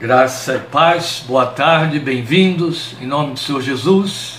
Graça 0.00 0.54
e 0.54 0.58
paz, 0.60 1.24
boa 1.26 1.44
tarde, 1.44 1.98
bem-vindos, 1.98 2.94
em 3.02 3.04
nome 3.04 3.32
do 3.32 3.38
Senhor 3.40 3.60
Jesus. 3.60 4.38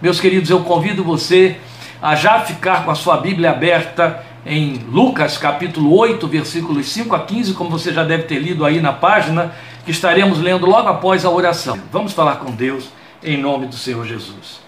Meus 0.00 0.18
queridos, 0.18 0.48
eu 0.48 0.60
convido 0.60 1.04
você 1.04 1.58
a 2.00 2.14
já 2.14 2.40
ficar 2.40 2.82
com 2.82 2.90
a 2.90 2.94
sua 2.94 3.18
Bíblia 3.18 3.50
aberta 3.50 4.24
em 4.46 4.86
Lucas 4.90 5.36
capítulo 5.36 5.94
8, 5.94 6.26
versículos 6.26 6.88
5 6.88 7.14
a 7.14 7.18
15, 7.18 7.52
como 7.52 7.68
você 7.68 7.92
já 7.92 8.04
deve 8.04 8.22
ter 8.22 8.38
lido 8.38 8.64
aí 8.64 8.80
na 8.80 8.90
página, 8.90 9.52
que 9.84 9.90
estaremos 9.90 10.40
lendo 10.40 10.64
logo 10.64 10.88
após 10.88 11.26
a 11.26 11.30
oração. 11.30 11.78
Vamos 11.92 12.14
falar 12.14 12.36
com 12.36 12.50
Deus 12.50 12.88
em 13.22 13.36
nome 13.36 13.66
do 13.66 13.76
Senhor 13.76 14.06
Jesus. 14.06 14.62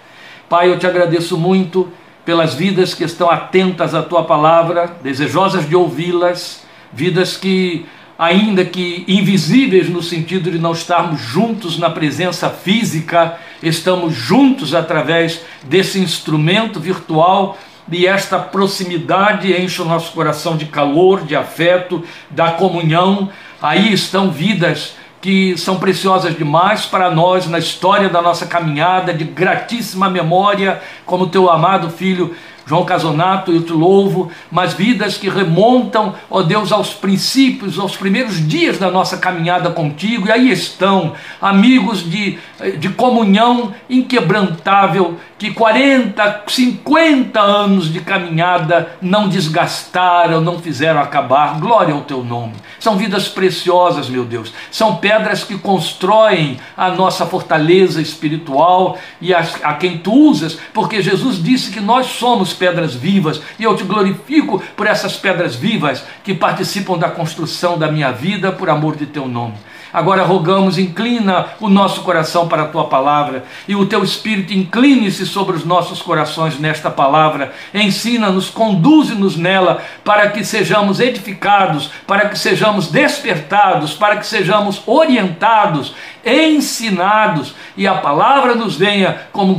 Pai, 0.46 0.68
eu 0.68 0.78
te 0.78 0.86
agradeço 0.86 1.38
muito 1.38 1.90
pelas 2.26 2.52
vidas 2.52 2.92
que 2.92 3.02
estão 3.02 3.30
atentas 3.30 3.94
à 3.94 4.02
tua 4.02 4.24
palavra, 4.24 4.94
desejosas 5.02 5.66
de 5.66 5.74
ouvi-las, 5.74 6.66
vidas 6.92 7.34
que 7.34 7.86
ainda 8.18 8.64
que 8.64 9.04
invisíveis 9.06 9.88
no 9.88 10.02
sentido 10.02 10.50
de 10.50 10.58
não 10.58 10.72
estarmos 10.72 11.20
juntos 11.20 11.78
na 11.78 11.88
presença 11.88 12.50
física, 12.50 13.38
estamos 13.62 14.12
juntos 14.12 14.74
através 14.74 15.42
desse 15.62 16.00
instrumento 16.00 16.80
virtual 16.80 17.56
e 17.90 18.06
esta 18.06 18.38
proximidade 18.38 19.52
enche 19.52 19.80
o 19.80 19.84
nosso 19.84 20.12
coração 20.12 20.56
de 20.56 20.66
calor, 20.66 21.22
de 21.22 21.36
afeto, 21.36 22.04
da 22.28 22.50
comunhão. 22.50 23.30
Aí 23.62 23.92
estão 23.92 24.30
vidas 24.30 24.94
que 25.20 25.56
são 25.56 25.78
preciosas 25.78 26.36
demais 26.36 26.84
para 26.84 27.10
nós 27.10 27.46
na 27.48 27.58
história 27.58 28.08
da 28.08 28.20
nossa 28.20 28.46
caminhada, 28.46 29.12
de 29.12 29.24
gratíssima 29.24 30.10
memória, 30.10 30.80
como 31.06 31.28
teu 31.28 31.50
amado 31.50 31.90
filho 31.90 32.34
João 32.68 32.84
Casonato, 32.84 33.50
eu 33.50 33.62
te 33.62 33.72
louvo, 33.72 34.30
mas 34.50 34.74
vidas 34.74 35.16
que 35.16 35.30
remontam, 35.30 36.14
ó 36.28 36.42
Deus, 36.42 36.70
aos 36.70 36.92
princípios, 36.92 37.78
aos 37.78 37.96
primeiros 37.96 38.46
dias 38.46 38.78
da 38.78 38.90
nossa 38.90 39.16
caminhada 39.16 39.70
contigo, 39.70 40.28
e 40.28 40.32
aí 40.32 40.50
estão 40.50 41.14
amigos 41.40 42.08
de, 42.08 42.38
de 42.78 42.90
comunhão 42.90 43.72
inquebrantável, 43.88 45.16
que 45.38 45.52
40, 45.52 46.44
50 46.48 47.40
anos 47.40 47.92
de 47.92 48.00
caminhada 48.00 48.96
não 49.00 49.28
desgastaram, 49.28 50.40
não 50.40 50.58
fizeram 50.58 51.00
acabar. 51.00 51.60
Glória 51.60 51.94
ao 51.94 52.02
teu 52.02 52.24
nome. 52.24 52.54
São 52.80 52.96
vidas 52.96 53.28
preciosas, 53.28 54.08
meu 54.08 54.24
Deus. 54.24 54.52
São 54.70 54.96
pedras 54.96 55.44
que 55.44 55.56
constroem 55.56 56.58
a 56.76 56.90
nossa 56.90 57.24
fortaleza 57.24 58.02
espiritual 58.02 58.98
e 59.20 59.32
a, 59.32 59.40
a 59.62 59.74
quem 59.74 59.98
tu 59.98 60.12
usas, 60.12 60.58
porque 60.74 61.00
Jesus 61.00 61.42
disse 61.42 61.70
que 61.70 61.80
nós 61.80 62.06
somos 62.06 62.52
pedras 62.52 62.94
vivas 62.94 63.40
e 63.58 63.62
eu 63.62 63.76
te 63.76 63.84
glorifico 63.84 64.62
por 64.76 64.86
essas 64.86 65.16
pedras 65.16 65.54
vivas 65.54 66.04
que 66.24 66.34
participam 66.34 66.98
da 66.98 67.08
construção 67.08 67.78
da 67.78 67.90
minha 67.90 68.10
vida 68.10 68.50
por 68.50 68.68
amor 68.68 68.96
de 68.96 69.06
teu 69.06 69.28
nome. 69.28 69.54
Agora 69.92 70.22
rogamos, 70.22 70.78
inclina 70.78 71.46
o 71.60 71.68
nosso 71.68 72.02
coração 72.02 72.46
para 72.46 72.62
a 72.62 72.68
tua 72.68 72.84
palavra 72.84 73.44
e 73.66 73.74
o 73.74 73.86
teu 73.86 74.04
espírito 74.04 74.52
incline-se 74.52 75.24
sobre 75.26 75.56
os 75.56 75.64
nossos 75.64 76.02
corações 76.02 76.58
nesta 76.58 76.90
palavra. 76.90 77.52
Ensina-nos, 77.72 78.50
conduze-nos 78.50 79.36
nela 79.36 79.82
para 80.04 80.28
que 80.30 80.44
sejamos 80.44 81.00
edificados, 81.00 81.90
para 82.06 82.28
que 82.28 82.38
sejamos 82.38 82.88
despertados, 82.88 83.94
para 83.94 84.16
que 84.16 84.26
sejamos 84.26 84.82
orientados, 84.86 85.94
ensinados 86.24 87.54
e 87.76 87.86
a 87.86 87.94
palavra 87.94 88.54
nos 88.54 88.76
venha 88.76 89.22
como 89.32 89.54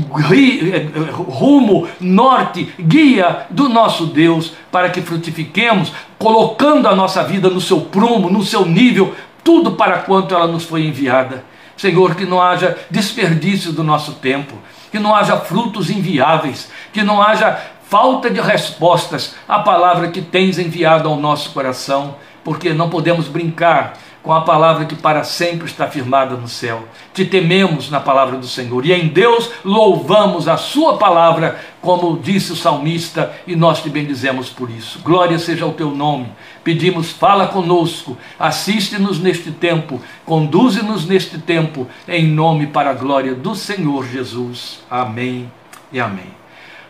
rumo, 1.28 1.88
norte, 2.00 2.72
guia 2.80 3.48
do 3.50 3.68
nosso 3.68 4.06
Deus 4.06 4.54
para 4.72 4.90
que 4.90 5.02
frutifiquemos, 5.02 5.92
colocando 6.18 6.88
a 6.88 6.96
nossa 6.96 7.24
vida 7.24 7.50
no 7.50 7.62
seu 7.62 7.82
prumo, 7.82 8.30
no 8.30 8.44
seu 8.44 8.66
nível, 8.66 9.16
tudo 9.44 9.72
para 9.72 10.00
quanto 10.00 10.34
ela 10.34 10.48
nos 10.48 10.64
foi 10.64 10.86
enviada. 10.86 11.44
Senhor, 11.78 12.16
que 12.16 12.26
não 12.26 12.42
haja 12.42 12.78
desperdício 12.92 13.72
do 13.72 13.84
nosso 13.84 14.14
tempo, 14.14 14.56
que 14.92 15.00
não 15.00 15.16
haja 15.16 15.38
frutos 15.38 15.90
inviáveis, 15.90 16.70
que 16.92 17.04
não 17.04 17.22
haja 17.22 17.58
falta 17.84 18.30
de 18.30 18.40
respostas 18.40 19.36
à 19.48 19.60
palavra 19.60 20.10
que 20.10 20.22
tens 20.22 20.60
enviado 20.60 21.08
ao 21.08 21.16
nosso 21.16 21.52
coração, 21.52 22.16
porque 22.44 22.74
não 22.74 22.90
podemos 22.90 23.28
brincar 23.28 23.94
com 24.22 24.34
a 24.34 24.42
palavra 24.42 24.86
que 24.86 24.96
para 24.96 25.24
sempre 25.24 25.66
está 25.66 25.88
firmada 25.88 26.36
no 26.36 26.48
céu. 26.48 26.84
Te 27.14 27.26
tememos 27.26 27.90
na 27.90 28.00
palavra 28.00 28.38
do 28.38 28.48
Senhor 28.48 28.86
e 28.86 28.92
em 28.92 29.08
Deus 29.08 29.50
louvamos 29.64 30.48
a 30.48 30.58
Sua 30.58 30.98
palavra, 30.98 31.60
como 31.82 32.20
disse 32.20 32.52
o 32.52 32.56
salmista, 32.56 33.34
e 33.48 33.56
nós 33.56 33.82
te 33.82 33.90
bendizemos 33.90 34.50
por 34.50 34.70
isso. 34.70 35.00
Glória 35.00 35.40
seja 35.40 35.66
o 35.66 35.74
teu 35.74 35.92
nome. 35.92 36.28
Pedimos, 36.70 37.10
fala 37.10 37.48
conosco, 37.48 38.16
assiste-nos 38.40 39.20
neste 39.20 39.50
tempo, 39.50 40.00
conduze-nos 40.24 41.08
neste 41.08 41.40
tempo, 41.40 41.88
em 42.08 42.28
nome 42.28 42.68
para 42.68 42.92
a 42.92 42.94
glória 42.94 43.34
do 43.34 43.56
Senhor 43.56 44.08
Jesus. 44.08 44.80
Amém 44.88 45.52
e 45.92 46.00
amém. 46.00 46.28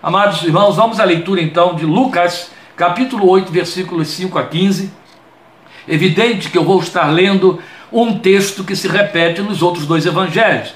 Amados 0.04 0.44
irmãos, 0.44 0.76
vamos 0.76 1.00
à 1.00 1.06
leitura 1.06 1.42
então 1.42 1.76
de 1.76 1.86
Lucas, 1.86 2.52
capítulo 2.76 3.30
8, 3.30 3.54
versículos 3.54 4.10
5 4.10 4.38
a 4.38 4.44
15 4.44 4.92
Evidente 5.88 6.50
que 6.50 6.58
eu 6.58 6.66
vou 6.66 6.82
estar 6.82 7.08
lendo 7.08 7.58
um 7.90 8.20
texto 8.20 8.66
que 8.66 8.76
se 8.76 8.90
repete 8.90 9.42
nos 9.42 9.62
outros 9.62 9.86
dois 9.86 10.06
evangelhos, 10.06 10.74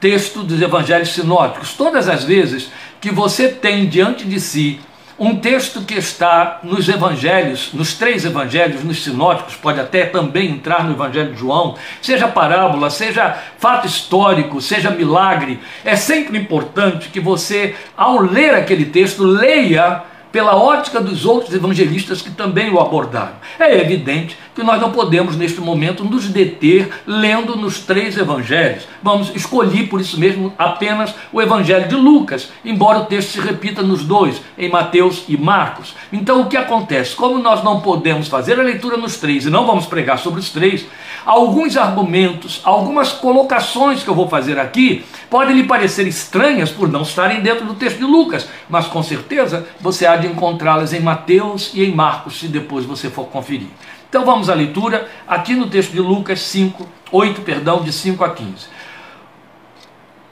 texto 0.00 0.42
dos 0.42 0.60
evangelhos 0.60 1.10
sinóticos. 1.10 1.74
Todas 1.74 2.08
as 2.08 2.24
vezes 2.24 2.68
que 3.00 3.12
você 3.12 3.46
tem 3.46 3.88
diante 3.88 4.24
de 4.24 4.40
si 4.40 4.80
um 5.20 5.36
texto 5.36 5.82
que 5.82 5.92
está 5.92 6.60
nos 6.62 6.88
evangelhos, 6.88 7.74
nos 7.74 7.92
três 7.92 8.24
evangelhos, 8.24 8.82
nos 8.82 9.04
sinóticos, 9.04 9.54
pode 9.54 9.78
até 9.78 10.06
também 10.06 10.50
entrar 10.50 10.82
no 10.82 10.92
evangelho 10.92 11.34
de 11.34 11.38
João, 11.38 11.76
seja 12.00 12.26
parábola, 12.26 12.88
seja 12.88 13.36
fato 13.58 13.86
histórico, 13.86 14.62
seja 14.62 14.90
milagre, 14.90 15.60
é 15.84 15.94
sempre 15.94 16.38
importante 16.38 17.10
que 17.10 17.20
você, 17.20 17.76
ao 17.94 18.22
ler 18.22 18.54
aquele 18.54 18.86
texto, 18.86 19.22
leia 19.22 20.02
pela 20.32 20.56
ótica 20.56 21.00
dos 21.00 21.24
outros 21.24 21.54
evangelistas 21.54 22.22
que 22.22 22.30
também 22.30 22.70
o 22.72 22.80
abordaram. 22.80 23.34
É 23.58 23.78
evidente 23.78 24.36
que 24.54 24.62
nós 24.62 24.80
não 24.80 24.92
podemos, 24.92 25.36
neste 25.36 25.60
momento, 25.60 26.04
nos 26.04 26.28
deter 26.28 26.90
lendo 27.06 27.56
nos 27.56 27.80
três 27.80 28.16
evangelhos. 28.16 28.86
Vamos 29.02 29.34
escolher, 29.34 29.88
por 29.88 30.00
isso 30.00 30.18
mesmo, 30.18 30.52
apenas 30.58 31.14
o 31.32 31.40
evangelho 31.40 31.88
de 31.88 31.94
Lucas, 31.94 32.50
embora 32.64 33.00
o 33.00 33.06
texto 33.06 33.30
se 33.30 33.40
repita 33.40 33.82
nos 33.82 34.04
dois, 34.04 34.40
em 34.58 34.68
Mateus 34.68 35.24
e 35.28 35.36
Marcos. 35.36 35.94
Então, 36.12 36.42
o 36.42 36.46
que 36.46 36.56
acontece? 36.56 37.14
Como 37.14 37.38
nós 37.38 37.64
não 37.64 37.80
podemos 37.80 38.28
fazer 38.28 38.58
a 38.58 38.62
leitura 38.62 38.96
nos 38.96 39.16
três 39.16 39.46
e 39.46 39.50
não 39.50 39.66
vamos 39.66 39.86
pregar 39.86 40.18
sobre 40.18 40.40
os 40.40 40.50
três, 40.50 40.86
alguns 41.24 41.76
argumentos, 41.76 42.60
algumas 42.64 43.12
colocações 43.12 44.02
que 44.02 44.08
eu 44.08 44.14
vou 44.14 44.28
fazer 44.28 44.58
aqui 44.58 45.04
podem 45.28 45.56
lhe 45.56 45.64
parecer 45.64 46.06
estranhas 46.06 46.70
por 46.70 46.88
não 46.88 47.02
estarem 47.02 47.40
dentro 47.40 47.64
do 47.64 47.74
texto 47.74 47.98
de 47.98 48.04
Lucas, 48.04 48.48
mas 48.68 48.86
com 48.86 49.02
certeza 49.02 49.66
você 49.80 50.06
há 50.06 50.16
encontrá-las 50.26 50.92
em 50.92 51.00
Mateus 51.00 51.72
e 51.74 51.84
em 51.84 51.94
Marcos, 51.94 52.38
se 52.38 52.48
depois 52.48 52.84
você 52.84 53.10
for 53.10 53.26
conferir. 53.26 53.68
Então 54.08 54.24
vamos 54.24 54.50
à 54.50 54.54
leitura, 54.54 55.08
aqui 55.26 55.54
no 55.54 55.68
texto 55.68 55.92
de 55.92 56.00
Lucas 56.00 56.40
5, 56.40 56.86
8, 57.12 57.42
perdão, 57.42 57.82
de 57.82 57.92
5 57.92 58.24
a 58.24 58.30
15. 58.30 58.66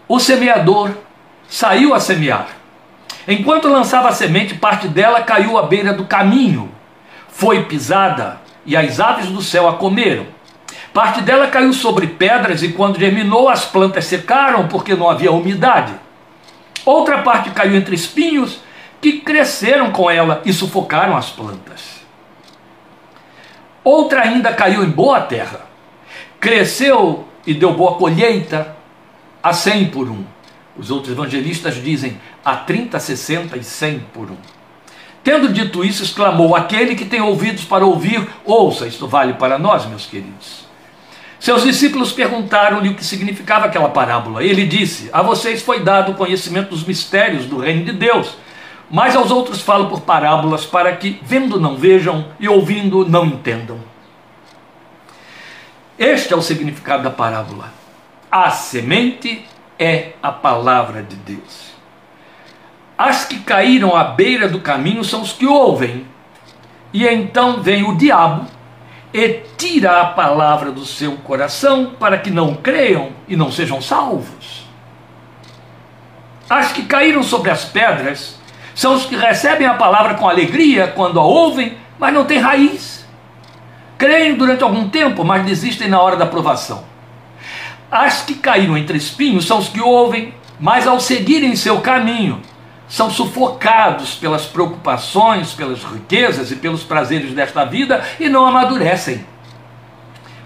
O 0.09 0.19
semeador 0.19 0.91
saiu 1.49 1.95
a 1.95 2.01
semear. 2.01 2.49
Enquanto 3.27 3.69
lançava 3.69 4.09
a 4.09 4.13
semente, 4.13 4.55
parte 4.55 4.89
dela 4.89 5.23
caiu 5.23 5.59
à 5.59 5.63
beira 5.63 5.93
do 5.93 6.05
caminho. 6.07 6.71
Foi 7.29 7.65
pisada 7.65 8.41
e 8.65 8.77
as 8.77 8.99
aves 8.99 9.29
do 9.29 9.43
céu 9.43 9.69
a 9.69 9.75
comeram. 9.75 10.27
Parte 10.93 11.21
dela 11.21 11.47
caiu 11.47 11.73
sobre 11.73 12.07
pedras 12.07 12.63
e 12.63 12.73
quando 12.73 12.99
germinou 12.99 13.49
as 13.49 13.65
plantas 13.65 14.07
secaram 14.07 14.67
porque 14.67 14.95
não 14.95 15.09
havia 15.09 15.31
umidade. 15.31 15.93
Outra 16.85 17.19
parte 17.19 17.51
caiu 17.51 17.77
entre 17.77 17.95
espinhos 17.95 18.61
que 19.01 19.21
cresceram 19.21 19.91
com 19.93 20.11
ela 20.11 20.43
e 20.45 20.53
sufocaram 20.53 21.17
as 21.17 21.31
plantas. 21.31 21.99
Outra 23.85 24.23
ainda 24.23 24.53
caiu 24.53 24.85
em 24.85 24.91
boa 24.91 25.21
terra, 25.21 25.67
cresceu 26.41 27.27
e 27.47 27.55
deu 27.55 27.73
boa 27.73 27.95
colheita 27.95 28.77
a 29.43 29.53
cem 29.53 29.87
por 29.87 30.09
um. 30.11 30.25
Os 30.77 30.91
outros 30.91 31.13
evangelistas 31.13 31.83
dizem 31.83 32.21
a 32.45 32.57
30, 32.57 32.99
60 33.01 33.57
e 33.57 33.65
100 33.65 34.01
por 34.13 34.31
um. 34.31 34.37
Tendo 35.25 35.53
dito 35.53 35.85
isso, 35.85 36.03
exclamou: 36.03 36.55
Aquele 36.55 36.95
que 36.95 37.05
tem 37.05 37.21
ouvidos 37.21 37.65
para 37.65 37.85
ouvir, 37.85 38.29
ouça. 38.45 38.87
Isto 38.87 39.09
vale 39.09 39.35
para 39.35 39.59
nós, 39.59 39.87
meus 39.87 40.07
queridos. 40.07 40.67
Seus 41.41 41.63
discípulos 41.63 42.13
perguntaram-lhe 42.13 42.89
o 42.89 42.95
que 42.95 43.05
significava 43.05 43.67
aquela 43.67 43.89
parábola. 43.89 44.43
Ele 44.43 44.67
disse: 44.67 45.09
A 45.13 45.23
vocês 45.23 45.63
foi 45.63 45.81
dado 45.81 46.13
o 46.13 46.15
conhecimento 46.15 46.71
dos 46.71 46.85
mistérios 46.85 47.47
do 47.47 47.59
reino 47.59 47.85
de 47.85 47.93
Deus 47.93 48.37
mas 48.91 49.15
aos 49.15 49.31
outros 49.31 49.61
falo 49.61 49.89
por 49.89 50.01
parábolas, 50.01 50.65
para 50.65 50.97
que, 50.97 51.21
vendo, 51.23 51.61
não 51.61 51.77
vejam 51.77 52.27
e 52.41 52.49
ouvindo, 52.49 53.09
não 53.09 53.27
entendam. 53.27 53.79
Este 55.99 56.33
é 56.33 56.37
o 56.37 56.43
significado 56.43 57.03
da 57.03 57.11
parábola. 57.11 57.73
A 58.31 58.51
semente 58.51 59.45
é 59.79 60.13
a 60.23 60.33
palavra 60.33 61.03
de 61.03 61.17
Deus. 61.17 61.73
As 62.97 63.25
que 63.25 63.41
caíram 63.41 63.95
à 63.95 64.05
beira 64.05 64.49
do 64.49 64.61
caminho 64.61 65.05
são 65.05 65.23
os 65.23 65.33
que 65.33 65.47
ouvem, 65.47 66.07
e 66.93 67.07
então 67.07 67.63
vem 67.63 67.85
o 67.85 67.97
diabo 67.97 68.47
e 69.13 69.43
tira 69.57 70.01
a 70.01 70.07
palavra 70.07 70.71
do 70.71 70.85
seu 70.85 71.17
coração 71.19 71.95
para 71.99 72.19
que 72.19 72.31
não 72.31 72.55
creiam 72.55 73.11
e 73.27 73.37
não 73.37 73.51
sejam 73.51 73.81
salvos. 73.81 74.67
As 76.49 76.73
que 76.73 76.85
caíram 76.85 77.23
sobre 77.23 77.51
as 77.51 77.65
pedras 77.65 78.38
são 78.79 78.95
os 78.95 79.07
que 79.07 79.17
recebem 79.17 79.67
a 79.67 79.75
palavra 79.75 80.15
com 80.15 80.29
alegria 80.29 80.87
quando 80.87 81.19
a 81.19 81.25
ouvem, 81.25 81.77
mas 81.99 82.15
não 82.15 82.25
têm 82.25 82.39
raiz. 82.39 83.05
Creem 83.99 84.37
durante 84.37 84.63
algum 84.63 84.89
tempo, 84.89 85.25
mas 85.25 85.45
desistem 85.45 85.89
na 85.89 86.01
hora 86.01 86.15
da 86.15 86.25
provação. 86.25 86.85
As 87.91 88.23
que 88.23 88.35
caíram 88.35 88.79
entre 88.79 88.97
espinhos 88.97 89.49
são 89.49 89.59
os 89.59 89.69
que 89.69 89.81
ouvem, 89.81 90.33
mas 90.61 90.87
ao 90.87 91.01
seguirem 91.01 91.57
seu 91.57 91.81
caminho, 91.81 92.41
são 92.87 93.11
sufocados 93.11 94.15
pelas 94.15 94.47
preocupações, 94.47 95.53
pelas 95.55 95.83
riquezas 95.83 96.53
e 96.53 96.55
pelos 96.55 96.85
prazeres 96.85 97.33
desta 97.33 97.65
vida 97.65 98.05
e 98.21 98.29
não 98.29 98.47
amadurecem. 98.47 99.27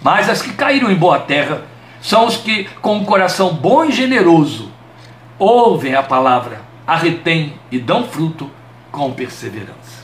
Mas 0.00 0.30
as 0.30 0.40
que 0.40 0.54
caíram 0.54 0.90
em 0.90 0.96
boa 0.96 1.18
terra 1.18 1.64
são 2.00 2.24
os 2.24 2.38
que, 2.38 2.64
com 2.80 2.94
um 2.94 3.04
coração 3.04 3.52
bom 3.52 3.84
e 3.84 3.92
generoso, 3.92 4.72
ouvem 5.38 5.94
a 5.94 6.02
palavra, 6.02 6.71
a 6.86 6.96
retêm 6.96 7.54
e 7.70 7.78
dão 7.78 8.04
fruto 8.08 8.50
com 8.90 9.12
perseverança. 9.12 10.02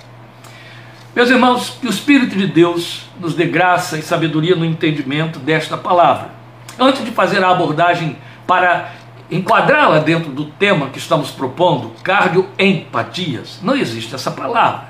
Meus 1.14 1.30
irmãos, 1.30 1.70
que 1.80 1.86
o 1.86 1.90
Espírito 1.90 2.36
de 2.36 2.46
Deus 2.46 3.06
nos 3.18 3.34
dê 3.34 3.46
graça 3.46 3.98
e 3.98 4.02
sabedoria 4.02 4.54
no 4.54 4.64
entendimento 4.64 5.38
desta 5.38 5.76
palavra. 5.76 6.30
Antes 6.78 7.04
de 7.04 7.10
fazer 7.10 7.42
a 7.42 7.50
abordagem 7.50 8.16
para 8.46 8.92
enquadrá-la 9.30 9.98
dentro 9.98 10.30
do 10.30 10.44
tema 10.44 10.88
que 10.90 10.98
estamos 10.98 11.30
propondo, 11.30 11.92
cardioempatias. 12.02 13.58
Não 13.62 13.74
existe 13.74 14.14
essa 14.14 14.30
palavra. 14.30 14.88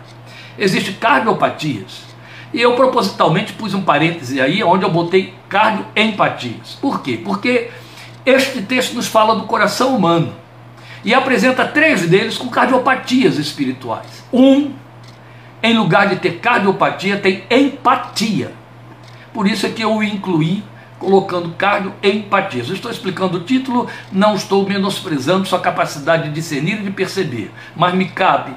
Existe 0.58 0.92
cardiopatias. 0.92 2.02
E 2.52 2.60
eu 2.60 2.74
propositalmente 2.74 3.52
pus 3.54 3.74
um 3.74 3.82
parêntese 3.82 4.40
aí 4.40 4.62
onde 4.62 4.84
eu 4.84 4.90
botei 4.90 5.34
cardioempatias. 5.48 6.78
Por 6.80 7.02
quê? 7.02 7.20
Porque 7.22 7.70
este 8.24 8.62
texto 8.62 8.94
nos 8.94 9.06
fala 9.06 9.34
do 9.34 9.44
coração 9.44 9.96
humano 9.96 10.34
e 11.08 11.14
apresenta 11.14 11.64
três 11.64 12.06
deles 12.06 12.36
com 12.36 12.50
cardiopatias 12.50 13.38
espirituais. 13.38 14.22
Um, 14.30 14.72
em 15.62 15.74
lugar 15.74 16.06
de 16.10 16.16
ter 16.16 16.32
cardiopatia, 16.32 17.16
tem 17.16 17.44
empatia. 17.50 18.52
Por 19.32 19.48
isso 19.48 19.64
é 19.64 19.70
que 19.70 19.80
eu 19.80 19.90
o 19.90 20.02
incluí 20.02 20.62
colocando 20.98 21.54
cardio 21.56 21.94
empatia. 22.02 22.62
Eu 22.62 22.74
estou 22.74 22.90
explicando 22.90 23.38
o 23.38 23.40
título, 23.40 23.88
não 24.12 24.34
estou 24.34 24.68
menosprezando 24.68 25.46
sua 25.46 25.60
capacidade 25.60 26.24
de 26.24 26.34
discernir 26.34 26.80
e 26.80 26.82
de 26.82 26.90
perceber, 26.90 27.50
mas 27.74 27.94
me 27.94 28.10
cabe 28.10 28.52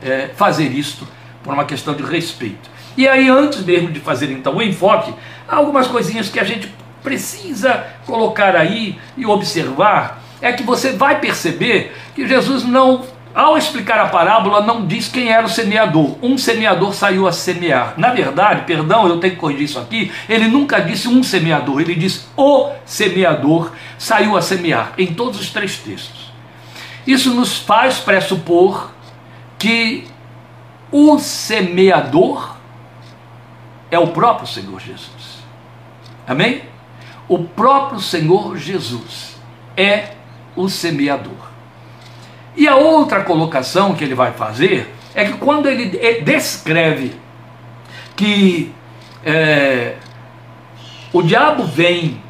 é, 0.00 0.30
fazer 0.36 0.70
isto 0.70 1.08
por 1.42 1.54
uma 1.54 1.64
questão 1.64 1.92
de 1.92 2.04
respeito. 2.04 2.70
E 2.96 3.08
aí, 3.08 3.28
antes 3.28 3.64
mesmo 3.64 3.90
de 3.90 3.98
fazer 3.98 4.30
então 4.30 4.54
o 4.54 4.62
enfoque, 4.62 5.12
há 5.48 5.56
algumas 5.56 5.88
coisinhas 5.88 6.28
que 6.28 6.38
a 6.38 6.44
gente 6.44 6.72
precisa 7.02 7.84
colocar 8.06 8.54
aí 8.54 8.96
e 9.16 9.26
observar. 9.26 10.22
É 10.40 10.52
que 10.52 10.62
você 10.62 10.92
vai 10.92 11.20
perceber 11.20 11.96
que 12.14 12.26
Jesus 12.26 12.64
não 12.64 13.04
ao 13.36 13.58
explicar 13.58 13.98
a 13.98 14.08
parábola, 14.08 14.62
não 14.62 14.86
diz 14.86 15.08
quem 15.08 15.30
era 15.30 15.44
o 15.44 15.48
semeador. 15.48 16.16
Um 16.22 16.38
semeador 16.38 16.94
saiu 16.94 17.28
a 17.28 17.32
semear. 17.32 17.92
Na 17.98 18.14
verdade, 18.14 18.62
perdão, 18.62 19.06
eu 19.06 19.20
tenho 19.20 19.34
que 19.34 19.40
corrigir 19.40 19.64
isso 19.64 19.78
aqui, 19.78 20.10
ele 20.26 20.48
nunca 20.48 20.80
disse 20.80 21.06
um 21.06 21.22
semeador, 21.22 21.82
ele 21.82 21.94
diz 21.94 22.26
o 22.34 22.70
semeador 22.86 23.72
saiu 23.98 24.38
a 24.38 24.40
semear, 24.40 24.94
em 24.96 25.08
todos 25.08 25.38
os 25.38 25.50
três 25.50 25.76
textos. 25.76 26.32
Isso 27.06 27.34
nos 27.34 27.58
faz 27.58 27.98
pressupor 27.98 28.90
que 29.58 30.04
o 30.90 31.18
semeador 31.18 32.56
é 33.90 33.98
o 33.98 34.08
próprio 34.08 34.48
Senhor 34.48 34.80
Jesus. 34.80 35.44
Amém? 36.26 36.62
O 37.28 37.40
próprio 37.40 38.00
Senhor 38.00 38.56
Jesus 38.56 39.36
é 39.76 40.12
o 40.56 40.68
semeador. 40.68 41.50
E 42.56 42.66
a 42.66 42.74
outra 42.74 43.22
colocação 43.22 43.94
que 43.94 44.02
ele 44.02 44.14
vai 44.14 44.32
fazer 44.32 44.94
é 45.14 45.24
que 45.24 45.34
quando 45.34 45.68
ele 45.68 45.86
descreve 46.22 47.14
que 48.16 48.72
é, 49.24 49.96
o 51.12 51.22
diabo 51.22 51.64
vem 51.64 52.20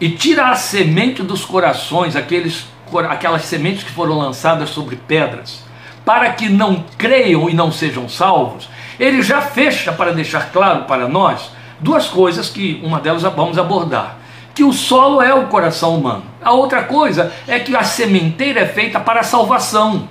e 0.00 0.10
tira 0.10 0.48
a 0.48 0.54
semente 0.54 1.22
dos 1.22 1.44
corações, 1.44 2.14
aqueles, 2.16 2.66
aquelas 3.08 3.44
sementes 3.44 3.82
que 3.82 3.90
foram 3.90 4.16
lançadas 4.16 4.70
sobre 4.70 4.96
pedras, 4.96 5.64
para 6.04 6.30
que 6.32 6.48
não 6.48 6.84
creiam 6.96 7.48
e 7.50 7.54
não 7.54 7.70
sejam 7.70 8.08
salvos, 8.08 8.68
ele 8.98 9.22
já 9.22 9.40
fecha 9.40 9.92
para 9.92 10.12
deixar 10.12 10.52
claro 10.52 10.84
para 10.84 11.08
nós 11.08 11.50
duas 11.80 12.06
coisas 12.06 12.48
que 12.48 12.80
uma 12.84 13.00
delas 13.00 13.22
vamos 13.22 13.58
abordar 13.58 14.22
que 14.54 14.64
o 14.64 14.72
solo 14.72 15.22
é 15.22 15.34
o 15.34 15.46
coração 15.46 15.96
humano. 15.96 16.24
A 16.44 16.52
outra 16.52 16.82
coisa 16.84 17.32
é 17.46 17.58
que 17.58 17.74
a 17.76 17.82
sementeira 17.82 18.60
é 18.60 18.66
feita 18.66 18.98
para 18.98 19.20
a 19.20 19.24
salvação. 19.24 20.08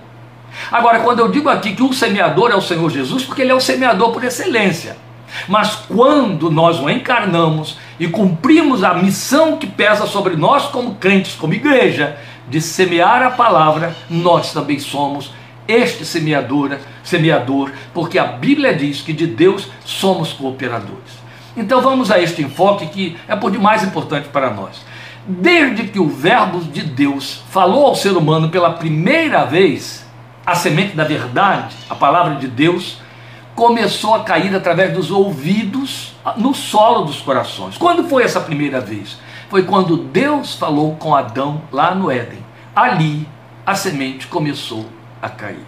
Agora, 0.71 0.99
quando 0.99 1.19
eu 1.19 1.29
digo 1.29 1.49
aqui 1.49 1.73
que 1.75 1.83
o 1.83 1.93
semeador 1.93 2.51
é 2.51 2.55
o 2.55 2.61
Senhor 2.61 2.89
Jesus, 2.89 3.23
porque 3.23 3.41
ele 3.41 3.51
é 3.51 3.55
o 3.55 3.61
semeador 3.61 4.11
por 4.11 4.23
excelência. 4.23 4.97
Mas 5.47 5.75
quando 5.75 6.51
nós 6.51 6.79
o 6.79 6.89
encarnamos 6.89 7.77
e 7.99 8.07
cumprimos 8.07 8.83
a 8.83 8.93
missão 8.93 9.57
que 9.57 9.67
pesa 9.67 10.05
sobre 10.05 10.35
nós 10.35 10.65
como 10.65 10.95
crentes, 10.95 11.35
como 11.35 11.53
igreja, 11.53 12.17
de 12.49 12.59
semear 12.59 13.23
a 13.23 13.31
palavra, 13.31 13.95
nós 14.09 14.51
também 14.51 14.77
somos 14.79 15.31
este 15.67 16.05
semeador, 16.05 16.77
semeador, 17.03 17.71
porque 17.93 18.19
a 18.19 18.25
Bíblia 18.25 18.73
diz 18.73 19.01
que 19.01 19.13
de 19.13 19.25
Deus 19.25 19.67
somos 19.85 20.33
cooperadores. 20.33 21.21
Então 21.55 21.81
vamos 21.81 22.11
a 22.11 22.19
este 22.19 22.41
enfoque 22.41 22.87
que 22.87 23.17
é 23.27 23.35
por 23.35 23.51
demais 23.51 23.83
importante 23.83 24.27
para 24.29 24.49
nós. 24.49 24.81
Desde 25.25 25.87
que 25.87 25.99
o 25.99 26.09
Verbo 26.09 26.59
de 26.61 26.81
Deus 26.81 27.43
falou 27.49 27.85
ao 27.85 27.95
ser 27.95 28.17
humano 28.17 28.49
pela 28.49 28.71
primeira 28.73 29.45
vez, 29.45 30.05
a 30.45 30.55
semente 30.55 30.95
da 30.95 31.03
verdade, 31.03 31.75
a 31.89 31.95
palavra 31.95 32.35
de 32.35 32.47
Deus, 32.47 32.99
começou 33.55 34.15
a 34.15 34.23
cair 34.23 34.55
através 34.55 34.93
dos 34.93 35.11
ouvidos 35.11 36.13
no 36.37 36.53
solo 36.53 37.05
dos 37.05 37.21
corações. 37.21 37.77
Quando 37.77 38.07
foi 38.09 38.23
essa 38.23 38.39
primeira 38.39 38.81
vez? 38.81 39.17
Foi 39.49 39.63
quando 39.63 39.97
Deus 39.97 40.55
falou 40.55 40.95
com 40.95 41.15
Adão 41.15 41.61
lá 41.71 41.93
no 41.93 42.09
Éden. 42.09 42.39
Ali 42.75 43.27
a 43.65 43.75
semente 43.75 44.25
começou 44.27 44.85
a 45.21 45.29
cair. 45.29 45.65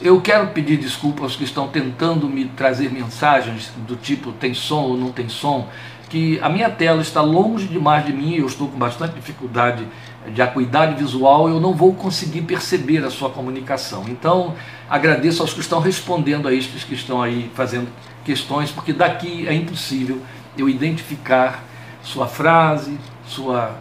Eu 0.00 0.20
quero 0.20 0.48
pedir 0.48 0.76
desculpa 0.76 1.22
aos 1.22 1.36
que 1.36 1.44
estão 1.44 1.68
tentando 1.68 2.28
me 2.28 2.44
trazer 2.46 2.92
mensagens 2.92 3.72
do 3.86 3.96
tipo 3.96 4.32
tem 4.32 4.52
som 4.52 4.82
ou 4.82 4.96
não 4.96 5.12
tem 5.12 5.28
som, 5.28 5.68
que 6.08 6.38
a 6.40 6.48
minha 6.48 6.70
tela 6.70 7.02
está 7.02 7.20
longe 7.20 7.66
demais 7.66 8.04
de 8.04 8.12
mim, 8.12 8.36
eu 8.36 8.46
estou 8.46 8.68
com 8.68 8.78
bastante 8.78 9.14
dificuldade 9.14 9.86
de 10.32 10.40
acuidade 10.40 10.94
visual, 10.94 11.48
eu 11.48 11.60
não 11.60 11.74
vou 11.74 11.94
conseguir 11.94 12.42
perceber 12.42 13.04
a 13.04 13.10
sua 13.10 13.30
comunicação. 13.30 14.04
Então, 14.08 14.54
agradeço 14.88 15.42
aos 15.42 15.52
que 15.52 15.60
estão 15.60 15.80
respondendo 15.80 16.48
a 16.48 16.54
estes 16.54 16.84
que 16.84 16.94
estão 16.94 17.22
aí 17.22 17.50
fazendo 17.54 17.88
questões, 18.24 18.70
porque 18.70 18.92
daqui 18.92 19.46
é 19.46 19.52
impossível 19.52 20.20
eu 20.56 20.68
identificar 20.68 21.62
sua 22.02 22.26
frase, 22.26 22.98
sua 23.26 23.76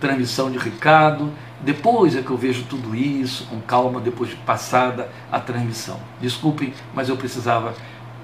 transmissão 0.00 0.50
de 0.50 0.58
recado, 0.58 1.32
depois 1.60 2.14
é 2.14 2.22
que 2.22 2.30
eu 2.30 2.36
vejo 2.36 2.64
tudo 2.64 2.94
isso 2.94 3.46
com 3.46 3.60
calma, 3.60 4.00
depois 4.00 4.30
de 4.30 4.36
passada 4.36 5.08
a 5.32 5.40
transmissão. 5.40 5.98
Desculpem, 6.20 6.74
mas 6.94 7.08
eu 7.08 7.16
precisava 7.16 7.74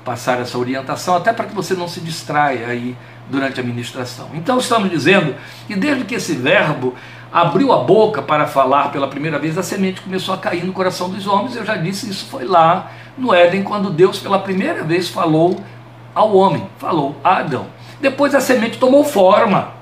passar 0.04 0.40
essa 0.40 0.59
orientação, 0.59 1.16
até 1.16 1.32
para 1.32 1.47
que 1.47 1.54
você 1.54 1.75
não 1.75 1.88
se 1.88 2.00
distraia 2.00 2.66
aí 2.66 2.97
durante 3.29 3.61
a 3.61 3.62
ministração. 3.62 4.31
Então 4.35 4.59
estamos 4.59 4.91
dizendo 4.91 5.35
que 5.67 5.75
desde 5.75 6.05
que 6.05 6.14
esse 6.14 6.35
verbo 6.35 6.95
abriu 7.33 7.73
a 7.73 7.79
boca 7.79 8.21
para 8.21 8.47
falar 8.47 8.93
pela 8.93 9.09
primeira 9.09 9.38
vez, 9.38 9.57
a 9.57 9.62
semente 9.62 10.02
começou 10.02 10.35
a 10.35 10.38
cair 10.38 10.64
no 10.64 10.73
coração 10.73 11.09
dos 11.09 11.26
homens. 11.26 11.57
Eu 11.57 11.64
já 11.64 11.76
disse, 11.76 12.11
isso 12.11 12.26
foi 12.26 12.45
lá 12.45 12.91
no 13.17 13.33
Éden, 13.33 13.62
quando 13.62 13.91
Deus 13.91 14.19
pela 14.19 14.38
primeira 14.38 14.85
vez 14.85 15.09
falou 15.09 15.62
ao 16.14 16.35
homem, 16.37 16.67
falou 16.79 17.17
a 17.25 17.38
Adão. 17.38 17.67
Depois 18.00 18.35
a 18.35 18.41
semente 18.41 18.79
tomou 18.79 19.05
forma. 19.05 19.73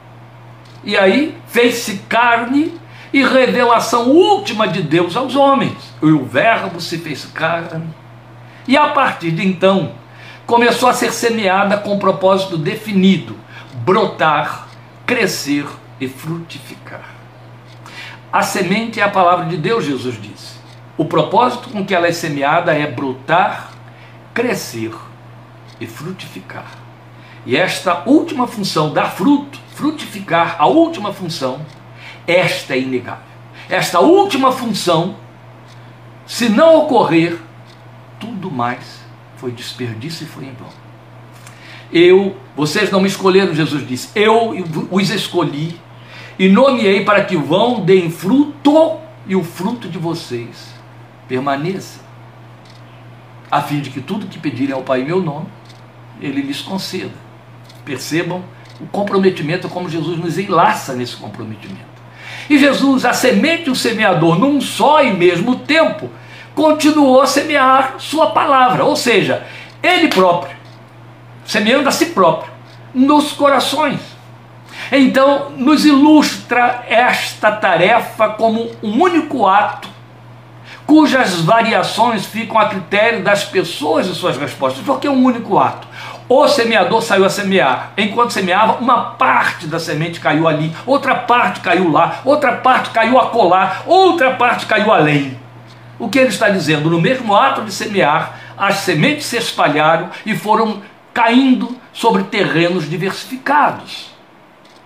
E 0.84 0.96
aí 0.96 1.36
fez-se 1.46 1.98
carne 2.08 2.78
e 3.12 3.24
revelação 3.24 4.10
última 4.10 4.68
de 4.68 4.82
Deus 4.82 5.16
aos 5.16 5.34
homens. 5.34 5.94
E 6.00 6.06
o 6.06 6.24
Verbo 6.24 6.80
se 6.80 6.98
fez 6.98 7.24
carne. 7.24 7.82
E 8.68 8.76
a 8.76 8.88
partir 8.88 9.32
de 9.32 9.46
então, 9.46 9.92
começou 10.50 10.88
a 10.88 10.92
ser 10.92 11.12
semeada 11.12 11.78
com 11.78 11.94
um 11.94 11.98
propósito 11.98 12.58
definido: 12.58 13.36
brotar, 13.84 14.66
crescer 15.06 15.64
e 16.00 16.08
frutificar. 16.08 17.08
A 18.32 18.42
semente 18.42 19.00
é 19.00 19.04
a 19.04 19.08
palavra 19.08 19.46
de 19.46 19.56
Deus, 19.56 19.84
Jesus 19.84 20.20
disse. 20.20 20.58
O 20.98 21.04
propósito 21.04 21.70
com 21.70 21.86
que 21.86 21.94
ela 21.94 22.08
é 22.08 22.12
semeada 22.12 22.74
é 22.74 22.86
brotar, 22.86 23.70
crescer 24.34 24.92
e 25.80 25.86
frutificar. 25.86 26.66
E 27.46 27.56
esta 27.56 28.02
última 28.04 28.46
função, 28.46 28.92
dar 28.92 29.12
fruto, 29.12 29.58
frutificar, 29.74 30.56
a 30.58 30.66
última 30.66 31.12
função, 31.12 31.64
esta 32.26 32.74
é 32.74 32.80
inegável. 32.80 33.22
Esta 33.68 34.00
última 34.00 34.52
função, 34.52 35.16
se 36.26 36.48
não 36.48 36.76
ocorrer, 36.76 37.38
tudo 38.18 38.50
mais 38.50 39.00
foi 39.40 39.50
desperdício 39.50 40.24
e 40.24 40.28
foi 40.28 40.44
em 40.44 40.52
vão. 40.52 40.68
Eu, 41.90 42.36
vocês 42.54 42.90
não 42.90 43.00
me 43.00 43.08
escolheram, 43.08 43.54
Jesus 43.54 43.86
disse, 43.86 44.10
eu 44.14 44.54
os 44.90 45.10
escolhi 45.10 45.80
e 46.38 46.48
nomeei 46.48 47.04
para 47.04 47.24
que 47.24 47.36
vão, 47.36 47.80
deem 47.80 48.10
fruto 48.10 48.98
e 49.26 49.34
o 49.34 49.42
fruto 49.42 49.88
de 49.88 49.98
vocês 49.98 50.74
permaneça, 51.26 52.00
a 53.50 53.62
fim 53.62 53.80
de 53.80 53.90
que 53.90 54.00
tudo 54.00 54.26
que 54.26 54.38
pedirem 54.38 54.74
ao 54.74 54.82
Pai 54.82 55.00
em 55.00 55.04
meu 55.04 55.22
nome, 55.22 55.46
Ele 56.20 56.42
lhes 56.42 56.60
conceda. 56.60 57.14
Percebam 57.84 58.44
o 58.80 58.86
comprometimento, 58.86 59.68
como 59.68 59.88
Jesus 59.88 60.18
nos 60.18 60.38
enlaça 60.38 60.94
nesse 60.94 61.16
comprometimento. 61.16 61.90
E 62.48 62.58
Jesus, 62.58 63.04
a 63.04 63.12
semente 63.12 63.68
e 63.68 63.70
o 63.70 63.76
semeador, 63.76 64.38
num 64.38 64.60
só 64.60 65.02
e 65.02 65.12
mesmo 65.12 65.56
tempo, 65.56 66.10
continuou 66.54 67.20
a 67.20 67.26
semear 67.26 67.94
sua 67.98 68.30
palavra, 68.30 68.84
ou 68.84 68.96
seja, 68.96 69.46
ele 69.82 70.08
próprio, 70.08 70.56
semeando 71.44 71.88
a 71.88 71.92
si 71.92 72.06
próprio, 72.06 72.52
nos 72.94 73.32
corações. 73.32 74.00
Então, 74.92 75.50
nos 75.56 75.84
ilustra 75.84 76.84
esta 76.88 77.52
tarefa 77.52 78.30
como 78.30 78.70
um 78.82 79.02
único 79.02 79.46
ato, 79.46 79.88
cujas 80.86 81.40
variações 81.40 82.26
ficam 82.26 82.58
a 82.58 82.68
critério 82.68 83.22
das 83.22 83.44
pessoas 83.44 84.06
e 84.06 84.14
suas 84.14 84.36
respostas, 84.36 84.82
porque 84.84 85.06
é 85.06 85.10
um 85.10 85.24
único 85.24 85.58
ato. 85.58 85.86
O 86.28 86.46
semeador 86.46 87.02
saiu 87.02 87.24
a 87.24 87.30
semear. 87.30 87.92
Enquanto 87.96 88.32
semeava, 88.32 88.74
uma 88.74 89.12
parte 89.12 89.66
da 89.66 89.80
semente 89.80 90.20
caiu 90.20 90.46
ali, 90.46 90.72
outra 90.86 91.14
parte 91.14 91.60
caiu 91.60 91.90
lá, 91.90 92.20
outra 92.24 92.52
parte 92.52 92.90
caiu 92.90 93.18
acolá, 93.18 93.82
outra 93.86 94.32
parte 94.34 94.66
caiu 94.66 94.92
além. 94.92 95.39
O 96.00 96.08
que 96.08 96.18
ele 96.18 96.30
está 96.30 96.48
dizendo? 96.48 96.88
No 96.88 96.98
mesmo 97.00 97.36
ato 97.36 97.62
de 97.62 97.70
semear, 97.70 98.40
as 98.56 98.76
sementes 98.76 99.26
se 99.26 99.36
espalharam 99.36 100.08
e 100.24 100.34
foram 100.34 100.82
caindo 101.12 101.76
sobre 101.92 102.24
terrenos 102.24 102.88
diversificados. 102.88 104.10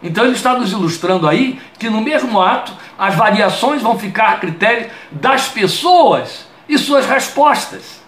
Então 0.02 0.24
ele 0.24 0.34
está 0.34 0.54
nos 0.58 0.72
ilustrando 0.72 1.28
aí 1.28 1.60
que 1.78 1.88
no 1.88 2.00
mesmo 2.00 2.40
ato 2.40 2.72
as 2.98 3.14
variações 3.14 3.80
vão 3.80 3.96
ficar 3.96 4.30
a 4.30 4.36
critério 4.38 4.90
das 5.10 5.48
pessoas 5.48 6.46
e 6.68 6.76
suas 6.76 7.06
respostas. 7.06 8.02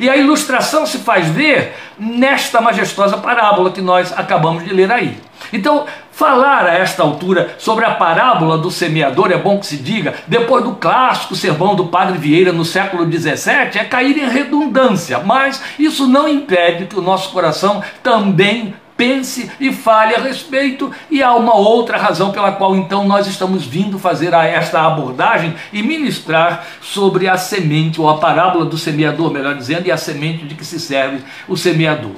E 0.00 0.08
a 0.08 0.16
ilustração 0.16 0.86
se 0.86 0.98
faz 0.98 1.28
ver 1.28 1.74
nesta 1.98 2.60
majestosa 2.60 3.18
parábola 3.18 3.70
que 3.70 3.80
nós 3.80 4.12
acabamos 4.12 4.64
de 4.64 4.72
ler 4.72 4.90
aí. 4.90 5.18
Então, 5.52 5.86
falar 6.18 6.66
a 6.66 6.74
esta 6.74 7.04
altura 7.04 7.54
sobre 7.58 7.84
a 7.84 7.94
parábola 7.94 8.58
do 8.58 8.72
semeador, 8.72 9.30
é 9.30 9.38
bom 9.38 9.60
que 9.60 9.66
se 9.66 9.76
diga, 9.76 10.16
depois 10.26 10.64
do 10.64 10.72
clássico 10.72 11.36
sermão 11.36 11.76
do 11.76 11.86
Padre 11.86 12.18
Vieira 12.18 12.50
no 12.50 12.64
século 12.64 13.04
XVII, 13.04 13.78
é 13.78 13.84
cair 13.84 14.18
em 14.18 14.28
redundância, 14.28 15.20
mas 15.20 15.62
isso 15.78 16.08
não 16.08 16.28
impede 16.28 16.86
que 16.86 16.98
o 16.98 17.02
nosso 17.02 17.30
coração 17.30 17.84
também 18.02 18.74
pense 18.96 19.48
e 19.60 19.72
fale 19.72 20.16
a 20.16 20.18
respeito, 20.18 20.90
e 21.08 21.22
há 21.22 21.32
uma 21.36 21.54
outra 21.54 21.96
razão 21.96 22.32
pela 22.32 22.50
qual 22.50 22.74
então 22.74 23.06
nós 23.06 23.28
estamos 23.28 23.64
vindo 23.64 23.96
fazer 23.96 24.34
esta 24.34 24.84
abordagem 24.84 25.54
e 25.72 25.84
ministrar 25.84 26.66
sobre 26.80 27.28
a 27.28 27.36
semente, 27.36 28.00
ou 28.00 28.10
a 28.10 28.18
parábola 28.18 28.64
do 28.64 28.76
semeador, 28.76 29.32
melhor 29.32 29.54
dizendo, 29.54 29.86
e 29.86 29.92
a 29.92 29.96
semente 29.96 30.44
de 30.46 30.56
que 30.56 30.64
se 30.64 30.80
serve 30.80 31.22
o 31.46 31.56
semeador. 31.56 32.16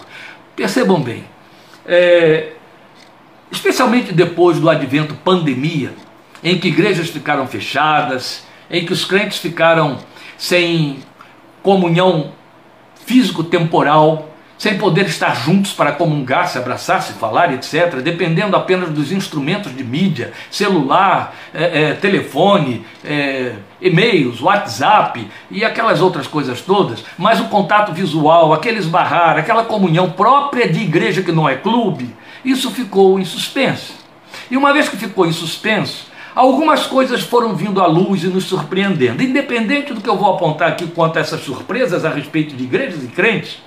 Percebam 0.57 1.03
bem, 1.03 1.23
é, 1.85 2.53
especialmente 3.51 4.13
depois 4.13 4.59
do 4.59 4.69
advento 4.69 5.15
pandemia, 5.15 5.93
em 6.43 6.59
que 6.59 6.69
igrejas 6.69 7.11
ficaram 7.11 7.47
fechadas, 7.47 8.45
em 8.71 8.85
que 8.85 8.93
os 8.93 9.05
crentes 9.05 9.39
ficaram 9.39 9.99
sem 10.39 11.01
comunhão 11.63 12.33
físico-temporal, 13.05 14.31
sem 14.57 14.77
poder 14.77 15.07
estar 15.07 15.35
juntos 15.35 15.73
para 15.73 15.93
comungar, 15.93 16.47
se 16.47 16.59
abraçar, 16.59 17.03
se 17.03 17.15
falar, 17.15 17.51
etc., 17.55 17.97
dependendo 18.03 18.55
apenas 18.55 18.91
dos 18.91 19.11
instrumentos 19.11 19.75
de 19.75 19.83
mídia, 19.83 20.35
celular, 20.51 21.35
é, 21.55 21.85
é, 21.85 21.93
telefone, 21.95 22.85
é, 23.03 23.55
e-mails, 23.81 24.43
WhatsApp 24.43 25.27
e 25.51 25.65
aquelas 25.65 26.03
outras 26.03 26.27
coisas 26.27 26.61
todas, 26.61 27.03
mas 27.17 27.41
o 27.41 27.45
contato 27.45 27.93
visual, 27.95 28.53
aquele 28.53 28.79
esbarrar, 28.79 29.39
aquela 29.39 29.65
comunhão 29.65 30.11
própria 30.11 30.69
de 30.69 30.81
igreja 30.81 31.23
que 31.23 31.33
não 31.33 31.49
é 31.49 31.57
clube, 31.57 32.15
isso 32.45 32.71
ficou 32.71 33.19
em 33.19 33.25
suspenso. 33.25 33.95
E 34.51 34.57
uma 34.57 34.73
vez 34.73 34.89
que 34.89 34.97
ficou 34.97 35.27
em 35.27 35.33
suspenso, 35.33 36.07
algumas 36.35 36.87
coisas 36.87 37.23
foram 37.23 37.55
vindo 37.55 37.81
à 37.81 37.87
luz 37.87 38.23
e 38.23 38.29
nos 38.29 38.45
surpreendendo. 38.45 39.23
Independente 39.23 39.93
do 39.93 40.01
que 40.01 40.09
eu 40.09 40.17
vou 40.17 40.35
apontar 40.35 40.69
aqui 40.69 40.87
quanto 40.87 41.19
a 41.19 41.21
essas 41.21 41.43
surpresas 41.43 42.05
a 42.05 42.11
respeito 42.11 42.55
de 42.55 42.65
igrejas 42.65 43.03
e 43.05 43.09
crentes, 43.09 43.59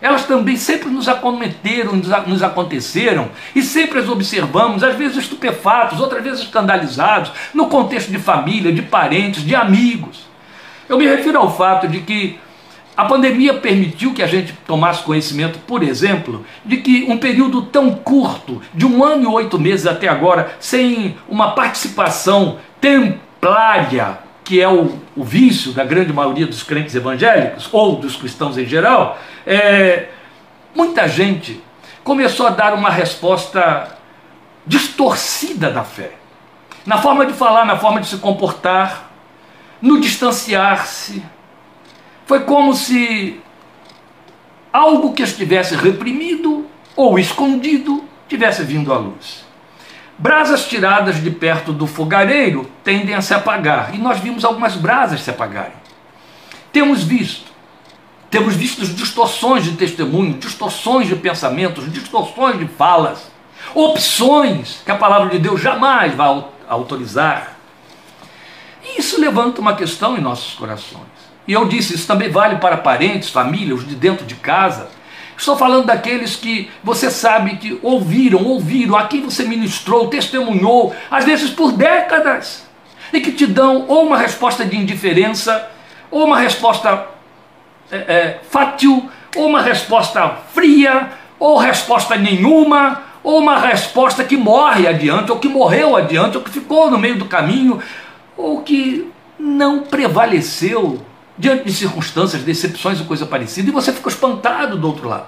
elas 0.00 0.24
também 0.24 0.56
sempre 0.56 0.88
nos 0.88 1.08
acometeram, 1.08 1.92
nos 2.26 2.42
aconteceram, 2.42 3.28
e 3.54 3.62
sempre 3.62 3.98
as 3.98 4.08
observamos, 4.08 4.82
às 4.82 4.96
vezes 4.96 5.18
estupefatos, 5.18 6.00
outras 6.00 6.24
vezes 6.24 6.40
escandalizados, 6.40 7.30
no 7.52 7.66
contexto 7.66 8.10
de 8.10 8.18
família, 8.18 8.72
de 8.72 8.80
parentes, 8.80 9.44
de 9.44 9.54
amigos. 9.54 10.26
Eu 10.88 10.96
me 10.96 11.06
refiro 11.06 11.38
ao 11.38 11.54
fato 11.54 11.86
de 11.86 12.00
que 12.00 12.38
a 13.00 13.04
pandemia 13.06 13.54
permitiu 13.54 14.12
que 14.12 14.22
a 14.22 14.26
gente 14.26 14.52
tomasse 14.66 15.02
conhecimento, 15.02 15.58
por 15.60 15.82
exemplo, 15.82 16.44
de 16.64 16.76
que 16.76 17.06
um 17.08 17.16
período 17.16 17.62
tão 17.62 17.92
curto, 17.92 18.60
de 18.74 18.84
um 18.84 19.02
ano 19.02 19.22
e 19.22 19.26
oito 19.26 19.58
meses 19.58 19.86
até 19.86 20.06
agora, 20.06 20.54
sem 20.60 21.16
uma 21.26 21.52
participação 21.52 22.58
templária 22.78 24.18
que 24.44 24.60
é 24.60 24.68
o, 24.68 24.98
o 25.16 25.22
vício 25.22 25.72
da 25.72 25.84
grande 25.84 26.12
maioria 26.12 26.44
dos 26.44 26.62
crentes 26.62 26.94
evangélicos, 26.94 27.68
ou 27.72 27.96
dos 27.96 28.16
cristãos 28.16 28.58
em 28.58 28.66
geral, 28.66 29.16
é, 29.46 30.08
muita 30.74 31.08
gente 31.08 31.62
começou 32.02 32.48
a 32.48 32.50
dar 32.50 32.74
uma 32.74 32.90
resposta 32.90 33.96
distorcida 34.66 35.70
da 35.70 35.84
fé. 35.84 36.12
Na 36.84 36.98
forma 36.98 37.24
de 37.24 37.32
falar, 37.32 37.64
na 37.64 37.78
forma 37.78 38.00
de 38.00 38.08
se 38.08 38.16
comportar, 38.16 39.10
no 39.80 40.00
distanciar-se. 40.00 41.22
Foi 42.30 42.44
como 42.44 42.76
se 42.76 43.40
algo 44.72 45.12
que 45.14 45.24
estivesse 45.24 45.74
reprimido 45.74 46.64
ou 46.94 47.18
escondido 47.18 48.04
tivesse 48.28 48.62
vindo 48.62 48.92
à 48.92 48.98
luz. 48.98 49.44
Brasas 50.16 50.68
tiradas 50.68 51.20
de 51.20 51.28
perto 51.28 51.72
do 51.72 51.88
fogareiro 51.88 52.70
tendem 52.84 53.16
a 53.16 53.20
se 53.20 53.34
apagar, 53.34 53.92
e 53.96 53.98
nós 53.98 54.20
vimos 54.20 54.44
algumas 54.44 54.76
brasas 54.76 55.22
se 55.22 55.30
apagarem. 55.30 55.72
Temos 56.72 57.02
visto, 57.02 57.50
temos 58.30 58.54
visto 58.54 58.86
distorções 58.86 59.64
de 59.64 59.72
testemunho, 59.72 60.34
distorções 60.34 61.08
de 61.08 61.16
pensamentos, 61.16 61.92
distorções 61.92 62.60
de 62.60 62.68
falas, 62.68 63.28
opções 63.74 64.82
que 64.84 64.92
a 64.92 64.96
palavra 64.96 65.30
de 65.30 65.38
Deus 65.40 65.60
jamais 65.60 66.14
vai 66.14 66.44
autorizar. 66.68 67.56
E 68.84 69.00
isso 69.00 69.20
levanta 69.20 69.60
uma 69.60 69.74
questão 69.74 70.16
em 70.16 70.20
nossos 70.20 70.54
corações. 70.54 71.09
E 71.50 71.52
eu 71.52 71.64
disse, 71.64 71.96
isso 71.96 72.06
também 72.06 72.30
vale 72.30 72.58
para 72.58 72.76
parentes, 72.76 73.28
famílias, 73.28 73.84
de 73.84 73.96
dentro 73.96 74.24
de 74.24 74.36
casa. 74.36 74.88
Estou 75.36 75.56
falando 75.56 75.86
daqueles 75.86 76.36
que 76.36 76.70
você 76.80 77.10
sabe 77.10 77.56
que 77.56 77.76
ouviram, 77.82 78.44
ouviram, 78.44 78.96
a 78.96 79.08
quem 79.08 79.22
você 79.22 79.42
ministrou, 79.42 80.06
testemunhou, 80.06 80.94
às 81.10 81.24
vezes 81.24 81.50
por 81.50 81.72
décadas, 81.72 82.64
e 83.12 83.20
que 83.20 83.32
te 83.32 83.48
dão 83.48 83.84
ou 83.88 84.06
uma 84.06 84.16
resposta 84.16 84.64
de 84.64 84.76
indiferença, 84.76 85.68
ou 86.08 86.24
uma 86.24 86.38
resposta 86.38 87.06
é, 87.90 87.96
é, 87.96 88.40
fátil, 88.48 89.10
ou 89.34 89.48
uma 89.48 89.60
resposta 89.60 90.28
fria, 90.54 91.10
ou 91.36 91.58
resposta 91.58 92.14
nenhuma, 92.14 93.02
ou 93.24 93.40
uma 93.40 93.58
resposta 93.58 94.22
que 94.22 94.36
morre 94.36 94.86
adiante, 94.86 95.32
ou 95.32 95.40
que 95.40 95.48
morreu 95.48 95.96
adiante, 95.96 96.36
ou 96.36 96.44
que 96.44 96.50
ficou 96.50 96.88
no 96.88 96.96
meio 96.96 97.18
do 97.18 97.24
caminho, 97.24 97.82
ou 98.36 98.62
que 98.62 99.10
não 99.36 99.80
prevaleceu 99.80 101.09
diante 101.40 101.64
de 101.64 101.72
circunstâncias, 101.72 102.42
decepções 102.42 103.00
ou 103.00 103.06
coisa 103.06 103.24
parecida, 103.24 103.70
e 103.70 103.72
você 103.72 103.92
fica 103.92 104.10
espantado 104.10 104.76
do 104.76 104.86
outro 104.86 105.08
lado. 105.08 105.26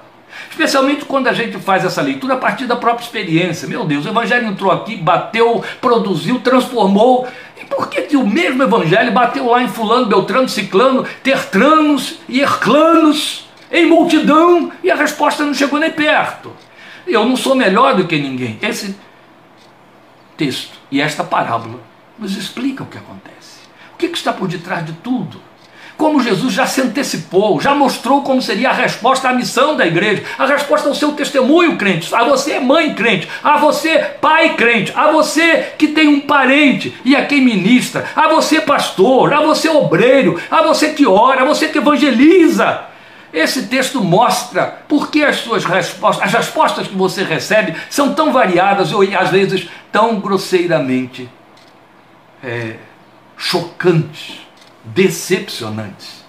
Especialmente 0.51 1.05
quando 1.07 1.29
a 1.29 1.33
gente 1.33 1.59
faz 1.59 1.85
essa 1.85 2.03
leitura 2.03 2.35
a 2.35 2.37
partir 2.37 2.67
da 2.67 2.77
própria 2.77 3.05
experiência. 3.05 3.67
Meu 3.67 3.85
Deus, 3.85 4.05
o 4.05 4.09
Evangelho 4.09 4.47
entrou 4.47 4.71
aqui, 4.71 4.97
bateu, 4.97 5.65
produziu, 5.81 6.41
transformou. 6.41 7.27
E 7.61 7.65
por 7.65 7.89
que, 7.89 8.03
que 8.03 8.17
o 8.17 8.27
mesmo 8.27 8.63
Evangelho 8.63 9.13
bateu 9.13 9.49
lá 9.49 9.63
em 9.63 9.69
Fulano, 9.69 10.07
Beltrano, 10.07 10.49
Ciclano, 10.49 11.05
Tertranos 11.23 12.19
e 12.29 12.41
Erclanos, 12.41 13.49
em 13.71 13.87
multidão, 13.87 14.71
e 14.83 14.91
a 14.91 14.95
resposta 14.95 15.45
não 15.45 15.55
chegou 15.55 15.79
nem 15.79 15.91
perto? 15.91 16.53
Eu 17.07 17.27
não 17.27 17.37
sou 17.37 17.55
melhor 17.55 17.95
do 17.95 18.07
que 18.07 18.19
ninguém. 18.19 18.59
Esse 18.61 18.95
texto 20.37 20.79
e 20.91 21.01
esta 21.01 21.25
parábola 21.25 21.81
nos 22.19 22.37
explicam 22.37 22.87
o 22.87 22.91
que 22.91 22.99
acontece. 22.99 23.61
O 23.95 23.97
que, 23.97 24.09
que 24.09 24.19
está 24.19 24.33
por 24.33 24.49
detrás 24.49 24.85
de 24.85 24.93
tudo? 24.93 25.41
Como 25.97 26.23
Jesus 26.23 26.53
já 26.53 26.67
se 26.67 26.81
antecipou, 26.81 27.61
já 27.61 27.75
mostrou 27.75 28.23
como 28.23 28.43
seria 28.43 28.71
a 28.71 28.73
resposta 28.73 29.29
à 29.29 29.33
missão 29.33 29.77
da 29.77 29.87
igreja, 29.87 30.23
a 30.39 30.47
resposta 30.47 30.89
ao 30.89 30.95
seu 30.95 31.13
testemunho, 31.13 31.77
crente, 31.77 32.13
a 32.15 32.25
você, 32.25 32.59
mãe 32.59 32.95
crente, 32.95 33.29
a 33.43 33.57
você, 33.59 33.99
pai 34.21 34.55
crente, 34.55 34.93
a 34.97 35.13
você 35.13 35.73
que 35.79 35.89
tem 35.89 36.09
um 36.09 36.21
parente 36.21 36.95
e 37.05 37.15
a 37.15 37.25
quem 37.27 37.41
ministra, 37.41 38.05
a 38.17 38.29
você, 38.29 38.61
pastor, 38.61 39.33
a 39.33 39.41
você, 39.41 39.69
obreiro, 39.69 40.41
a 40.51 40.63
você 40.63 40.91
que 40.91 41.07
ora, 41.07 41.43
a 41.43 41.45
você 41.45 41.69
que 41.69 41.79
evangeliza. 41.79 42.87
esse 43.33 43.67
texto 43.67 44.03
mostra 44.03 44.67
por 44.89 45.11
que 45.11 45.25
as 45.25 45.37
suas 45.37 45.65
respostas, 45.65 46.25
as 46.25 46.33
respostas 46.33 46.89
que 46.89 46.95
você 46.95 47.23
recebe 47.23 47.75
são 47.89 48.13
tão 48.15 48.33
variadas 48.33 48.93
ou 48.93 49.03
às 49.17 49.31
vezes 49.31 49.69
tão 49.91 50.21
grosseiramente 50.21 51.29
é, 52.43 52.75
chocantes, 53.37 54.41
decepcionantes. 54.85 56.25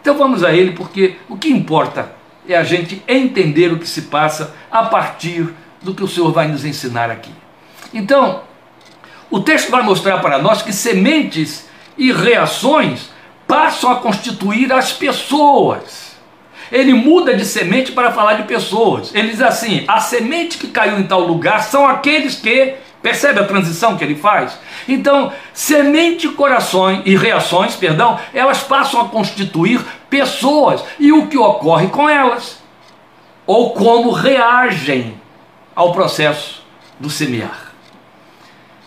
Então 0.00 0.16
vamos 0.16 0.44
a 0.44 0.52
ele, 0.52 0.72
porque 0.72 1.16
o 1.28 1.36
que 1.36 1.48
importa 1.48 2.12
é 2.48 2.56
a 2.56 2.62
gente 2.62 3.02
entender 3.08 3.72
o 3.72 3.78
que 3.78 3.88
se 3.88 4.02
passa 4.02 4.54
a 4.70 4.84
partir 4.84 5.52
do 5.82 5.94
que 5.94 6.04
o 6.04 6.08
Senhor 6.08 6.32
vai 6.32 6.48
nos 6.48 6.64
ensinar 6.64 7.10
aqui. 7.10 7.32
Então, 7.92 8.42
o 9.30 9.40
texto 9.40 9.70
vai 9.70 9.82
mostrar 9.82 10.18
para 10.18 10.38
nós 10.38 10.62
que 10.62 10.72
sementes 10.72 11.68
e 11.98 12.12
reações 12.12 13.10
passam 13.46 13.90
a 13.90 13.96
constituir 13.96 14.72
as 14.72 14.92
pessoas. 14.92 16.16
Ele 16.70 16.92
muda 16.92 17.34
de 17.34 17.44
semente 17.44 17.92
para 17.92 18.12
falar 18.12 18.34
de 18.34 18.42
pessoas. 18.42 19.14
Ele 19.14 19.28
diz 19.28 19.40
assim: 19.40 19.84
a 19.86 20.00
semente 20.00 20.58
que 20.58 20.68
caiu 20.68 20.98
em 20.98 21.04
tal 21.04 21.20
lugar 21.20 21.62
são 21.62 21.86
aqueles 21.86 22.36
que. 22.36 22.74
Percebe 23.06 23.38
a 23.38 23.44
transição 23.44 23.96
que 23.96 24.02
ele 24.02 24.16
faz? 24.16 24.58
Então, 24.88 25.32
semente, 25.54 26.28
corações 26.30 27.02
e 27.04 27.16
reações, 27.16 27.76
perdão, 27.76 28.18
elas 28.34 28.64
passam 28.64 29.00
a 29.00 29.08
constituir 29.08 29.80
pessoas 30.10 30.82
e 30.98 31.12
o 31.12 31.28
que 31.28 31.38
ocorre 31.38 31.86
com 31.86 32.08
elas, 32.08 32.60
ou 33.46 33.70
como 33.74 34.10
reagem 34.10 35.20
ao 35.72 35.92
processo 35.92 36.64
do 36.98 37.08
semear. 37.08 37.70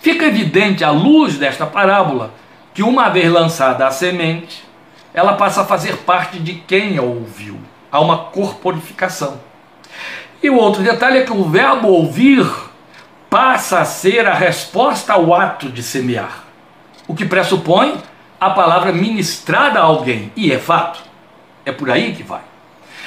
Fica 0.02 0.26
evidente 0.26 0.84
à 0.84 0.92
luz 0.92 1.38
desta 1.38 1.66
parábola 1.66 2.34
que 2.74 2.84
uma 2.84 3.08
vez 3.08 3.32
lançada 3.32 3.88
a 3.88 3.92
semente, 3.92 4.66
ela 5.14 5.36
passa 5.36 5.62
a 5.62 5.66
fazer 5.66 5.96
parte 6.00 6.40
de 6.40 6.56
quem 6.56 6.98
a 6.98 7.02
ouviu. 7.02 7.58
Há 7.90 8.02
uma 8.02 8.18
corporificação. 8.18 9.40
E 10.44 10.50
o 10.50 10.58
outro 10.58 10.84
detalhe 10.84 11.20
é 11.20 11.24
que 11.24 11.32
o 11.32 11.46
verbo 11.46 11.88
ouvir 11.88 12.69
passa 13.30 13.80
a 13.80 13.86
ser 13.86 14.28
a 14.28 14.34
resposta 14.34 15.14
ao 15.14 15.34
ato 15.34 15.70
de 15.70 15.84
semear, 15.84 16.44
o 17.08 17.16
que 17.16 17.26
pressupõe 17.26 18.02
a 18.40 18.50
palavra 18.50 18.92
ministrada 18.92 19.80
a 19.80 19.84
alguém, 19.84 20.32
e 20.36 20.52
é 20.52 20.58
fato. 20.58 21.00
É 21.66 21.72
por 21.72 21.92
aí 21.92 22.14
que 22.14 22.24
vai. 22.24 22.42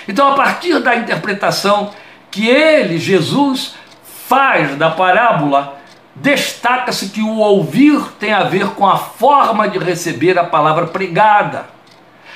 Então, 0.07 0.29
a 0.29 0.35
partir 0.35 0.79
da 0.81 0.95
interpretação 0.95 1.91
que 2.31 2.49
ele, 2.49 2.99
Jesus, 2.99 3.75
faz 4.29 4.77
da 4.77 4.91
parábola, 4.91 5.79
destaca-se 6.15 7.09
que 7.09 7.23
o 7.23 7.39
ouvir 7.39 8.01
tem 8.19 8.33
a 8.33 8.45
ver 8.45 8.69
com 8.71 8.87
a 8.87 8.99
forma 8.99 9.69
de 9.69 9.79
receber 9.79 10.39
a 10.39 10.45
palavra 10.45 10.87
pregada 10.87 11.67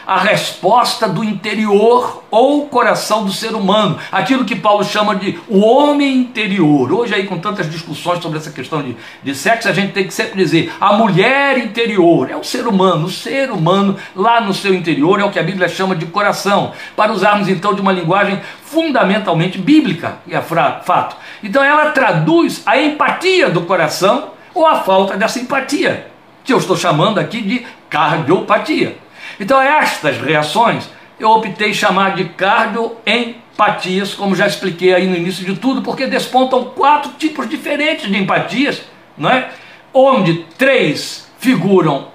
a 0.06 0.18
resposta 0.18 1.08
do 1.08 1.24
interior 1.24 2.22
ou 2.30 2.68
coração 2.68 3.24
do 3.24 3.32
ser 3.32 3.54
humano, 3.54 3.98
aquilo 4.12 4.44
que 4.44 4.54
Paulo 4.54 4.84
chama 4.84 5.16
de 5.16 5.38
o 5.48 5.60
homem 5.60 6.18
interior. 6.18 6.92
Hoje, 6.92 7.14
aí, 7.14 7.26
com 7.26 7.38
tantas 7.38 7.68
discussões 7.68 8.22
sobre 8.22 8.38
essa 8.38 8.50
questão 8.50 8.82
de, 8.82 8.96
de 9.22 9.34
sexo, 9.34 9.68
a 9.68 9.72
gente 9.72 9.92
tem 9.92 10.06
que 10.06 10.14
sempre 10.14 10.36
dizer 10.36 10.72
a 10.80 10.92
mulher 10.92 11.58
interior 11.58 12.30
é 12.30 12.36
o 12.36 12.44
ser 12.44 12.68
humano, 12.68 13.06
o 13.06 13.10
ser 13.10 13.50
humano 13.50 13.96
lá 14.14 14.40
no 14.40 14.54
seu 14.54 14.72
interior 14.72 15.20
é 15.20 15.24
o 15.24 15.30
que 15.30 15.38
a 15.38 15.42
Bíblia 15.42 15.68
chama 15.68 15.96
de 15.96 16.06
coração, 16.06 16.72
para 16.94 17.12
usarmos 17.12 17.48
então 17.48 17.74
de 17.74 17.80
uma 17.80 17.92
linguagem 17.92 18.40
fundamentalmente 18.62 19.58
bíblica, 19.58 20.18
e 20.26 20.34
é 20.34 20.40
fato. 20.40 21.16
Então, 21.42 21.62
ela 21.62 21.90
traduz 21.90 22.62
a 22.64 22.78
empatia 22.80 23.50
do 23.50 23.62
coração 23.62 24.30
ou 24.54 24.66
a 24.66 24.76
falta 24.76 25.16
dessa 25.16 25.40
empatia, 25.40 26.08
que 26.44 26.52
eu 26.52 26.58
estou 26.58 26.76
chamando 26.76 27.18
aqui 27.18 27.40
de 27.40 27.66
cardiopatia. 27.90 29.05
Então, 29.38 29.60
estas 29.60 30.18
reações 30.18 30.88
eu 31.18 31.30
optei 31.30 31.72
chamar 31.72 32.14
de 32.14 32.24
cardioempatias, 32.24 34.14
como 34.14 34.36
já 34.36 34.46
expliquei 34.46 34.94
aí 34.94 35.06
no 35.06 35.16
início 35.16 35.44
de 35.44 35.58
tudo, 35.58 35.82
porque 35.82 36.06
despontam 36.06 36.64
quatro 36.64 37.12
tipos 37.12 37.48
diferentes 37.48 38.10
de 38.10 38.16
empatias, 38.16 38.82
não 39.16 39.30
é? 39.30 39.50
onde 39.96 40.44
três 40.58 41.26
figuram, 41.38 42.08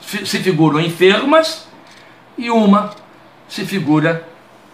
se 0.00 0.38
figuram 0.40 0.78
enfermas 0.78 1.66
e 2.36 2.50
uma 2.50 2.90
se 3.48 3.64
figura 3.64 4.26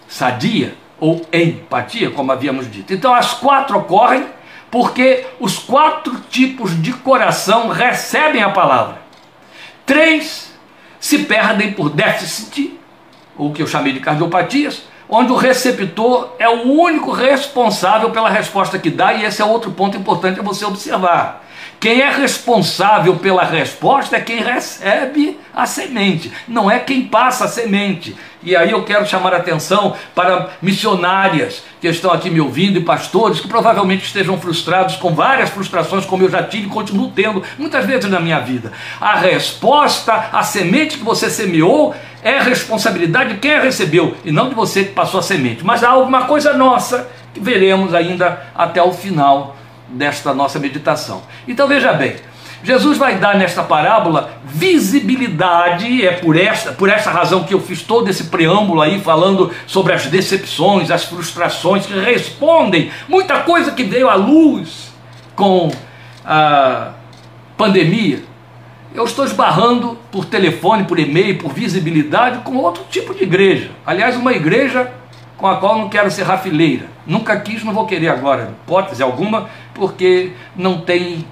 sadia 0.09 0.75
ou 0.99 1.25
empatia, 1.33 2.11
como 2.11 2.33
havíamos 2.33 2.69
dito. 2.69 2.93
Então 2.93 3.15
as 3.15 3.35
quatro 3.35 3.79
ocorrem 3.79 4.27
porque 4.71 5.25
os 5.39 5.57
quatro 5.57 6.21
tipos 6.29 6.83
de 6.83 6.93
coração 6.93 7.69
recebem 7.69 8.43
a 8.43 8.51
palavra. 8.51 9.01
Três 9.87 10.48
se 11.01 11.21
perdem 11.21 11.73
por 11.73 11.91
déficit, 11.91 12.79
o 13.37 13.53
que 13.53 13.63
eu 13.63 13.67
chamei 13.67 13.93
de 13.93 14.01
cardiopatias, 14.01 14.83
onde 15.09 15.33
o 15.33 15.37
receptor 15.37 16.35
é 16.39 16.49
o 16.49 16.71
único 16.71 17.13
responsável 17.13 18.11
pela 18.11 18.29
resposta 18.29 18.79
que 18.79 18.91
dá, 18.91 19.15
e 19.15 19.25
esse 19.25 19.41
é 19.41 19.45
outro 19.45 19.71
ponto 19.71 19.97
importante 19.97 20.41
a 20.41 20.43
você 20.43 20.65
observar. 20.65 21.45
Quem 21.81 22.01
é 22.01 22.11
responsável 22.11 23.17
pela 23.17 23.45
resposta 23.45 24.17
é 24.17 24.21
quem 24.21 24.43
recebe 24.43 25.39
a 25.59 25.67
semente, 25.67 26.31
não 26.47 26.71
é 26.71 26.79
quem 26.79 27.03
passa 27.03 27.47
a 27.47 27.49
semente. 27.49 28.15
E 28.45 28.55
aí 28.55 28.71
eu 28.71 28.85
quero 28.85 29.05
chamar 29.05 29.35
a 29.35 29.39
atenção 29.39 29.97
para 30.15 30.51
missionárias 30.63 31.65
que 31.81 31.89
estão 31.89 32.13
aqui 32.13 32.31
me 32.31 32.41
ouvindo 32.41 32.79
e 32.79 32.85
pastores 32.85 33.41
que 33.41 33.49
provavelmente 33.49 34.05
estejam 34.05 34.41
frustrados 34.41 34.95
com 34.95 35.13
várias 35.13 35.51
frustrações, 35.51 36.07
como 36.07 36.23
eu 36.23 36.31
já 36.31 36.45
tive 36.45 36.69
e 36.69 36.71
continuo 36.71 37.11
tendo 37.11 37.43
muitas 37.59 37.85
vezes 37.85 38.09
na 38.09 38.21
minha 38.21 38.39
vida. 38.39 38.73
A 39.01 39.17
resposta, 39.17 40.29
a 40.33 40.45
semente 40.45 40.97
que 40.97 41.05
você 41.05 41.29
semeou, 41.29 41.93
é 42.23 42.39
responsabilidade 42.39 43.35
de 43.35 43.41
quem 43.41 43.55
a 43.55 43.61
recebeu 43.61 44.17
e 44.25 44.31
não 44.31 44.49
de 44.49 44.55
você 44.55 44.85
que 44.85 44.93
passou 44.93 45.19
a 45.19 45.25
semente. 45.25 45.65
Mas 45.65 45.83
há 45.83 45.89
alguma 45.89 46.27
coisa 46.27 46.53
nossa 46.53 47.11
que 47.35 47.41
veremos 47.41 47.95
ainda 47.95 48.45
até 48.55 48.81
o 48.81 48.93
final 48.93 49.57
desta 49.89 50.33
nossa 50.33 50.61
meditação. 50.61 51.25
Então 51.49 51.67
veja 51.67 51.93
bem, 51.95 52.15
Jesus 52.63 52.99
vai 52.99 53.17
dar 53.17 53.37
nesta 53.37 53.63
parábola 53.63 54.31
visibilidade, 54.45 56.05
é 56.05 56.13
por 56.13 56.37
esta, 56.37 56.73
por 56.73 56.89
essa 56.89 57.11
razão 57.11 57.45
que 57.45 57.55
eu 57.55 57.61
fiz 57.61 57.83
todo 57.83 58.09
esse 58.09 58.25
preâmbulo 58.25 58.81
aí 58.81 59.01
falando 59.01 59.53
sobre 59.67 59.93
as 59.93 60.07
decepções, 60.07 60.91
as 60.91 61.05
frustrações 61.05 61.87
que 61.87 61.99
respondem 61.99 62.91
muita 63.09 63.41
coisa 63.41 63.73
que 63.73 63.85
veio 63.85 64.09
à 64.09 64.15
luz 64.15 64.93
com 65.37 65.71
a 66.25 66.93
pandemia. 67.57 68.25
Eu 68.95 69.05
estou 69.05 69.25
esbarrando 69.25 69.97
por 70.11 70.25
telefone, 70.25 70.85
por 70.85 70.99
e-mail, 70.99 71.39
por 71.39 71.53
visibilidade 71.53 72.39
com 72.39 72.57
outro 72.57 72.85
tipo 72.91 73.15
de 73.15 73.23
igreja. 73.23 73.71
Aliás, 73.87 74.17
uma 74.17 74.33
igreja 74.33 74.91
com 75.37 75.47
a 75.47 75.57
qual 75.57 75.79
não 75.79 75.89
quero 75.89 76.11
ser 76.11 76.25
rafileira. 76.25 76.87
Nunca 77.07 77.39
quis, 77.39 77.63
não 77.63 77.73
vou 77.73 77.87
querer 77.87 78.09
agora, 78.09 78.53
hipótese 78.65 79.03
alguma, 79.03 79.49
porque 79.73 80.33
não 80.57 80.81
tem 80.81 81.25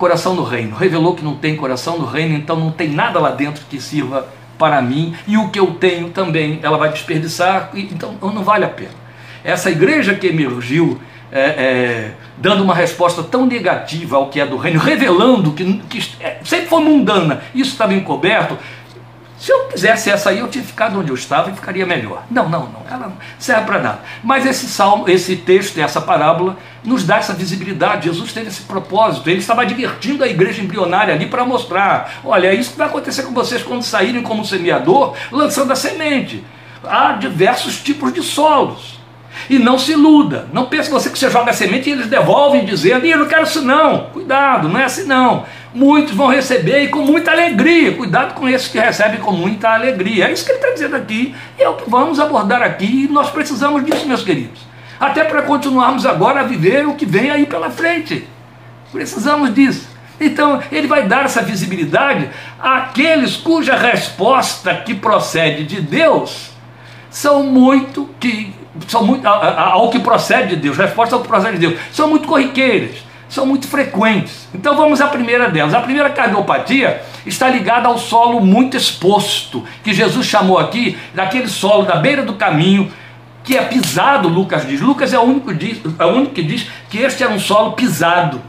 coração 0.00 0.34
no 0.34 0.42
reino. 0.42 0.74
Revelou 0.74 1.14
que 1.14 1.22
não 1.22 1.36
tem 1.36 1.54
coração 1.54 1.98
no 1.98 2.06
reino, 2.06 2.34
então 2.34 2.56
não 2.56 2.72
tem 2.72 2.88
nada 2.88 3.20
lá 3.20 3.30
dentro 3.30 3.62
que 3.68 3.78
sirva 3.78 4.26
para 4.58 4.82
mim, 4.82 5.14
e 5.26 5.38
o 5.38 5.48
que 5.48 5.58
eu 5.58 5.68
tenho 5.68 6.10
também 6.10 6.58
ela 6.62 6.76
vai 6.76 6.90
desperdiçar, 6.90 7.70
então 7.74 8.14
não 8.20 8.42
vale 8.42 8.64
a 8.64 8.68
pena. 8.68 8.90
Essa 9.42 9.70
igreja 9.70 10.14
que 10.14 10.26
emergiu 10.26 11.00
é, 11.32 11.40
é, 11.40 12.10
dando 12.36 12.62
uma 12.62 12.74
resposta 12.74 13.22
tão 13.22 13.46
negativa 13.46 14.16
ao 14.16 14.28
que 14.28 14.38
é 14.38 14.46
do 14.46 14.58
reino, 14.58 14.78
revelando 14.78 15.52
que, 15.52 15.64
que 15.88 16.10
é, 16.20 16.38
sempre 16.44 16.66
foi 16.66 16.82
mundana, 16.82 17.42
isso 17.54 17.70
estava 17.70 17.94
encoberto, 17.94 18.58
se 19.40 19.50
eu 19.50 19.60
quisesse 19.68 20.10
essa 20.10 20.28
aí, 20.28 20.38
eu 20.38 20.48
tinha 20.48 20.62
ficado 20.62 21.00
onde 21.00 21.08
eu 21.08 21.14
estava 21.14 21.50
e 21.50 21.54
ficaria 21.54 21.86
melhor. 21.86 22.24
Não, 22.30 22.46
não, 22.46 22.66
não, 22.66 22.82
ela 22.86 23.08
não 23.08 23.16
serve 23.38 23.64
para 23.64 23.78
nada. 23.78 24.00
Mas 24.22 24.44
esse 24.44 24.68
salmo, 24.68 25.08
esse 25.08 25.34
texto, 25.34 25.78
essa 25.78 25.98
parábola, 25.98 26.58
nos 26.84 27.04
dá 27.04 27.16
essa 27.16 27.32
visibilidade. 27.32 28.06
Jesus 28.06 28.34
teve 28.34 28.48
esse 28.48 28.60
propósito. 28.64 29.30
Ele 29.30 29.38
estava 29.38 29.64
divertindo 29.64 30.22
a 30.22 30.28
igreja 30.28 30.60
embrionária 30.60 31.14
ali 31.14 31.24
para 31.24 31.42
mostrar: 31.46 32.20
olha, 32.22 32.48
é 32.48 32.54
isso 32.54 32.72
que 32.72 32.76
vai 32.76 32.88
acontecer 32.88 33.22
com 33.22 33.32
vocês 33.32 33.62
quando 33.62 33.82
saírem 33.82 34.22
como 34.22 34.44
semeador, 34.44 35.16
lançando 35.32 35.72
a 35.72 35.76
semente. 35.76 36.44
Há 36.84 37.12
diversos 37.12 37.80
tipos 37.80 38.12
de 38.12 38.22
solos. 38.22 39.00
E 39.48 39.58
não 39.58 39.78
se 39.78 39.92
iluda. 39.92 40.48
Não 40.52 40.66
pense 40.66 40.90
você 40.90 41.08
que 41.08 41.18
você 41.18 41.30
joga 41.30 41.50
a 41.50 41.54
semente 41.54 41.88
e 41.88 41.92
eles 41.92 42.08
devolvem 42.08 42.66
dizendo: 42.66 43.06
eu 43.06 43.18
não 43.18 43.26
quero 43.26 43.44
isso 43.44 43.62
não. 43.62 44.10
Cuidado, 44.12 44.68
não 44.68 44.78
é 44.78 44.84
assim 44.84 45.04
não 45.04 45.46
muitos 45.72 46.14
vão 46.14 46.28
receber 46.28 46.84
e 46.84 46.88
com 46.88 47.00
muita 47.00 47.30
alegria. 47.30 47.96
Cuidado 47.96 48.34
com 48.34 48.48
esses 48.48 48.68
que 48.68 48.78
recebem 48.78 49.20
com 49.20 49.32
muita 49.32 49.70
alegria. 49.70 50.28
É 50.28 50.32
isso 50.32 50.44
que 50.44 50.52
ele 50.52 50.58
está 50.58 50.70
dizendo 50.72 50.96
aqui, 50.96 51.34
e 51.58 51.62
é 51.62 51.68
o 51.68 51.74
que 51.74 51.88
vamos 51.88 52.18
abordar 52.18 52.62
aqui, 52.62 53.06
e 53.08 53.12
nós 53.12 53.30
precisamos 53.30 53.84
disso, 53.84 54.06
meus 54.06 54.22
queridos. 54.22 54.60
Até 54.98 55.24
para 55.24 55.42
continuarmos 55.42 56.04
agora 56.04 56.40
a 56.40 56.44
viver 56.44 56.86
o 56.86 56.94
que 56.94 57.06
vem 57.06 57.30
aí 57.30 57.46
pela 57.46 57.70
frente. 57.70 58.28
Precisamos 58.92 59.54
disso. 59.54 59.88
Então, 60.20 60.60
ele 60.70 60.86
vai 60.86 61.06
dar 61.06 61.24
essa 61.24 61.40
visibilidade 61.40 62.28
àqueles 62.60 63.36
cuja 63.36 63.74
resposta 63.74 64.74
que 64.74 64.94
procede 64.94 65.64
de 65.64 65.80
Deus 65.80 66.50
são 67.08 67.42
muito 67.42 68.08
que 68.20 68.54
são 68.86 69.04
muito 69.04 69.26
ao 69.26 69.90
que 69.90 69.98
procede 69.98 70.50
de 70.50 70.56
Deus, 70.56 70.76
resposta 70.76 71.16
ao 71.16 71.22
que 71.22 71.28
procede 71.28 71.58
de 71.58 71.66
Deus, 71.66 71.80
são 71.90 72.08
muito 72.08 72.28
corriqueiras 72.28 73.09
são 73.30 73.46
muito 73.46 73.68
frequentes. 73.68 74.48
Então 74.52 74.76
vamos 74.76 75.00
à 75.00 75.06
primeira 75.06 75.48
delas. 75.48 75.72
A 75.72 75.80
primeira 75.80 76.10
cardiopatia 76.10 77.00
está 77.24 77.48
ligada 77.48 77.88
ao 77.88 77.96
solo 77.96 78.40
muito 78.40 78.76
exposto, 78.76 79.64
que 79.82 79.94
Jesus 79.94 80.26
chamou 80.26 80.58
aqui 80.58 80.98
daquele 81.14 81.48
solo 81.48 81.84
da 81.84 81.96
beira 81.96 82.22
do 82.22 82.34
caminho, 82.34 82.90
que 83.44 83.56
é 83.56 83.62
pisado, 83.62 84.28
Lucas 84.28 84.66
diz. 84.66 84.80
Lucas 84.80 85.14
é 85.14 85.18
o 85.18 85.22
único, 85.22 85.54
diz, 85.54 85.80
é 85.98 86.04
o 86.04 86.08
único 86.08 86.34
que 86.34 86.42
diz 86.42 86.66
que 86.90 86.98
este 86.98 87.22
era 87.22 87.32
um 87.32 87.38
solo 87.38 87.72
pisado. 87.72 88.42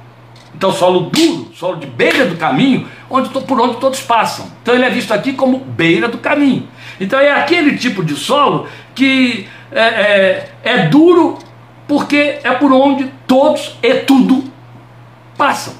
Então, 0.53 0.71
solo 0.71 1.09
duro, 1.11 1.51
solo 1.55 1.77
de 1.77 1.87
beira 1.87 2.25
do 2.25 2.35
caminho, 2.35 2.87
onde, 3.09 3.29
por 3.29 3.61
onde 3.61 3.77
todos 3.77 4.01
passam. 4.01 4.47
Então, 4.61 4.75
ele 4.75 4.83
é 4.83 4.89
visto 4.89 5.13
aqui 5.13 5.33
como 5.33 5.59
beira 5.59 6.07
do 6.07 6.17
caminho. 6.17 6.67
Então, 6.99 7.19
é 7.19 7.31
aquele 7.31 7.77
tipo 7.77 8.03
de 8.03 8.15
solo 8.15 8.67
que 8.93 9.47
é, 9.71 9.81
é, 9.81 10.49
é 10.63 10.77
duro 10.87 11.39
porque 11.87 12.39
é 12.43 12.51
por 12.51 12.71
onde 12.71 13.11
todos 13.25 13.77
e 13.81 13.93
tudo 13.95 14.50
passam. 15.41 15.73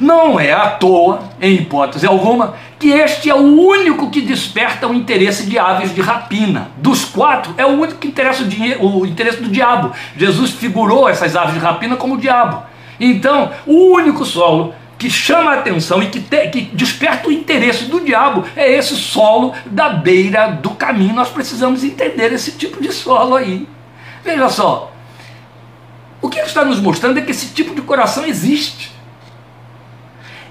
Não 0.00 0.40
é 0.40 0.52
à 0.52 0.70
toa, 0.70 1.20
em 1.40 1.54
hipótese 1.54 2.08
alguma, 2.08 2.56
que 2.76 2.90
este 2.90 3.30
é 3.30 3.34
o 3.34 3.60
único 3.60 4.10
que 4.10 4.20
desperta 4.20 4.88
o 4.88 4.92
interesse 4.92 5.46
de 5.46 5.56
aves 5.56 5.94
de 5.94 6.00
rapina. 6.00 6.72
Dos 6.76 7.04
quatro, 7.04 7.54
é 7.56 7.64
o 7.64 7.68
único 7.68 7.98
que 8.00 8.08
interessa 8.08 8.42
o, 8.42 8.48
dinheiro, 8.48 8.84
o 8.84 9.06
interesse 9.06 9.40
do 9.40 9.48
diabo. 9.48 9.92
Jesus 10.16 10.50
figurou 10.50 11.08
essas 11.08 11.36
aves 11.36 11.54
de 11.54 11.60
rapina 11.60 11.94
como 11.94 12.14
o 12.14 12.18
diabo. 12.18 12.64
Então, 12.98 13.52
o 13.64 13.92
único 13.92 14.24
solo 14.24 14.74
que 14.98 15.08
chama 15.08 15.52
a 15.52 15.58
atenção 15.58 16.02
e 16.02 16.06
que, 16.06 16.18
te, 16.18 16.48
que 16.48 16.62
desperta 16.62 17.28
o 17.28 17.32
interesse 17.32 17.84
do 17.84 18.00
diabo 18.00 18.44
é 18.56 18.72
esse 18.72 18.96
solo 18.96 19.54
da 19.66 19.90
beira 19.90 20.48
do 20.48 20.70
caminho. 20.70 21.14
Nós 21.14 21.28
precisamos 21.28 21.84
entender 21.84 22.32
esse 22.32 22.52
tipo 22.52 22.82
de 22.82 22.92
solo 22.92 23.36
aí. 23.36 23.68
Veja 24.24 24.48
só, 24.48 24.90
o 26.20 26.28
que 26.28 26.38
ele 26.38 26.46
está 26.46 26.64
nos 26.64 26.80
mostrando 26.80 27.18
é 27.18 27.22
que 27.22 27.30
esse 27.30 27.54
tipo 27.54 27.74
de 27.74 27.82
coração 27.82 28.24
existe. 28.24 28.92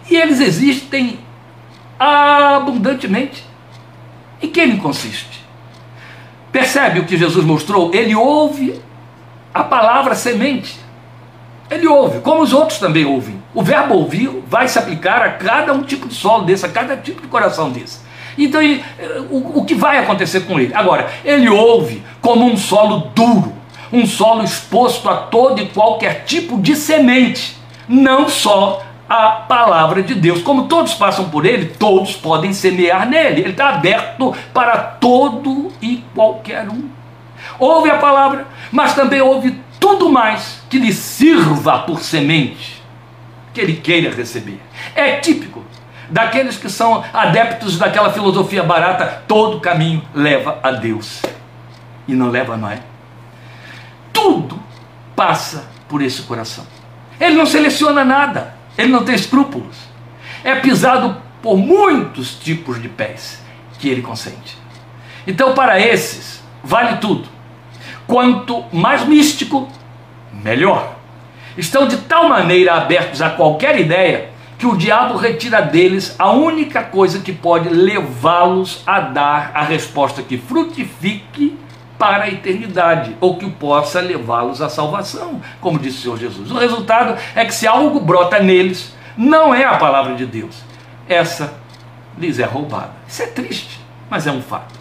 E 0.10 0.16
eles 0.16 0.40
existem 0.40 1.20
abundantemente. 2.00 3.44
Em 4.42 4.50
que 4.50 4.60
ele 4.60 4.78
consiste? 4.78 5.44
Percebe 6.52 7.00
o 7.00 7.06
que 7.06 7.18
Jesus 7.18 7.44
mostrou? 7.46 7.94
Ele 7.94 8.16
ouve 8.16 8.80
a 9.54 9.64
palavra 9.64 10.16
semente. 10.16 10.80
Ele 11.70 11.88
ouve, 11.88 12.20
como 12.20 12.42
os 12.42 12.54
outros 12.54 12.78
também 12.78 13.06
ouvem. 13.06 13.42
O 13.54 13.64
verbo 13.64 13.96
ouvir 13.96 14.44
vai 14.48 14.68
se 14.68 14.78
aplicar 14.78 15.22
a 15.24 15.32
cada 15.32 15.74
um 15.74 15.82
tipo 15.82 16.08
de 16.08 16.14
solo 16.14 16.46
desse, 16.46 16.66
a 16.66 16.70
cada 16.70 16.96
tipo 16.96 17.22
de 17.22 17.28
coração 17.28 17.72
desse. 17.72 18.00
Então, 18.38 18.62
o, 19.32 19.60
o 19.60 19.66
que 19.66 19.74
vai 19.74 19.98
acontecer 19.98 20.42
com 20.42 20.60
ele? 20.60 20.74
Agora, 20.74 21.10
ele 21.24 21.50
ouve 21.50 22.04
como 22.22 22.46
um 22.46 22.58
solo 22.58 23.12
duro, 23.16 23.54
um 23.96 24.06
solo 24.06 24.44
exposto 24.44 25.10
a 25.10 25.16
todo 25.16 25.62
e 25.62 25.68
qualquer 25.68 26.26
tipo 26.26 26.60
de 26.60 26.76
semente, 26.76 27.58
não 27.88 28.28
só 28.28 28.84
a 29.08 29.30
palavra 29.32 30.04
de 30.04 30.16
Deus. 30.16 30.42
Como 30.42 30.68
todos 30.68 30.94
passam 30.94 31.30
por 31.30 31.46
ele, 31.46 31.68
todos 31.68 32.16
podem 32.16 32.54
semear 32.54 33.08
nele. 33.08 33.42
Ele 33.42 33.52
está 33.52 33.70
aberto 33.70 34.36
para 34.54 34.78
todo 34.78 35.72
e 35.82 36.04
qualquer 36.14 36.68
um. 36.70 36.90
Ouve 37.60 37.90
a 37.90 37.98
palavra, 37.98 38.48
mas 38.72 38.94
também 38.94 39.22
ouve 39.22 39.60
tudo 39.80 40.10
mais 40.10 40.62
que 40.70 40.80
lhe 40.80 40.92
sirva 40.92 41.80
por 41.80 42.02
semente, 42.02 42.82
que 43.54 43.62
ele 43.62 43.76
queira 43.76 44.14
receber. 44.14 44.60
É 44.96 45.18
típico 45.18 45.64
daqueles 46.10 46.58
que 46.58 46.70
são 46.70 47.04
adeptos 47.14 47.78
daquela 47.78 48.12
filosofia 48.12 48.64
barata: 48.64 49.24
todo 49.28 49.60
caminho 49.60 50.02
leva 50.14 50.60
a 50.62 50.72
Deus. 50.72 51.22
E 52.08 52.14
não 52.14 52.30
leva, 52.30 52.60
é? 52.72 52.95
Tudo 54.26 54.60
passa 55.16 55.70
por 55.88 56.02
esse 56.02 56.24
coração. 56.24 56.66
Ele 57.20 57.36
não 57.36 57.46
seleciona 57.46 58.04
nada, 58.04 58.56
ele 58.76 58.92
não 58.92 59.06
tem 59.06 59.14
escrúpulos. 59.14 59.78
É 60.44 60.56
pisado 60.56 61.16
por 61.44 61.56
muitos 61.56 62.34
tipos 62.34 62.82
de 62.82 62.90
pés 62.90 63.40
que 63.78 63.88
ele 63.88 64.02
consente. 64.02 64.58
Então, 65.28 65.54
para 65.54 65.80
esses, 65.80 66.44
vale 66.64 66.98
tudo. 66.98 67.30
Quanto 68.08 68.66
mais 68.74 69.06
místico, 69.06 69.68
melhor. 70.34 70.96
Estão 71.56 71.88
de 71.88 71.98
tal 71.98 72.28
maneira 72.28 72.74
abertos 72.74 73.22
a 73.22 73.30
qualquer 73.30 73.80
ideia 73.80 74.32
que 74.58 74.66
o 74.66 74.76
diabo 74.76 75.18
retira 75.18 75.62
deles 75.62 76.16
a 76.18 76.32
única 76.32 76.82
coisa 76.82 77.20
que 77.20 77.32
pode 77.32 77.70
levá-los 77.70 78.82
a 78.88 79.02
dar 79.02 79.52
a 79.54 79.62
resposta 79.62 80.24
que 80.24 80.36
frutifique 80.36 81.56
para 81.98 82.26
a 82.26 82.30
eternidade, 82.30 83.16
ou 83.22 83.38
que 83.38 83.50
possa 83.50 84.02
levá-los 84.02 84.62
à 84.62 84.70
salvação, 84.70 85.42
como 85.62 85.80
disse 85.80 86.00
o 86.00 86.02
Senhor 86.02 86.18
Jesus. 86.18 86.52
O 86.52 86.58
resultado 86.58 87.18
é 87.36 87.46
que 87.46 87.54
se 87.54 87.66
algo 87.66 88.00
brota 88.00 88.40
neles, 88.40 88.94
não 89.18 89.54
é 89.54 89.64
a 89.64 89.78
palavra 89.78 90.16
de 90.16 90.26
Deus, 90.26 90.56
essa 91.08 91.54
lhes 92.18 92.40
é 92.40 92.46
roubada. 92.46 92.92
Isso 93.08 93.24
é 93.24 93.28
triste, 93.28 93.80
mas 94.10 94.28
é 94.28 94.32
um 94.32 94.42
fato. 94.42 94.74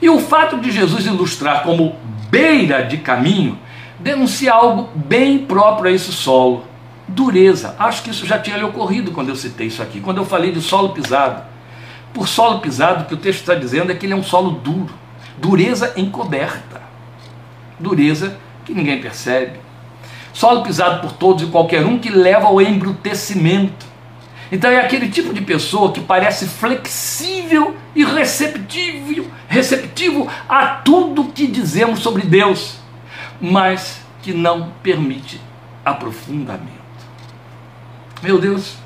E 0.00 0.08
o 0.08 0.20
fato 0.20 0.58
de 0.58 0.70
Jesus 0.70 1.06
ilustrar 1.06 1.62
como 1.62 1.96
beira 2.28 2.82
de 2.82 2.98
caminho 2.98 3.58
denuncia 3.98 4.52
algo 4.52 4.90
bem 4.94 5.38
próprio 5.38 5.90
a 5.90 5.92
esse 5.92 6.12
solo. 6.12 6.64
Dureza. 7.06 7.74
Acho 7.78 8.02
que 8.02 8.10
isso 8.10 8.26
já 8.26 8.38
tinha 8.38 8.56
lhe 8.56 8.64
ocorrido 8.64 9.12
quando 9.12 9.28
eu 9.28 9.36
citei 9.36 9.68
isso 9.68 9.82
aqui, 9.82 10.00
quando 10.00 10.18
eu 10.18 10.24
falei 10.24 10.52
de 10.52 10.60
solo 10.60 10.90
pisado. 10.90 11.42
Por 12.12 12.28
solo 12.28 12.60
pisado, 12.60 13.04
o 13.04 13.06
que 13.06 13.14
o 13.14 13.18
texto 13.18 13.40
está 13.40 13.54
dizendo 13.54 13.92
é 13.92 13.94
que 13.94 14.06
ele 14.06 14.12
é 14.12 14.16
um 14.16 14.22
solo 14.22 14.52
duro, 14.52 14.92
dureza 15.38 15.92
encoberta, 15.96 16.82
dureza 17.78 18.36
que 18.64 18.72
ninguém 18.72 19.00
percebe. 19.00 19.58
Solo 20.32 20.62
pisado 20.62 21.00
por 21.00 21.12
todos 21.12 21.42
e 21.42 21.46
qualquer 21.46 21.84
um 21.84 21.98
que 21.98 22.10
leva 22.10 22.46
ao 22.46 22.60
embrutecimento. 22.60 23.86
Então 24.50 24.70
é 24.70 24.78
aquele 24.78 25.08
tipo 25.08 25.32
de 25.32 25.40
pessoa 25.40 25.92
que 25.92 26.00
parece 26.00 26.46
flexível 26.46 27.76
e 27.94 28.04
receptível, 28.04 29.26
receptivo 29.48 30.28
a 30.48 30.66
tudo 30.66 31.32
que 31.32 31.46
dizemos 31.46 32.00
sobre 32.00 32.22
Deus 32.22 32.84
mas 33.40 34.00
que 34.22 34.32
não 34.32 34.70
permite 34.82 35.40
aprofundamento. 35.84 36.72
Meu 38.22 38.38
Deus, 38.38 38.76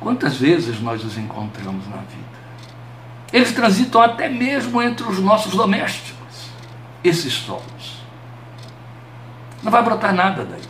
quantas 0.00 0.36
vezes 0.36 0.80
nós 0.80 1.04
os 1.04 1.18
encontramos 1.18 1.86
na 1.88 1.98
vida? 1.98 2.33
Eles 3.34 3.50
transitam 3.50 4.00
até 4.00 4.28
mesmo 4.28 4.80
entre 4.80 5.04
os 5.08 5.18
nossos 5.18 5.56
domésticos, 5.56 6.52
esses 7.02 7.32
solos. 7.32 8.04
Não 9.60 9.72
vai 9.72 9.82
brotar 9.82 10.14
nada 10.14 10.46
daí. 10.48 10.60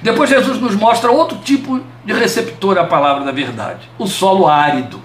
Depois 0.00 0.30
Jesus 0.30 0.60
nos 0.60 0.76
mostra 0.76 1.10
outro 1.10 1.38
tipo 1.38 1.80
de 2.04 2.12
receptor 2.12 2.78
à 2.78 2.84
palavra 2.84 3.24
da 3.24 3.32
verdade, 3.32 3.90
o 3.98 4.06
solo 4.06 4.46
árido, 4.46 5.02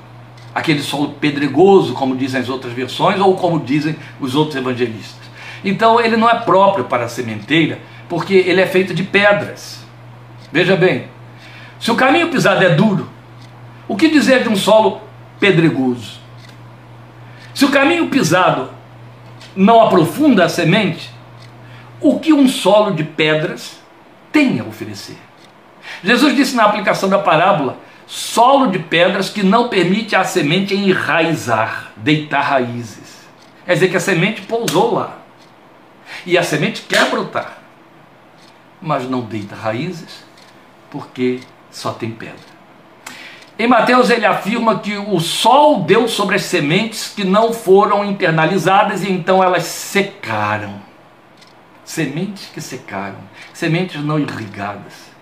aquele 0.53 0.83
solo 0.83 1.13
pedregoso, 1.13 1.95
como 1.95 2.15
dizem 2.15 2.41
as 2.41 2.47
outras 2.47 2.73
versões, 2.73 3.19
ou 3.19 3.35
como 3.35 3.59
dizem 3.59 3.95
os 4.19 4.35
outros 4.35 4.55
evangelistas. 4.55 5.27
Então 5.65 5.99
ele 5.99 6.15
não 6.15 6.29
é 6.29 6.35
próprio 6.35 6.85
para 6.85 7.05
a 7.05 7.09
sementeira, 7.09 7.79
porque 8.07 8.35
ele 8.35 8.61
é 8.61 8.67
feito 8.67 8.93
de 8.93 9.01
pedras. 9.01 9.83
Veja 10.51 10.75
bem, 10.75 11.07
se 11.79 11.89
o 11.89 11.95
caminho 11.95 12.29
pisado 12.29 12.63
é 12.63 12.69
duro, 12.69 13.09
o 13.87 13.95
que 13.95 14.09
dizer 14.09 14.43
de 14.43 14.49
um 14.49 14.55
solo 14.55 15.01
pedregoso? 15.43 16.21
Se 17.53 17.65
o 17.65 17.69
caminho 17.69 18.07
pisado 18.07 18.69
não 19.53 19.81
aprofunda 19.81 20.45
a 20.45 20.49
semente, 20.49 21.11
o 21.99 22.17
que 22.17 22.31
um 22.31 22.47
solo 22.47 22.91
de 22.95 23.03
pedras 23.03 23.77
tem 24.31 24.61
a 24.61 24.63
oferecer? 24.63 25.17
Jesus 26.01 26.33
disse 26.33 26.55
na 26.55 26.63
aplicação 26.63 27.09
da 27.09 27.19
parábola: 27.19 27.77
solo 28.07 28.67
de 28.67 28.79
pedras 28.79 29.29
que 29.29 29.43
não 29.43 29.67
permite 29.67 30.15
à 30.15 30.23
semente 30.23 30.73
enraizar, 30.73 31.91
deitar 31.97 32.41
raízes. 32.41 33.27
Quer 33.65 33.73
dizer 33.73 33.89
que 33.89 33.97
a 33.97 33.99
semente 33.99 34.43
pousou 34.43 34.93
lá. 34.93 35.17
E 36.25 36.37
a 36.37 36.43
semente 36.43 36.83
quer 36.83 37.09
brotar, 37.09 37.57
mas 38.81 39.09
não 39.09 39.19
deita 39.21 39.55
raízes, 39.55 40.23
porque 40.89 41.41
só 41.69 41.91
tem 41.91 42.11
pedra. 42.11 42.52
Em 43.57 43.67
Mateus 43.67 44.09
ele 44.09 44.25
afirma 44.25 44.79
que 44.79 44.97
o 44.97 45.19
sol 45.19 45.81
deu 45.81 46.07
sobre 46.07 46.35
as 46.35 46.43
sementes 46.43 47.13
que 47.15 47.23
não 47.23 47.53
foram 47.53 48.03
internalizadas 48.03 49.03
e 49.03 49.11
então 49.11 49.43
elas 49.43 49.63
secaram. 49.63 50.81
Sementes 51.85 52.49
que 52.51 52.59
secaram, 52.59 53.19
sementes 53.53 54.03
não 54.03 54.17
irrigadas. 54.17 55.13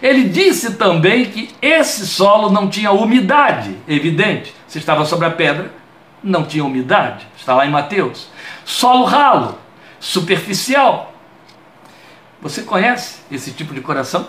Ele 0.00 0.24
disse 0.24 0.74
também 0.74 1.26
que 1.26 1.50
esse 1.60 2.06
solo 2.06 2.50
não 2.50 2.70
tinha 2.70 2.90
umidade, 2.90 3.76
evidente. 3.86 4.54
Se 4.66 4.78
estava 4.78 5.04
sobre 5.04 5.26
a 5.26 5.30
pedra, 5.30 5.70
não 6.22 6.44
tinha 6.44 6.64
umidade. 6.64 7.26
Está 7.36 7.54
lá 7.54 7.66
em 7.66 7.70
Mateus. 7.70 8.28
Solo 8.64 9.04
ralo, 9.04 9.58
superficial. 9.98 11.12
Você 12.40 12.62
conhece 12.62 13.18
esse 13.30 13.52
tipo 13.52 13.74
de 13.74 13.82
coração? 13.82 14.26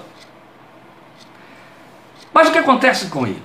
Mas 2.33 2.47
o 2.47 2.51
que 2.51 2.57
acontece 2.57 3.07
com 3.07 3.25
ele? 3.25 3.41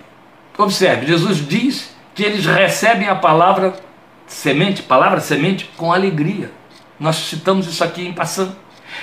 Observe, 0.57 1.07
Jesus 1.07 1.47
diz 1.47 1.95
que 2.15 2.23
eles 2.23 2.47
recebem 2.47 3.09
a 3.09 3.15
palavra 3.15 3.75
semente, 4.27 4.83
palavra 4.83 5.21
semente, 5.21 5.71
com 5.77 5.93
alegria. 5.93 6.51
Nós 6.99 7.17
citamos 7.17 7.67
isso 7.67 7.85
aqui 7.85 8.07
em 8.07 8.13
passando. 8.13 8.57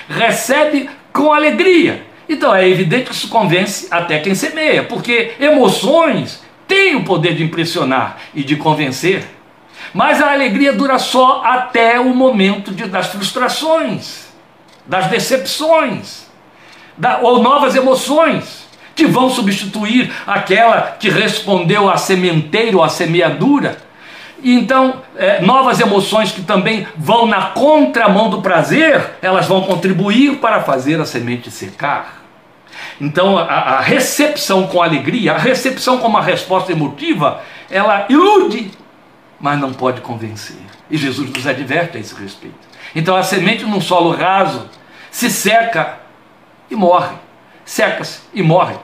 Recebe 0.08 0.90
com 1.12 1.32
alegria. 1.32 2.04
Então 2.28 2.54
é 2.54 2.68
evidente 2.68 3.04
que 3.04 3.14
isso 3.14 3.28
convence 3.28 3.86
até 3.90 4.18
quem 4.18 4.34
semeia, 4.34 4.82
porque 4.82 5.34
emoções 5.38 6.42
têm 6.66 6.96
o 6.96 7.04
poder 7.04 7.34
de 7.34 7.44
impressionar 7.44 8.18
e 8.34 8.42
de 8.42 8.56
convencer. 8.56 9.24
Mas 9.92 10.20
a 10.20 10.32
alegria 10.32 10.72
dura 10.72 10.98
só 10.98 11.42
até 11.44 12.00
o 12.00 12.14
momento 12.14 12.72
de, 12.72 12.86
das 12.86 13.08
frustrações, 13.08 14.28
das 14.86 15.06
decepções, 15.06 16.26
da, 16.96 17.18
ou 17.18 17.42
novas 17.42 17.76
emoções 17.76 18.63
que 18.94 19.06
vão 19.06 19.28
substituir 19.28 20.12
aquela 20.26 20.96
que 20.98 21.08
respondeu 21.10 21.90
à 21.90 21.96
sementeira 21.96 22.76
ou 22.76 22.82
à 22.82 22.88
semeadura. 22.88 23.78
E 24.42 24.54
então, 24.54 25.02
é, 25.16 25.40
novas 25.40 25.80
emoções 25.80 26.30
que 26.30 26.42
também 26.42 26.86
vão 26.96 27.26
na 27.26 27.46
contramão 27.46 28.28
do 28.28 28.42
prazer, 28.42 29.14
elas 29.22 29.46
vão 29.46 29.62
contribuir 29.62 30.36
para 30.36 30.60
fazer 30.60 31.00
a 31.00 31.06
semente 31.06 31.50
secar. 31.50 32.22
Então, 33.00 33.38
a, 33.38 33.44
a 33.44 33.80
recepção 33.80 34.66
com 34.66 34.82
alegria, 34.82 35.32
a 35.32 35.38
recepção 35.38 35.98
com 35.98 36.08
uma 36.08 36.22
resposta 36.22 36.72
emotiva, 36.72 37.40
ela 37.70 38.06
ilude, 38.08 38.70
mas 39.40 39.58
não 39.58 39.72
pode 39.72 40.00
convencer. 40.00 40.56
E 40.90 40.96
Jesus 40.96 41.30
nos 41.30 41.46
adverte 41.46 41.96
a 41.96 42.00
esse 42.00 42.14
respeito. 42.14 42.54
Então, 42.94 43.16
a 43.16 43.22
semente 43.22 43.64
num 43.64 43.80
solo 43.80 44.10
raso 44.10 44.68
se 45.10 45.30
seca 45.30 45.98
e 46.70 46.76
morre. 46.76 47.23
Seca-se 47.64 48.20
e 48.32 48.42
morre. 48.42 48.76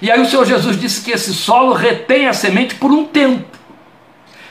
E 0.00 0.10
aí 0.10 0.20
o 0.20 0.26
Senhor 0.26 0.44
Jesus 0.44 0.78
disse 0.78 1.02
que 1.02 1.12
esse 1.12 1.32
solo 1.32 1.72
retém 1.72 2.26
a 2.26 2.32
semente 2.32 2.74
por 2.74 2.90
um 2.90 3.04
tempo. 3.04 3.56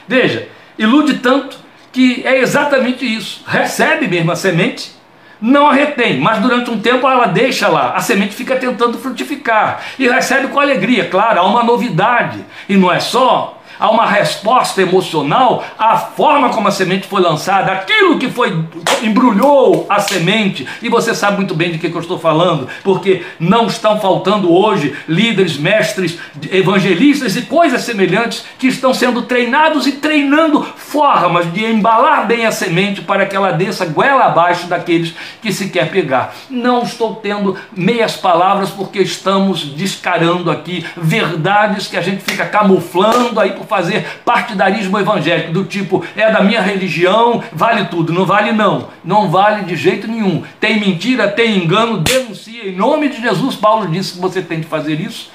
Veja, 0.08 0.48
ilude 0.78 1.18
tanto 1.18 1.58
que 1.92 2.26
é 2.26 2.38
exatamente 2.40 3.04
isso. 3.04 3.44
Recebe 3.46 4.08
mesmo 4.08 4.32
a 4.32 4.36
semente, 4.36 4.92
não 5.40 5.66
a 5.66 5.72
retém, 5.72 6.18
mas 6.18 6.38
durante 6.38 6.70
um 6.70 6.80
tempo 6.80 7.06
ela 7.06 7.26
deixa 7.26 7.68
lá, 7.68 7.94
a 7.94 8.00
semente 8.00 8.34
fica 8.34 8.56
tentando 8.56 8.96
frutificar 8.98 9.82
e 9.98 10.08
recebe 10.08 10.48
com 10.48 10.60
alegria, 10.60 11.08
claro, 11.08 11.40
há 11.40 11.42
uma 11.44 11.64
novidade, 11.64 12.44
e 12.68 12.76
não 12.76 12.90
é 12.90 13.00
só 13.00 13.61
há 13.82 13.90
uma 13.90 14.06
resposta 14.06 14.80
emocional 14.80 15.64
à 15.76 15.98
forma 15.98 16.50
como 16.50 16.68
a 16.68 16.70
semente 16.70 17.08
foi 17.08 17.20
lançada, 17.20 17.72
aquilo 17.72 18.16
que 18.16 18.30
foi 18.30 18.64
embrulhou 19.02 19.86
a 19.88 19.98
semente. 19.98 20.64
E 20.80 20.88
você 20.88 21.12
sabe 21.12 21.38
muito 21.38 21.52
bem 21.52 21.72
de 21.72 21.78
que, 21.78 21.90
que 21.90 21.96
eu 21.96 22.00
estou 22.00 22.16
falando, 22.16 22.68
porque 22.84 23.24
não 23.40 23.66
estão 23.66 23.98
faltando 23.98 24.52
hoje 24.52 24.94
líderes, 25.08 25.56
mestres, 25.56 26.16
evangelistas 26.52 27.34
e 27.34 27.42
coisas 27.42 27.82
semelhantes 27.82 28.44
que 28.56 28.68
estão 28.68 28.94
sendo 28.94 29.22
treinados 29.22 29.84
e 29.88 29.92
treinando 29.92 30.62
formas 30.62 31.52
de 31.52 31.64
embalar 31.64 32.28
bem 32.28 32.46
a 32.46 32.52
semente 32.52 33.00
para 33.00 33.26
que 33.26 33.34
ela 33.34 33.50
desça 33.50 33.84
goela 33.84 34.26
abaixo 34.26 34.68
daqueles 34.68 35.12
que 35.40 35.52
se 35.52 35.70
quer 35.70 35.90
pegar. 35.90 36.32
Não 36.48 36.84
estou 36.84 37.16
tendo 37.16 37.58
meias 37.76 38.16
palavras 38.16 38.70
porque 38.70 39.00
estamos 39.00 39.64
descarando 39.64 40.52
aqui 40.52 40.86
verdades 40.96 41.88
que 41.88 41.96
a 41.96 42.00
gente 42.00 42.22
fica 42.22 42.46
camuflando 42.46 43.40
aí 43.40 43.50
por 43.50 43.71
fazer 43.72 44.04
partidarismo 44.22 44.98
evangélico, 44.98 45.50
do 45.50 45.64
tipo, 45.64 46.04
é 46.14 46.30
da 46.30 46.42
minha 46.42 46.60
religião, 46.60 47.42
vale 47.50 47.86
tudo. 47.86 48.12
Não 48.12 48.26
vale, 48.26 48.52
não. 48.52 48.90
Não 49.02 49.30
vale 49.30 49.64
de 49.64 49.74
jeito 49.76 50.06
nenhum. 50.06 50.42
Tem 50.60 50.78
mentira, 50.78 51.26
tem 51.26 51.56
engano, 51.56 51.96
denuncia. 51.96 52.68
Em 52.68 52.76
nome 52.76 53.08
de 53.08 53.22
Jesus, 53.22 53.56
Paulo 53.56 53.86
disse 53.86 54.12
que 54.12 54.20
você 54.20 54.42
tem 54.42 54.60
que 54.60 54.68
fazer 54.68 55.00
isso 55.00 55.30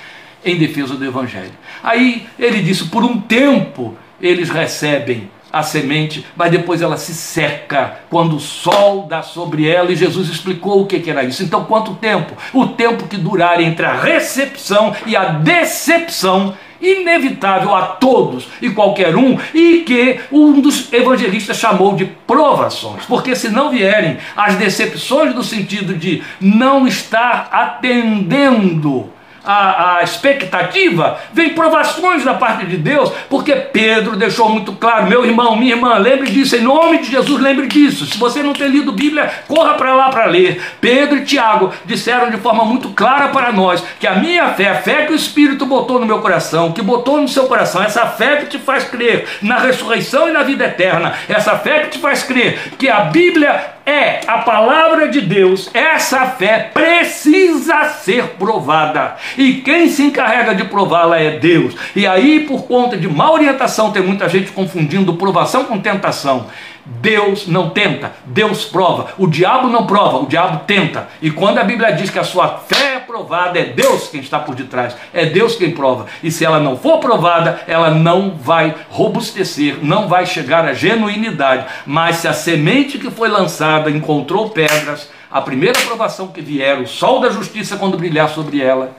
em 0.46 0.56
defesa 0.56 0.94
do 0.94 1.04
evangelho. 1.04 1.52
Aí 1.84 2.28
ele 2.38 2.62
disse: 2.62 2.86
por 2.86 3.04
um 3.04 3.20
tempo 3.20 3.98
eles 4.22 4.52
recebem 4.52 5.32
a 5.52 5.64
semente, 5.64 6.24
mas 6.36 6.52
depois 6.52 6.82
ela 6.82 6.98
se 6.98 7.16
seca 7.16 8.02
quando 8.10 8.36
o 8.36 8.40
sol 8.40 9.08
dá 9.10 9.24
sobre 9.24 9.68
ela, 9.68 9.92
e 9.92 9.96
Jesus 9.96 10.30
explicou 10.30 10.82
o 10.82 10.86
que 10.86 11.10
era 11.10 11.24
isso. 11.24 11.42
Então, 11.42 11.64
quanto 11.64 11.96
tempo? 11.96 12.36
O 12.54 12.68
tempo 12.68 13.08
que 13.08 13.18
durar 13.18 13.60
entre 13.62 13.86
a 13.86 13.94
recepção 13.94 14.96
e 15.06 15.16
a 15.16 15.24
decepção 15.26 16.54
inevitável 16.82 17.76
a 17.76 17.84
todos 17.84 18.48
e 18.62 18.70
qualquer 18.70 19.16
um, 19.16 19.38
e 19.54 19.84
que 19.86 20.20
um 20.32 20.60
dos 20.60 20.92
evangelistas 20.92 21.58
chamou 21.58 21.96
de 21.96 22.06
provações, 22.06 23.04
porque 23.06 23.36
se 23.36 23.50
não 23.50 23.72
vierem 23.72 24.18
as 24.36 24.56
decepções 24.56 25.34
no 25.36 25.44
sentido 25.44 25.96
de 25.96 26.24
não 26.40 26.88
estar 26.88 27.50
atendendo 27.52 29.10
a, 29.48 30.00
a 30.00 30.04
expectativa, 30.04 31.18
vem 31.32 31.52
provações 31.52 32.26
da 32.26 32.34
parte 32.34 32.66
de 32.66 32.76
Deus, 32.76 33.10
porque 33.30 33.56
Pedro 33.56 34.18
deixou 34.18 34.50
muito 34.50 34.74
claro, 34.74 35.08
meu 35.08 35.26
irmão, 35.26 35.56
minha 35.56 35.74
irmã, 35.74 35.98
lembre 35.98 36.30
disso, 36.30 36.58
em 36.58 36.62
nome 36.62 36.98
de 36.98 37.12
Jesus, 37.12 37.42
lembre 37.42 37.66
disso. 37.68 38.06
Se 38.06 38.18
você 38.18 38.44
não 38.44 38.52
tem 38.52 38.68
lido 38.68 38.92
Bíblia, 38.92 39.32
corra 39.48 39.76
para 39.76 39.96
lá 39.96 40.10
para 40.10 40.26
ler. 40.26 40.62
Pedro 40.82 41.18
e 41.18 41.24
Tiago 41.24 41.72
disseram 41.86 42.30
de 42.30 42.38
forma 42.38 42.66
muito 42.66 42.90
clara 42.90 43.30
para 43.30 43.54
nós 43.54 43.82
que 44.00 44.06
a 44.06 44.16
minha 44.16 44.50
fé, 44.50 44.70
a 44.70 44.76
fé 44.76 45.06
que 45.06 45.14
o 45.14 45.16
Espírito 45.16 45.66
botou 45.66 45.98
no 45.98 46.06
meu 46.06 46.20
coração, 46.20 46.74
que 46.74 46.82
botou 46.82 47.22
no 47.22 47.28
seu 47.30 47.46
coração, 47.46 47.82
essa 47.82 48.06
fé 48.06 48.38
que 48.38 48.48
te 48.48 48.58
faz 48.58 48.84
crer 48.84 49.26
na 49.42 49.58
ressurreição 49.60 50.28
e 50.28 50.34
na 50.34 50.44
vida 50.44 50.66
eterna, 50.66 51.14
essa 51.30 51.58
fé 51.58 51.80
que 51.80 51.92
te 51.92 52.00
faz 52.00 52.24
crer 52.24 52.74
que 52.78 52.90
a 52.90 53.02
Bíblia 53.02 53.77
é 53.88 54.20
a 54.28 54.40
palavra 54.40 55.08
de 55.08 55.22
Deus, 55.22 55.70
essa 55.74 56.26
fé 56.26 56.72
precisa 56.74 57.86
ser 57.86 58.36
provada. 58.38 59.16
E 59.38 59.54
quem 59.62 59.88
se 59.90 60.04
encarrega 60.04 60.54
de 60.54 60.66
prová-la 60.66 61.18
é 61.18 61.40
Deus. 61.40 61.74
E 61.96 62.06
aí, 62.06 62.42
por 62.42 62.68
conta 62.68 62.98
de 62.98 63.08
má 63.08 63.32
orientação, 63.32 63.94
tem 63.94 64.04
muita 64.04 64.28
gente 64.28 64.52
confundindo 64.52 65.14
provação 65.14 65.64
com 65.64 65.80
tentação. 65.80 66.48
Deus 66.88 67.48
não 67.48 67.70
tenta, 67.70 68.14
Deus 68.26 68.66
prova. 68.66 69.14
O 69.18 69.28
diabo 69.28 69.68
não 69.68 69.86
prova, 69.86 70.18
o 70.20 70.26
diabo 70.26 70.62
tenta. 70.66 71.10
E 71.22 71.30
quando 71.30 71.58
a 71.58 71.64
Bíblia 71.64 71.92
diz 71.92 72.10
que 72.10 72.20
a 72.20 72.24
sua 72.24 72.60
fé 72.60 72.96
é 72.96 73.00
provada, 73.00 73.60
é 73.60 73.66
Deus 73.66 74.08
quem 74.08 74.22
está 74.22 74.40
por 74.40 74.56
detrás, 74.56 74.96
é 75.14 75.26
Deus 75.26 75.56
quem 75.56 75.72
prova. 75.72 76.06
E 76.24 76.32
se 76.32 76.46
ela 76.46 76.60
não 76.60 76.78
for 76.78 77.00
provada, 77.00 77.62
ela 77.68 77.92
não 77.92 78.32
vai 78.32 78.74
robustecer, 78.90 79.78
não 79.82 80.08
vai 80.08 80.26
chegar 80.26 80.66
à 80.66 80.74
genuinidade. 80.74 81.66
Mas 81.86 82.18
se 82.18 82.28
a 82.28 82.34
semente 82.34 82.98
que 82.98 83.12
foi 83.12 83.28
lançada 83.28 83.92
encontrou 83.92 84.50
pedras, 84.50 85.10
a 85.30 85.42
primeira 85.42 85.80
provação 85.82 86.28
que 86.28 86.42
vier, 86.42 86.80
o 86.80 86.88
sol 86.88 87.20
da 87.20 87.30
justiça, 87.30 87.76
quando 87.76 87.98
brilhar 87.98 88.30
sobre 88.30 88.62
ela, 88.62 88.96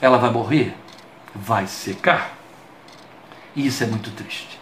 ela 0.00 0.18
vai 0.18 0.30
morrer, 0.30 0.74
vai 1.34 1.66
secar. 1.66 2.36
E 3.56 3.66
isso 3.66 3.82
é 3.82 3.86
muito 3.86 4.10
triste. 4.12 4.53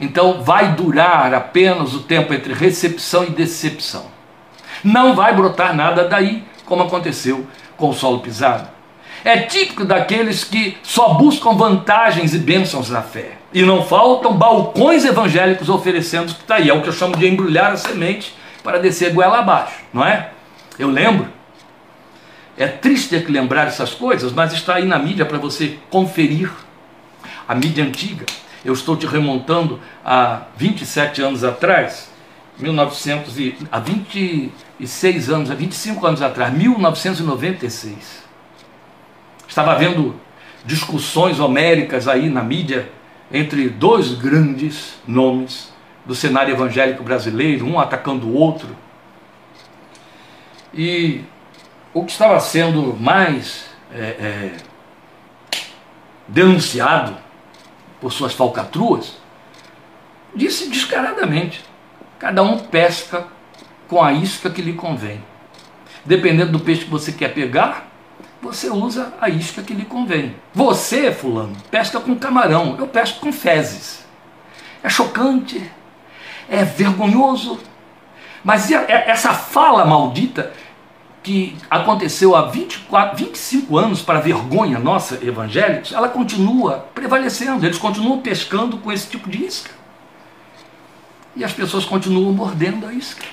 Então 0.00 0.42
vai 0.42 0.72
durar 0.72 1.34
apenas 1.34 1.94
o 1.94 2.00
tempo 2.00 2.32
entre 2.32 2.54
recepção 2.54 3.24
e 3.24 3.30
decepção. 3.30 4.06
Não 4.82 5.14
vai 5.14 5.34
brotar 5.34 5.74
nada 5.74 6.08
daí, 6.08 6.42
como 6.64 6.82
aconteceu 6.82 7.46
com 7.76 7.90
o 7.90 7.94
solo 7.94 8.20
pisado. 8.20 8.66
É 9.22 9.36
típico 9.40 9.84
daqueles 9.84 10.42
que 10.42 10.78
só 10.82 11.12
buscam 11.14 11.52
vantagens 11.52 12.32
e 12.32 12.38
bênçãos 12.38 12.88
na 12.88 13.02
fé. 13.02 13.32
E 13.52 13.62
não 13.62 13.84
faltam 13.84 14.32
balcões 14.32 15.04
evangélicos 15.04 15.68
oferecendo 15.68 16.32
que 16.32 16.40
está 16.40 16.54
aí. 16.54 16.70
É 16.70 16.72
o 16.72 16.80
que 16.80 16.88
eu 16.88 16.92
chamo 16.92 17.16
de 17.16 17.28
embrulhar 17.28 17.72
a 17.72 17.76
semente 17.76 18.34
para 18.62 18.78
descer 18.78 19.12
goela 19.12 19.40
abaixo, 19.40 19.76
não 19.92 20.06
é? 20.06 20.30
Eu 20.78 20.88
lembro. 20.88 21.28
É 22.56 22.66
triste 22.66 23.10
ter 23.10 23.24
que 23.24 23.32
lembrar 23.32 23.66
essas 23.66 23.92
coisas, 23.92 24.32
mas 24.32 24.52
está 24.54 24.76
aí 24.76 24.86
na 24.86 24.98
mídia 24.98 25.26
para 25.26 25.36
você 25.36 25.78
conferir. 25.90 26.50
A 27.46 27.54
mídia 27.54 27.84
antiga 27.84 28.24
eu 28.64 28.72
estou 28.72 28.96
te 28.96 29.06
remontando 29.06 29.80
a 30.04 30.42
27 30.56 31.22
anos 31.22 31.44
atrás, 31.44 32.10
1900 32.58 33.38
e, 33.38 33.56
há 33.70 33.78
26 33.78 35.30
anos, 35.30 35.50
há 35.50 35.54
25 35.54 36.06
anos 36.06 36.22
atrás, 36.22 36.52
1996. 36.52 38.22
Estava 39.48 39.72
havendo 39.72 40.14
discussões 40.64 41.40
homéricas 41.40 42.06
aí 42.06 42.28
na 42.28 42.42
mídia 42.42 42.90
entre 43.32 43.68
dois 43.68 44.12
grandes 44.12 44.98
nomes 45.06 45.72
do 46.04 46.14
cenário 46.14 46.52
evangélico 46.52 47.02
brasileiro, 47.02 47.66
um 47.66 47.78
atacando 47.78 48.26
o 48.26 48.34
outro. 48.34 48.76
E 50.74 51.22
o 51.94 52.04
que 52.04 52.12
estava 52.12 52.38
sendo 52.40 52.96
mais 52.98 53.64
é, 53.92 54.00
é, 54.00 54.52
denunciado 56.28 57.16
por 58.00 58.12
suas 58.12 58.32
falcatruas, 58.32 59.18
disse 60.34 60.68
descaradamente: 60.68 61.64
cada 62.18 62.42
um 62.42 62.58
pesca 62.58 63.26
com 63.88 64.02
a 64.02 64.12
isca 64.12 64.50
que 64.50 64.62
lhe 64.62 64.72
convém. 64.72 65.22
Dependendo 66.04 66.52
do 66.52 66.60
peixe 66.60 66.84
que 66.84 66.90
você 66.90 67.12
quer 67.12 67.34
pegar, 67.34 67.88
você 68.40 68.70
usa 68.70 69.12
a 69.20 69.28
isca 69.28 69.62
que 69.62 69.74
lhe 69.74 69.84
convém. 69.84 70.34
Você, 70.54 71.12
fulano, 71.12 71.54
pesca 71.70 72.00
com 72.00 72.16
camarão, 72.16 72.76
eu 72.78 72.86
pesco 72.86 73.20
com 73.20 73.32
fezes. 73.32 74.04
É 74.82 74.88
chocante, 74.88 75.70
é 76.48 76.64
vergonhoso, 76.64 77.60
mas 78.42 78.70
essa 78.70 79.34
fala 79.34 79.84
maldita 79.84 80.52
que 81.22 81.56
aconteceu 81.68 82.34
há 82.34 82.46
24, 82.46 83.16
25 83.16 83.76
anos, 83.76 84.02
para 84.02 84.20
vergonha 84.20 84.78
nossa, 84.78 85.18
evangélicos, 85.22 85.92
ela 85.92 86.08
continua 86.08 86.88
prevalecendo, 86.94 87.64
eles 87.66 87.78
continuam 87.78 88.20
pescando 88.20 88.78
com 88.78 88.90
esse 88.90 89.08
tipo 89.08 89.28
de 89.28 89.44
isca. 89.44 89.70
E 91.36 91.44
as 91.44 91.52
pessoas 91.52 91.84
continuam 91.84 92.32
mordendo 92.32 92.86
a 92.86 92.92
isca. 92.92 93.24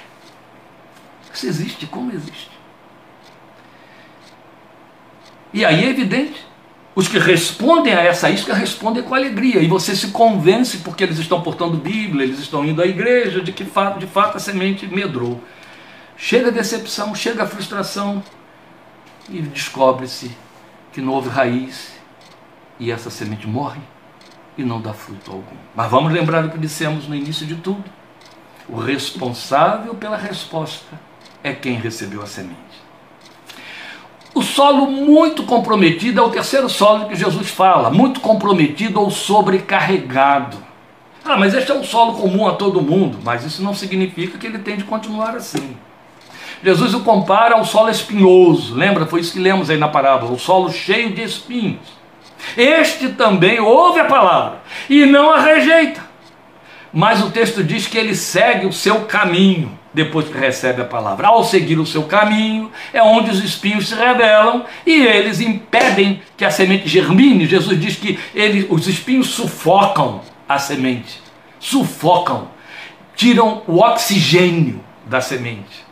Isso 1.34 1.47
existe, 1.47 1.86
como 1.86 2.12
existe. 2.12 2.50
E 5.54 5.63
aí 5.63 5.86
é 5.86 5.89
evidente. 5.89 6.45
Os 6.93 7.08
que 7.08 7.19
respondem 7.19 7.93
a 7.93 8.02
essa 8.02 8.30
isca 8.30 8.54
respondem 8.54 9.04
com 9.04 9.13
alegria. 9.13 9.62
E 9.62 9.67
você 9.67 9.95
se 9.95 10.08
convence 10.08 10.80
porque 10.80 11.04
eles 11.04 11.19
estão 11.19 11.41
portando 11.41 11.78
Bíblia, 11.78 12.26
eles 12.26 12.39
estão 12.39 12.65
indo 12.65 12.82
à 12.82 12.88
igreja, 12.88 13.39
de 13.39 13.52
que 13.52 13.63
de 13.63 14.08
fato 14.08 14.38
a 14.38 14.39
semente 14.39 14.88
medrou. 14.88 15.41
Chega 16.17 16.47
a 16.47 16.51
decepção, 16.51 17.13
chega 17.13 17.43
a 17.43 17.47
frustração 17.47 18.23
e 19.30 19.39
descobre-se 19.39 20.36
que 20.91 20.99
não 20.99 21.13
houve 21.13 21.30
raiz 21.30 21.93
e 22.80 22.91
essa 22.91 23.12
semente 23.12 23.47
morre 23.47 23.80
e 24.58 24.63
não 24.63 24.82
dá 24.82 24.93
fruto 24.93 25.32
algum. 25.32 25.56
Mas 25.75 25.91
vamos 25.91 26.12
lembrar 26.12 26.43
o 26.43 26.49
que 26.49 26.58
dissemos 26.58 27.08
no 27.08 27.15
início 27.15 27.45
de 27.45 27.56
tudo. 27.56 27.84
O 28.67 28.77
responsável 28.80 29.93
pela 29.93 30.17
resposta 30.17 30.99
é 31.43 31.53
quem 31.53 31.75
recebeu 31.75 32.23
a 32.23 32.25
semente. 32.25 32.58
O 34.34 34.41
solo 34.41 34.88
muito 34.88 35.43
comprometido 35.43 36.19
é 36.19 36.23
o 36.23 36.32
terceiro 36.32 36.67
solo 36.67 37.08
que 37.08 37.15
Jesus 37.15 37.49
fala, 37.49 37.91
muito 37.91 38.19
comprometido 38.19 38.99
ou 38.99 39.12
sobrecarregado. 39.12 40.58
Ah, 41.23 41.38
mas 41.38 41.53
este 41.53 41.71
é 41.71 41.75
um 41.75 41.84
solo 41.84 42.13
comum 42.13 42.47
a 42.47 42.53
todo 42.53 42.82
mundo, 42.82 43.19
mas 43.23 43.43
isso 43.43 43.62
não 43.62 43.73
significa 43.73 44.38
que 44.38 44.47
ele 44.47 44.60
tem 44.60 44.77
de 44.77 44.84
continuar 44.84 45.36
assim. 45.36 45.77
Jesus 46.63 46.93
o 46.93 47.02
compara 47.02 47.56
ao 47.56 47.65
solo 47.65 47.89
espinhoso, 47.89 48.76
lembra? 48.76 49.06
Foi 49.06 49.20
isso 49.20 49.34
que 49.34 49.39
lemos 49.39 49.70
aí 49.70 49.78
na 49.78 49.88
parábola, 49.88 50.32
o 50.32 50.39
solo 50.39 50.72
cheio 50.72 51.12
de 51.12 51.22
espinhos. 51.22 51.98
Este 52.56 53.10
também 53.10 53.60
ouve 53.60 54.00
a 54.00 54.06
palavra 54.06 54.60
e 54.89 55.06
não 55.06 55.32
a 55.32 55.39
rejeita. 55.39 56.06
Mas 56.93 57.22
o 57.22 57.30
texto 57.30 57.63
diz 57.63 57.86
que 57.86 57.98
ele 57.98 58.15
segue 58.15 58.65
o 58.65 58.74
seu 58.74 59.02
caminho 59.02 59.78
depois 59.93 60.28
que 60.28 60.38
recebe 60.38 60.82
a 60.82 60.86
palavra. 60.86 61.28
Ao 61.28 61.43
seguir 61.43 61.80
o 61.80 61.86
seu 61.86 62.04
caminho, 62.04 62.72
é 62.93 63.02
onde 63.02 63.32
os 63.32 63.43
espinhos 63.43 63.89
se 63.89 63.96
revelam 63.96 64.65
e 64.86 64.93
eles 64.93 65.39
impedem 65.41 66.22
que 66.36 66.46
a 66.46 66.52
semente 66.52 66.88
germine. 66.88 67.46
Jesus 67.46 67.80
diz 67.80 67.96
que 67.96 68.20
ele, 68.34 68.67
os 68.70 68.88
espinhos 68.88 69.30
sufocam 69.30 70.22
a 70.48 70.58
semente, 70.58 71.22
sufocam, 71.60 72.48
tiram 73.15 73.63
o 73.67 73.80
oxigênio 73.80 74.80
da 75.06 75.20
semente. 75.20 75.87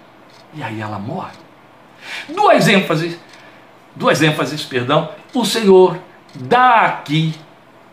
E 0.55 0.63
aí 0.63 0.79
ela 0.79 0.97
morre. 0.97 1.33
Duas 2.29 2.67
ênfases, 2.67 3.19
duas 3.95 4.21
ênfases, 4.21 4.63
perdão, 4.63 5.09
o 5.33 5.43
Senhor 5.43 5.97
dá 6.33 6.81
aqui 6.81 7.33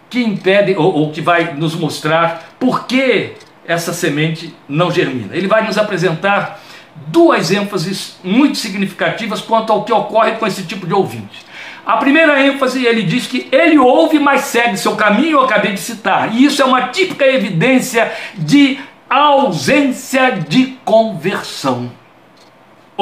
que 0.09 0.23
impede 0.23 0.75
ou, 0.77 0.93
ou 0.93 1.13
que 1.13 1.21
vai 1.21 1.55
nos 1.55 1.75
mostrar 1.75 2.55
por 2.61 2.87
que 2.87 3.33
essa 3.67 3.93
semente 3.93 4.55
não 4.69 4.91
germina. 4.91 5.35
Ele 5.35 5.49
vai 5.49 5.65
nos 5.65 5.79
apresentar 5.79 6.61
duas 7.07 7.51
ênfases 7.51 8.19
muito 8.23 8.59
significativas 8.59 9.41
quanto 9.41 9.73
ao 9.73 9.85
que 9.85 9.93
ocorre 9.93 10.33
com 10.33 10.47
esse 10.47 10.65
tipo 10.65 10.87
de 10.87 10.93
ouvinte. 10.93 11.45
A 11.85 11.97
primeira 11.97 12.41
ênfase, 12.45 12.85
ele 12.85 13.03
diz 13.03 13.27
que 13.27 13.49
ele 13.51 13.79
ouve, 13.79 14.19
mas 14.19 14.43
segue 14.43 14.77
seu 14.77 14.95
caminho, 14.95 15.39
eu 15.39 15.45
acabei 15.45 15.73
de 15.73 15.81
citar. 15.81 16.33
E 16.33 16.45
isso 16.45 16.63
é 16.63 16.65
uma 16.65 16.89
típica 16.89 17.27
evidência 17.27 18.13
de 18.37 18.79
ausência 19.09 20.33
de 20.33 20.79
conversão. 20.85 21.91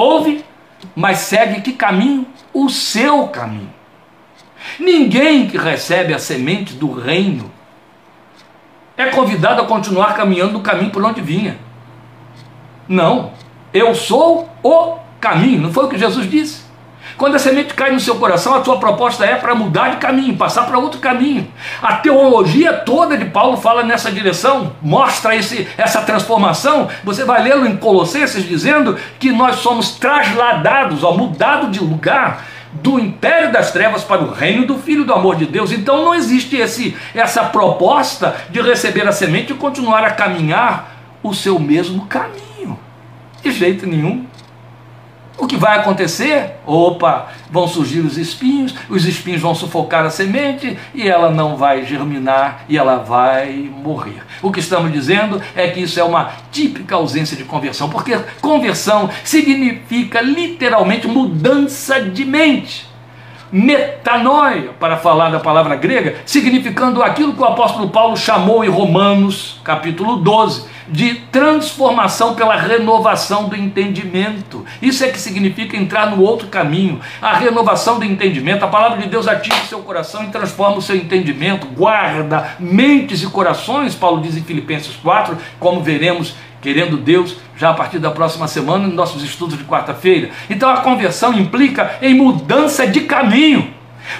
Ouve, 0.00 0.42
mas 0.96 1.18
segue 1.18 1.60
que 1.60 1.74
caminho? 1.74 2.26
O 2.54 2.70
seu 2.70 3.28
caminho. 3.28 3.70
Ninguém 4.78 5.46
que 5.46 5.58
recebe 5.58 6.14
a 6.14 6.18
semente 6.18 6.72
do 6.72 6.90
reino 6.90 7.50
é 8.96 9.10
convidado 9.10 9.60
a 9.60 9.66
continuar 9.66 10.14
caminhando 10.14 10.54
no 10.54 10.62
caminho 10.62 10.90
por 10.90 11.04
onde 11.04 11.20
vinha. 11.20 11.58
Não. 12.88 13.32
Eu 13.74 13.94
sou 13.94 14.48
o 14.62 14.96
caminho. 15.20 15.60
Não 15.60 15.72
foi 15.72 15.84
o 15.84 15.88
que 15.88 15.98
Jesus 15.98 16.30
disse? 16.30 16.64
Quando 17.20 17.35
a 17.35 17.38
semente 17.38 17.74
cai 17.74 17.90
no 17.90 18.00
seu 18.00 18.14
coração, 18.14 18.54
a 18.54 18.61
tua 18.61 18.78
proposta 18.78 19.26
é 19.26 19.35
para 19.35 19.54
mudar 19.54 19.90
de 19.90 19.98
caminho, 19.98 20.38
passar 20.38 20.62
para 20.62 20.78
outro 20.78 21.00
caminho. 21.00 21.46
A 21.83 21.96
teologia 21.96 22.72
toda 22.72 23.14
de 23.14 23.26
Paulo 23.26 23.59
fala 23.59 23.83
nessa 23.83 24.11
direção, 24.11 24.72
mostra 24.80 25.37
esse, 25.37 25.68
essa 25.76 26.00
transformação. 26.00 26.88
Você 27.04 27.22
vai 27.22 27.42
lê-lo 27.42 27.66
em 27.66 27.76
Colossenses 27.76 28.48
dizendo 28.48 28.96
que 29.18 29.30
nós 29.30 29.56
somos 29.56 29.98
trasladados, 29.98 31.04
ó, 31.04 31.12
mudado 31.12 31.68
de 31.68 31.80
lugar 31.80 32.46
do 32.72 32.98
império 32.98 33.52
das 33.52 33.70
trevas 33.70 34.02
para 34.02 34.22
o 34.22 34.33
reino 34.33 34.64
do 34.64 34.78
Filho 34.78 35.04
do 35.04 35.12
amor 35.12 35.37
de 35.37 35.44
Deus. 35.44 35.72
Então 35.72 36.02
não 36.02 36.14
existe 36.14 36.56
esse, 36.56 36.96
essa 37.14 37.44
proposta 37.44 38.35
de 38.48 38.62
receber 38.62 39.06
a 39.06 39.12
semente 39.12 39.52
e 39.52 39.56
continuar 39.56 40.04
a 40.04 40.12
caminhar 40.12 40.96
o 41.22 41.35
seu 41.35 41.59
mesmo 41.59 42.06
caminho. 42.06 42.78
De 43.42 43.52
jeito 43.52 43.87
nenhum. 43.87 44.29
O 45.40 45.46
que 45.46 45.57
vai 45.57 45.79
acontecer? 45.79 46.57
Opa, 46.66 47.29
vão 47.50 47.66
surgir 47.66 48.00
os 48.00 48.18
espinhos, 48.18 48.74
os 48.90 49.07
espinhos 49.07 49.40
vão 49.40 49.55
sufocar 49.55 50.05
a 50.05 50.11
semente 50.11 50.76
e 50.94 51.09
ela 51.09 51.31
não 51.31 51.57
vai 51.57 51.87
germinar 51.87 52.66
e 52.68 52.76
ela 52.76 52.98
vai 52.98 53.70
morrer. 53.83 54.22
O 54.42 54.53
que 54.53 54.61
estamos 54.61 54.92
dizendo 54.92 55.40
é 55.57 55.68
que 55.68 55.81
isso 55.81 55.98
é 55.98 56.05
uma 56.05 56.31
típica 56.53 56.94
ausência 56.94 57.38
de 57.38 57.44
conversão, 57.44 57.88
porque 57.88 58.18
conversão 58.42 59.09
significa 59.24 60.20
literalmente 60.20 61.09
mudança 61.09 62.03
de 62.03 62.26
mente 62.26 62.90
metanoia, 63.53 64.70
para 64.79 64.96
falar 64.96 65.31
da 65.31 65.40
palavra 65.40 65.74
grega, 65.74 66.16
significando 66.24 67.03
aquilo 67.03 67.33
que 67.33 67.42
o 67.42 67.44
apóstolo 67.44 67.88
Paulo 67.90 68.16
chamou 68.16 68.64
em 68.64 68.68
Romanos, 68.68 69.61
capítulo 69.64 70.18
12, 70.18 70.66
de 70.90 71.14
transformação 71.33 72.35
pela 72.35 72.57
renovação 72.57 73.48
do 73.48 73.57
entendimento. 73.57 74.64
Isso 74.83 75.05
é 75.05 75.09
que 75.09 75.18
significa 75.18 75.76
entrar 75.76 76.11
no 76.11 76.22
outro 76.22 76.48
caminho, 76.48 77.00
a 77.22 77.35
renovação 77.35 77.98
do 77.98 78.05
entendimento. 78.05 78.64
A 78.64 78.68
palavra 78.68 78.98
de 78.98 79.09
Deus 79.09 79.29
atinge 79.29 79.66
seu 79.68 79.81
coração 79.81 80.24
e 80.24 80.29
transforma 80.29 80.79
o 80.79 80.83
seu 80.83 80.96
entendimento, 80.96 81.66
guarda 81.66 82.57
mentes 82.59 83.22
e 83.22 83.26
corações, 83.26 83.94
Paulo 83.94 84.20
diz 84.20 84.37
em 84.37 84.42
Filipenses 84.42 84.96
4, 84.96 85.37
como 85.59 85.83
veremos 85.83 86.35
querendo 86.61 86.96
Deus, 86.98 87.37
já 87.57 87.70
a 87.70 87.74
partir 87.74 87.98
da 87.98 88.11
próxima 88.11 88.46
semana, 88.46 88.87
nos 88.87 88.94
nossos 88.94 89.22
estudos 89.22 89.57
de 89.57 89.64
quarta-feira. 89.64 90.31
Então 90.48 90.68
a 90.68 90.79
conversão 90.79 91.33
implica 91.33 91.98
em 92.03 92.14
mudança 92.14 92.87
de 92.87 93.00
caminho. 93.03 93.72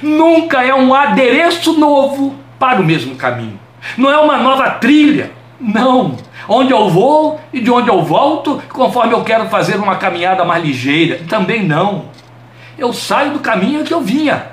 Nunca 0.03 0.63
é 0.65 0.75
um 0.75 0.95
adereço 0.95 1.79
novo 1.79 2.35
para 2.59 2.81
o 2.81 2.85
mesmo 2.85 3.15
caminho. 3.17 3.59
Não 3.97 4.11
é 4.11 4.19
uma 4.19 4.39
nova 4.39 4.71
trilha. 4.71 5.33
Não. 5.61 6.17
Onde 6.53 6.73
eu 6.73 6.91
vou 6.91 7.41
e 7.53 7.61
de 7.61 7.71
onde 7.71 7.89
eu 7.89 8.03
volto, 8.03 8.61
conforme 8.71 9.15
eu 9.15 9.23
quero 9.23 9.49
fazer 9.49 9.77
uma 9.77 9.95
caminhada 9.95 10.45
mais 10.45 10.65
ligeira. 10.65 11.21
Também 11.29 11.65
não. 11.65 12.07
Eu 12.77 12.93
saio 12.93 13.31
do 13.31 13.39
caminho 13.39 13.85
que 13.85 13.95
eu 13.95 14.01
vinha 14.01 14.47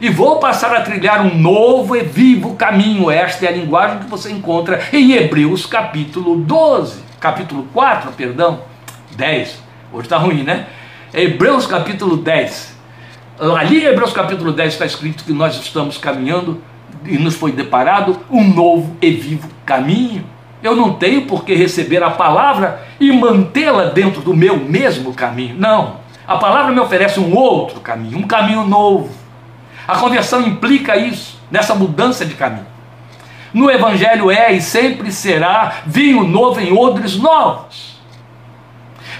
e 0.00 0.08
vou 0.08 0.38
passar 0.38 0.74
a 0.74 0.80
trilhar 0.80 1.20
um 1.20 1.36
novo 1.36 1.94
e 1.94 2.02
vivo 2.02 2.54
caminho. 2.54 3.10
Esta 3.10 3.44
é 3.44 3.48
a 3.50 3.52
linguagem 3.52 3.98
que 3.98 4.06
você 4.06 4.32
encontra 4.32 4.80
em 4.90 5.12
Hebreus 5.12 5.66
capítulo 5.66 6.36
12 6.36 7.04
capítulo 7.20 7.66
4, 7.74 8.12
perdão, 8.12 8.60
10. 9.16 9.62
Hoje 9.92 10.06
está 10.06 10.16
ruim, 10.16 10.42
né? 10.42 10.66
Hebreus 11.12 11.66
capítulo 11.66 12.16
10. 12.16 12.74
Ali 13.58 13.82
em 13.82 13.84
Hebreus 13.84 14.14
capítulo 14.14 14.50
10 14.50 14.72
está 14.72 14.86
escrito 14.86 15.24
que 15.24 15.32
nós 15.34 15.56
estamos 15.56 15.98
caminhando 15.98 16.62
e 17.04 17.18
nos 17.18 17.34
foi 17.34 17.52
deparado 17.52 18.18
um 18.30 18.44
novo 18.44 18.96
e 19.02 19.10
vivo 19.10 19.48
caminho. 19.66 20.33
Eu 20.64 20.74
não 20.74 20.94
tenho 20.94 21.26
por 21.26 21.44
que 21.44 21.54
receber 21.54 22.02
a 22.02 22.10
palavra 22.10 22.82
e 22.98 23.12
mantê-la 23.12 23.84
dentro 23.90 24.22
do 24.22 24.32
meu 24.32 24.56
mesmo 24.56 25.12
caminho. 25.12 25.54
Não. 25.58 25.96
A 26.26 26.38
palavra 26.38 26.72
me 26.72 26.80
oferece 26.80 27.20
um 27.20 27.36
outro 27.36 27.80
caminho, 27.80 28.16
um 28.16 28.26
caminho 28.26 28.64
novo. 28.64 29.10
A 29.86 29.98
conversão 29.98 30.40
implica 30.40 30.96
isso, 30.96 31.38
nessa 31.50 31.74
mudança 31.74 32.24
de 32.24 32.32
caminho. 32.32 32.66
No 33.52 33.70
Evangelho 33.70 34.30
é 34.30 34.54
e 34.54 34.62
sempre 34.62 35.12
será 35.12 35.82
vinho 35.84 36.24
novo 36.24 36.58
em 36.58 36.72
odres 36.72 37.18
novos. 37.18 38.00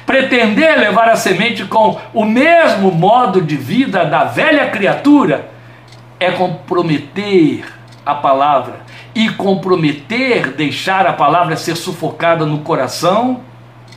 Pretender 0.07 0.79
levar 0.79 1.11
a 1.11 1.17
semente 1.17 1.67
com 1.67 2.01
o 2.15 2.25
mesmo 2.25 2.91
modo 2.91 3.43
de 3.43 3.55
vida 3.55 4.07
da 4.07 4.25
velha 4.25 4.71
criatura 4.71 5.51
é 6.19 6.31
comprometer 6.31 7.67
a 8.05 8.15
palavra 8.15 8.84
e 9.15 9.29
comprometer 9.31 10.53
deixar 10.53 11.07
a 11.07 11.13
palavra 11.13 11.57
ser 11.57 11.77
sufocada 11.77 12.45
no 12.45 12.59
coração 12.59 13.41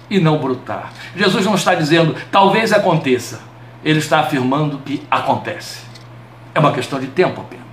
e 0.09 0.19
não 0.19 0.37
brotar. 0.37 0.91
Jesus 1.15 1.45
não 1.45 1.55
está 1.55 1.73
dizendo 1.75 2.15
talvez 2.31 2.71
aconteça, 2.71 3.41
ele 3.83 3.99
está 3.99 4.19
afirmando 4.19 4.79
que 4.85 5.01
acontece. 5.09 5.79
É 6.53 6.59
uma 6.59 6.71
questão 6.71 6.99
de 6.99 7.07
tempo 7.07 7.41
apenas. 7.41 7.65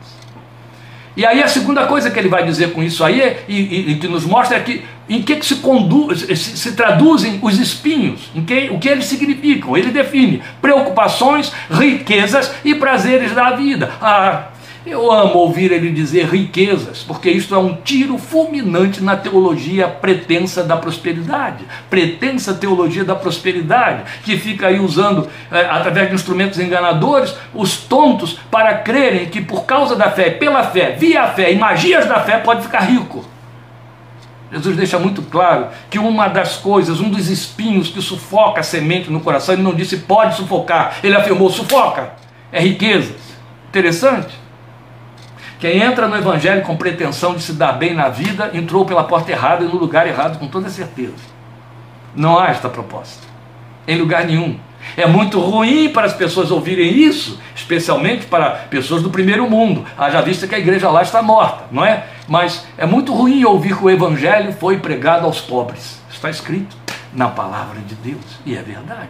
E 1.16 1.24
aí 1.24 1.42
a 1.42 1.48
segunda 1.48 1.86
coisa 1.86 2.10
que 2.10 2.18
ele 2.18 2.28
vai 2.28 2.44
dizer 2.44 2.72
com 2.72 2.82
isso 2.82 3.04
aí, 3.04 3.20
é, 3.20 3.44
e, 3.46 3.56
e, 3.56 3.92
e 3.92 3.98
que 3.98 4.08
nos 4.08 4.24
mostra 4.24 4.56
é 4.56 4.60
que 4.60 4.84
em 5.08 5.22
que, 5.22 5.36
que 5.36 5.46
se, 5.46 5.56
conduz, 5.56 6.20
se, 6.20 6.36
se, 6.36 6.72
traduzem 6.72 7.38
os 7.42 7.58
espinhos, 7.58 8.30
em 8.34 8.42
que, 8.42 8.70
o 8.70 8.78
que 8.78 8.88
eles 8.88 9.04
significam. 9.04 9.76
Ele 9.76 9.90
define 9.90 10.42
preocupações, 10.62 11.52
riquezas 11.70 12.52
e 12.64 12.74
prazeres 12.74 13.32
da 13.32 13.50
vida. 13.50 13.92
Ah, 14.00 14.48
Eu 14.86 15.10
amo 15.10 15.38
ouvir 15.38 15.72
ele 15.72 15.90
dizer 15.90 16.26
riquezas, 16.26 17.02
porque 17.02 17.30
isto 17.30 17.54
é 17.54 17.58
um 17.58 17.74
tiro 17.74 18.18
fulminante 18.18 19.02
na 19.02 19.16
teologia 19.16 19.88
pretensa 19.88 20.62
da 20.62 20.76
prosperidade, 20.76 21.64
pretensa 21.88 22.52
teologia 22.52 23.02
da 23.02 23.14
prosperidade, 23.14 24.02
que 24.22 24.36
fica 24.36 24.66
aí 24.66 24.78
usando, 24.78 25.26
é, 25.50 25.60
através 25.60 26.10
de 26.10 26.14
instrumentos 26.14 26.58
enganadores, 26.58 27.34
os 27.54 27.78
tontos 27.78 28.38
para 28.50 28.74
crerem 28.74 29.30
que 29.30 29.40
por 29.40 29.64
causa 29.64 29.96
da 29.96 30.10
fé, 30.10 30.28
pela 30.28 30.62
fé, 30.64 30.90
via 30.90 31.28
fé 31.28 31.50
e 31.50 31.56
magias 31.56 32.04
da 32.06 32.20
fé, 32.20 32.36
pode 32.36 32.60
ficar 32.62 32.80
rico. 32.80 33.24
Jesus 34.52 34.76
deixa 34.76 34.98
muito 34.98 35.22
claro 35.22 35.68
que 35.88 35.98
uma 35.98 36.28
das 36.28 36.56
coisas, 36.56 37.00
um 37.00 37.08
dos 37.08 37.30
espinhos 37.30 37.88
que 37.88 38.02
sufoca 38.02 38.60
a 38.60 38.62
semente 38.62 39.10
no 39.10 39.20
coração, 39.20 39.54
ele 39.54 39.62
não 39.62 39.74
disse 39.74 39.96
pode 39.96 40.36
sufocar, 40.36 40.96
ele 41.02 41.16
afirmou 41.16 41.50
sufoca, 41.50 42.12
é 42.52 42.60
riqueza. 42.60 43.14
Interessante. 43.70 44.43
Quem 45.64 45.80
entra 45.80 46.06
no 46.06 46.14
Evangelho 46.14 46.60
com 46.60 46.76
pretensão 46.76 47.34
de 47.34 47.42
se 47.42 47.54
dar 47.54 47.72
bem 47.72 47.94
na 47.94 48.10
vida, 48.10 48.50
entrou 48.52 48.84
pela 48.84 49.02
porta 49.02 49.32
errada 49.32 49.64
e 49.64 49.66
no 49.66 49.76
lugar 49.76 50.06
errado, 50.06 50.38
com 50.38 50.46
toda 50.46 50.68
certeza. 50.68 51.14
Não 52.14 52.38
há 52.38 52.48
esta 52.48 52.68
proposta, 52.68 53.26
em 53.88 53.96
lugar 53.96 54.26
nenhum. 54.26 54.58
É 54.94 55.06
muito 55.06 55.40
ruim 55.40 55.88
para 55.88 56.06
as 56.06 56.12
pessoas 56.12 56.50
ouvirem 56.50 56.94
isso, 56.94 57.40
especialmente 57.56 58.26
para 58.26 58.50
pessoas 58.68 59.00
do 59.02 59.08
primeiro 59.08 59.48
mundo. 59.48 59.86
Haja 59.96 60.20
vista 60.20 60.46
que 60.46 60.54
a 60.54 60.58
igreja 60.58 60.90
lá 60.90 61.00
está 61.00 61.22
morta, 61.22 61.64
não 61.70 61.82
é? 61.82 62.08
Mas 62.28 62.66
é 62.76 62.84
muito 62.84 63.14
ruim 63.14 63.42
ouvir 63.46 63.74
que 63.74 63.84
o 63.86 63.88
evangelho 63.88 64.52
foi 64.52 64.80
pregado 64.80 65.24
aos 65.24 65.40
pobres. 65.40 65.98
Está 66.10 66.28
escrito 66.28 66.76
na 67.10 67.28
palavra 67.28 67.80
de 67.80 67.94
Deus, 67.94 68.38
e 68.44 68.54
é 68.54 68.60
verdade. 68.60 69.08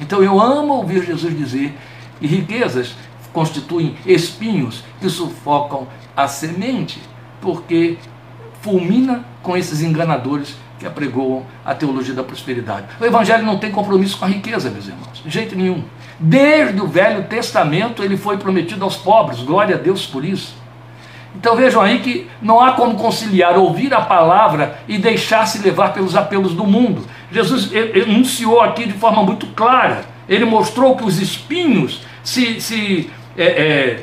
Então 0.00 0.22
eu 0.22 0.40
amo 0.40 0.72
ouvir 0.72 1.04
Jesus 1.04 1.36
dizer: 1.36 1.76
e 2.18 2.26
riquezas 2.26 2.94
constituem 3.34 3.96
espinhos 4.06 4.82
que 5.00 5.10
sufocam 5.10 5.86
a 6.16 6.26
semente, 6.26 7.02
porque 7.42 7.98
fulmina 8.62 9.24
com 9.42 9.54
esses 9.54 9.82
enganadores 9.82 10.56
que 10.78 10.86
apregoam 10.86 11.44
a 11.64 11.74
teologia 11.74 12.14
da 12.14 12.22
prosperidade. 12.22 12.86
O 13.00 13.04
Evangelho 13.04 13.44
não 13.44 13.58
tem 13.58 13.70
compromisso 13.70 14.16
com 14.16 14.24
a 14.24 14.28
riqueza, 14.28 14.70
meus 14.70 14.86
irmãos, 14.86 15.20
de 15.22 15.30
jeito 15.30 15.54
nenhum. 15.54 15.84
Desde 16.18 16.80
o 16.80 16.86
Velho 16.86 17.24
Testamento 17.24 18.02
ele 18.02 18.16
foi 18.16 18.38
prometido 18.38 18.84
aos 18.84 18.96
pobres, 18.96 19.40
glória 19.40 19.74
a 19.74 19.78
Deus 19.78 20.06
por 20.06 20.24
isso. 20.24 20.54
Então 21.34 21.56
vejam 21.56 21.82
aí 21.82 21.98
que 21.98 22.30
não 22.40 22.60
há 22.60 22.72
como 22.72 22.94
conciliar 22.94 23.58
ouvir 23.58 23.92
a 23.92 24.00
palavra 24.00 24.78
e 24.86 24.96
deixar-se 24.96 25.58
levar 25.58 25.92
pelos 25.92 26.14
apelos 26.14 26.54
do 26.54 26.64
mundo. 26.64 27.04
Jesus 27.32 27.70
enunciou 27.72 28.60
aqui 28.60 28.86
de 28.86 28.92
forma 28.92 29.22
muito 29.24 29.46
clara. 29.48 30.04
Ele 30.28 30.44
mostrou 30.44 30.96
que 30.96 31.04
os 31.04 31.20
espinhos 31.20 32.02
se, 32.22 32.60
se 32.60 33.10
é, 33.36 33.44
é, 33.44 34.00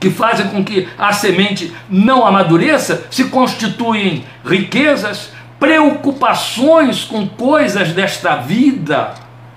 que 0.00 0.10
fazem 0.10 0.48
com 0.48 0.64
que 0.64 0.88
a 0.96 1.12
semente 1.12 1.74
não 1.88 2.26
amadureça 2.26 3.06
se 3.10 3.24
constituem 3.24 4.24
riquezas, 4.44 5.32
preocupações 5.58 7.04
com 7.04 7.28
coisas 7.28 7.92
desta 7.92 8.36
vida 8.36 9.14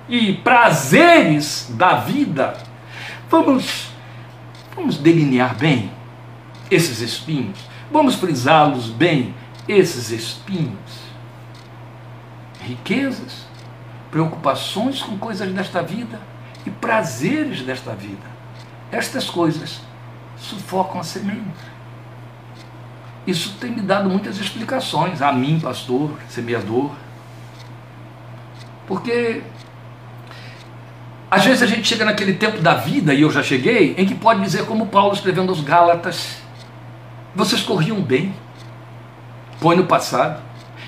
e 0.10 0.34
prazeres 0.34 1.72
da 1.78 1.94
vida. 1.96 2.56
Vamos, 3.30 3.90
vamos 4.76 4.98
delinear 4.98 5.56
bem 5.56 5.92
esses 6.70 7.02
espinhos, 7.02 7.60
vamos 7.92 8.16
frisá-los 8.16 8.90
bem, 8.90 9.34
esses 9.68 10.10
espinhos. 10.10 11.02
Riquezas, 12.62 13.46
preocupações 14.10 15.02
com 15.02 15.18
coisas 15.18 15.52
desta 15.52 15.82
vida 15.82 16.20
e 16.66 16.70
prazeres 16.70 17.62
desta 17.62 17.94
vida. 17.94 18.41
Estas 18.92 19.30
coisas 19.30 19.82
sufocam 20.38 21.00
a 21.00 21.04
semente. 21.04 21.72
Isso 23.26 23.56
tem 23.60 23.72
me 23.72 23.82
dado 23.82 24.10
muitas 24.10 24.38
explicações 24.38 25.22
a 25.22 25.32
mim, 25.32 25.60
pastor, 25.60 26.12
semeador. 26.28 26.92
Porque 28.88 29.42
às 31.30 31.46
vezes 31.46 31.64
a 31.64 31.66
gente 31.66 31.88
chega 31.88 32.04
naquele 32.04 32.34
tempo 32.34 32.60
da 32.60 32.74
vida, 32.74 33.14
e 33.14 33.22
eu 33.22 33.32
já 33.32 33.42
cheguei, 33.42 33.96
em 33.98 34.06
que 34.06 34.14
pode 34.14 34.42
dizer 34.42 34.66
como 34.66 34.88
Paulo 34.88 35.14
escrevendo 35.14 35.50
aos 35.50 35.62
Gálatas: 35.62 36.42
vocês 37.34 37.62
corriam 37.62 38.02
bem, 38.02 38.36
põe 39.62 39.78
no 39.78 39.86
passado. 39.86 40.42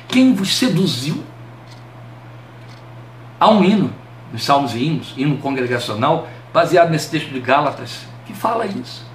Quem 0.09 0.33
vos 0.33 0.53
seduziu? 0.57 1.23
Há 3.39 3.49
um 3.49 3.63
hino, 3.63 3.93
nos 4.33 4.43
Salmos 4.43 4.75
e 4.75 4.83
Hinos, 4.83 5.13
hino 5.15 5.37
congregacional, 5.37 6.27
baseado 6.53 6.91
nesse 6.91 7.09
texto 7.09 7.29
de 7.31 7.39
Gálatas, 7.39 8.01
que 8.25 8.33
fala 8.33 8.65
isso. 8.65 9.05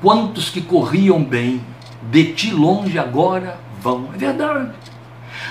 Quantos 0.00 0.50
que 0.50 0.60
corriam 0.60 1.22
bem, 1.24 1.64
de 2.10 2.32
ti 2.32 2.50
longe 2.52 2.98
agora 2.98 3.58
vão. 3.80 4.10
É 4.14 4.18
verdade. 4.18 4.72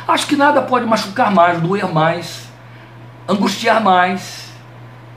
Acho 0.08 0.28
que 0.28 0.36
nada 0.36 0.62
pode 0.62 0.86
machucar 0.86 1.32
mais, 1.32 1.60
doer 1.60 1.92
mais, 1.92 2.48
angustiar 3.28 3.84
mais. 3.84 4.48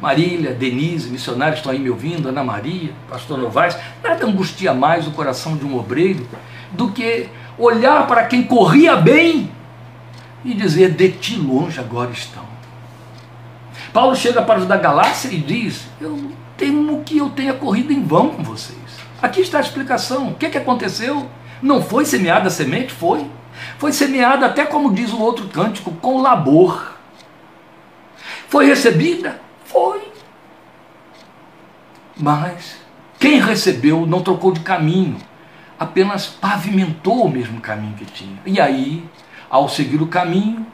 Marília, 0.01 0.55
Denise, 0.55 1.11
missionários 1.11 1.59
estão 1.59 1.72
aí 1.72 1.78
me 1.78 1.90
ouvindo, 1.90 2.30
Ana 2.30 2.42
Maria, 2.42 2.90
pastor 3.07 3.36
Novaes, 3.36 3.76
nada 4.03 4.24
angustia 4.24 4.72
mais 4.72 5.07
o 5.07 5.11
coração 5.11 5.59
de 5.59 5.66
um 5.66 5.78
obreiro 5.78 6.26
do 6.72 6.90
que 6.90 7.28
olhar 7.59 8.07
para 8.07 8.24
quem 8.24 8.42
corria 8.42 8.96
bem 8.96 9.53
e 10.42 10.55
dizer: 10.55 10.92
De 10.92 11.11
ti 11.12 11.36
longe 11.36 11.78
agora 11.78 12.11
estão. 12.12 12.39
Paulo 13.93 14.14
chega 14.14 14.43
para 14.43 14.61
os 14.61 14.66
da 14.66 14.76
Galácia 14.76 15.28
e 15.28 15.38
diz: 15.38 15.86
Eu 16.01 16.32
temo 16.57 17.03
que 17.03 17.18
eu 17.18 17.30
tenha 17.30 17.55
corrido 17.55 17.93
em 17.93 18.03
vão 18.03 18.30
com 18.30 18.43
vocês. 18.43 18.78
Aqui 19.20 19.41
está 19.41 19.59
a 19.59 19.62
explicação. 19.62 20.28
O 20.28 20.34
que, 20.34 20.47
é 20.47 20.51
que 20.51 20.59
aconteceu? 20.59 21.28
Não 21.61 21.82
foi 21.82 22.05
semeada 22.05 22.49
a 22.49 22.51
semente? 22.51 22.93
Foi. 22.93 23.26
Foi 23.78 23.93
semeada, 23.93 24.47
até 24.47 24.64
como 24.64 24.95
diz 24.95 25.12
o 25.12 25.20
outro 25.20 25.49
cântico, 25.49 25.91
com 25.93 26.22
labor. 26.22 26.95
Foi 28.49 28.66
recebida? 28.66 29.41
Foi. 29.64 30.01
Mas 32.16 32.76
quem 33.18 33.41
recebeu 33.41 34.07
não 34.07 34.22
trocou 34.22 34.53
de 34.53 34.61
caminho, 34.61 35.16
apenas 35.78 36.26
pavimentou 36.26 37.26
o 37.26 37.30
mesmo 37.30 37.61
caminho 37.61 37.95
que 37.95 38.05
tinha. 38.07 38.38
E 38.47 38.61
aí, 38.61 39.05
ao 39.49 39.68
seguir 39.68 40.01
o 40.01 40.07
caminho, 40.07 40.66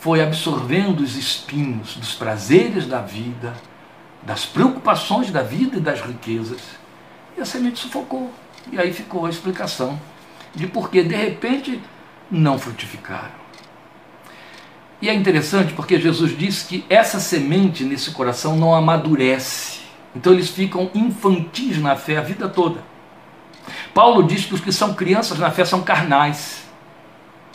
foi 0.00 0.22
absorvendo 0.22 1.00
os 1.00 1.14
espinhos 1.14 1.94
dos 1.96 2.14
prazeres 2.14 2.86
da 2.86 3.02
vida, 3.02 3.54
das 4.22 4.46
preocupações 4.46 5.30
da 5.30 5.42
vida 5.42 5.76
e 5.76 5.80
das 5.80 6.00
riquezas, 6.00 6.60
e 7.36 7.40
a 7.40 7.44
semente 7.44 7.78
sufocou. 7.78 8.32
E 8.72 8.78
aí 8.78 8.94
ficou 8.94 9.26
a 9.26 9.30
explicação 9.30 10.00
de 10.54 10.66
por 10.66 10.90
que 10.90 11.02
de 11.02 11.14
repente 11.14 11.80
não 12.30 12.58
frutificaram. 12.58 13.38
E 15.02 15.08
é 15.08 15.14
interessante 15.14 15.74
porque 15.74 16.00
Jesus 16.00 16.36
disse 16.36 16.66
que 16.66 16.84
essa 16.88 17.20
semente 17.20 17.84
nesse 17.84 18.10
coração 18.12 18.56
não 18.56 18.74
amadurece. 18.74 19.80
Então 20.16 20.32
eles 20.32 20.48
ficam 20.48 20.90
infantis 20.94 21.78
na 21.78 21.94
fé 21.94 22.16
a 22.16 22.22
vida 22.22 22.48
toda. 22.48 22.82
Paulo 23.92 24.22
diz 24.22 24.46
que 24.46 24.54
os 24.54 24.60
que 24.60 24.72
são 24.72 24.94
crianças 24.94 25.38
na 25.38 25.50
fé 25.50 25.64
são 25.64 25.82
carnais. 25.82 26.69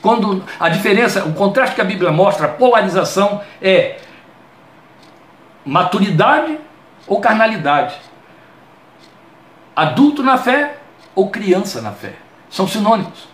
Quando 0.02 0.44
a 0.60 0.70
diferença, 0.70 1.26
o 1.26 1.34
contraste 1.34 1.76
que 1.76 1.82
a 1.82 1.86
Bíblia 1.86 2.12
mostra, 2.12 2.46
a 2.46 2.50
polarização 2.50 3.42
é 3.62 4.00
maturidade 5.66 6.60
ou 7.08 7.20
carnalidade. 7.20 7.96
Adulto 9.76 10.22
na 10.22 10.38
fé 10.38 10.78
ou 11.14 11.30
criança 11.30 11.82
na 11.82 11.92
fé. 11.92 12.14
São 12.50 12.68
sinônimos. 12.68 13.28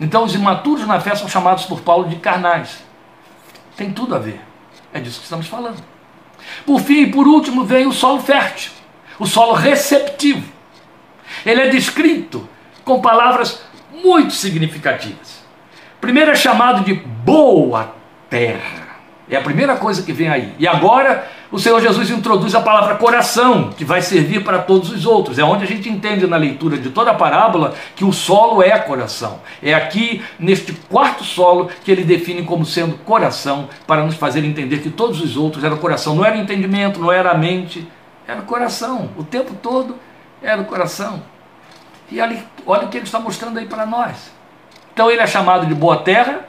Então 0.00 0.24
os 0.24 0.34
imaturos 0.34 0.86
na 0.86 1.00
fé 1.00 1.14
são 1.14 1.28
chamados 1.28 1.64
por 1.64 1.80
Paulo 1.80 2.08
de 2.08 2.16
carnais. 2.16 2.82
Tem 3.76 3.92
tudo 3.92 4.14
a 4.14 4.18
ver. 4.18 4.40
É 4.92 5.00
disso 5.00 5.18
que 5.18 5.24
estamos 5.24 5.46
falando. 5.46 5.82
Por 6.64 6.80
fim 6.80 7.02
e 7.02 7.10
por 7.10 7.26
último 7.26 7.64
vem 7.64 7.86
o 7.86 7.92
solo 7.92 8.20
fértil, 8.20 8.72
o 9.18 9.26
solo 9.26 9.52
receptivo. 9.52 10.52
Ele 11.44 11.62
é 11.62 11.68
descrito 11.68 12.48
com 12.84 13.00
palavras 13.00 13.62
muito 13.92 14.32
significativas. 14.32 15.37
Primeiro 16.08 16.30
é 16.30 16.34
chamado 16.34 16.84
de 16.84 16.94
boa 16.94 17.92
terra. 18.30 18.96
É 19.28 19.36
a 19.36 19.42
primeira 19.42 19.76
coisa 19.76 20.02
que 20.02 20.10
vem 20.10 20.30
aí. 20.30 20.54
E 20.58 20.66
agora 20.66 21.28
o 21.52 21.58
Senhor 21.58 21.78
Jesus 21.82 22.08
introduz 22.08 22.54
a 22.54 22.62
palavra 22.62 22.94
coração, 22.94 23.68
que 23.76 23.84
vai 23.84 24.00
servir 24.00 24.42
para 24.42 24.58
todos 24.60 24.90
os 24.90 25.04
outros. 25.04 25.38
É 25.38 25.44
onde 25.44 25.64
a 25.64 25.66
gente 25.66 25.86
entende 25.86 26.26
na 26.26 26.38
leitura 26.38 26.78
de 26.78 26.88
toda 26.88 27.10
a 27.10 27.14
parábola 27.14 27.74
que 27.94 28.06
o 28.06 28.12
solo 28.14 28.62
é 28.62 28.78
coração. 28.78 29.40
É 29.62 29.74
aqui, 29.74 30.24
neste 30.38 30.72
quarto 30.72 31.24
solo, 31.24 31.68
que 31.84 31.92
ele 31.92 32.04
define 32.04 32.42
como 32.42 32.64
sendo 32.64 32.96
coração, 33.04 33.68
para 33.86 34.02
nos 34.02 34.14
fazer 34.14 34.42
entender 34.42 34.78
que 34.78 34.88
todos 34.88 35.20
os 35.20 35.36
outros 35.36 35.62
eram 35.62 35.76
coração. 35.76 36.14
Não 36.14 36.24
era 36.24 36.38
entendimento, 36.38 36.98
não 36.98 37.12
era 37.12 37.32
a 37.32 37.34
mente, 37.36 37.86
era 38.26 38.40
coração. 38.40 39.10
O 39.14 39.22
tempo 39.22 39.52
todo 39.60 39.94
era 40.42 40.58
o 40.58 40.64
coração. 40.64 41.22
E 42.10 42.18
ali, 42.18 42.42
olha 42.64 42.86
o 42.86 42.88
que 42.88 42.96
ele 42.96 43.04
está 43.04 43.20
mostrando 43.20 43.58
aí 43.58 43.66
para 43.66 43.84
nós. 43.84 44.37
Então 44.98 45.08
ele 45.08 45.20
é 45.20 45.28
chamado 45.28 45.64
de 45.64 45.76
boa 45.76 45.98
terra, 45.98 46.40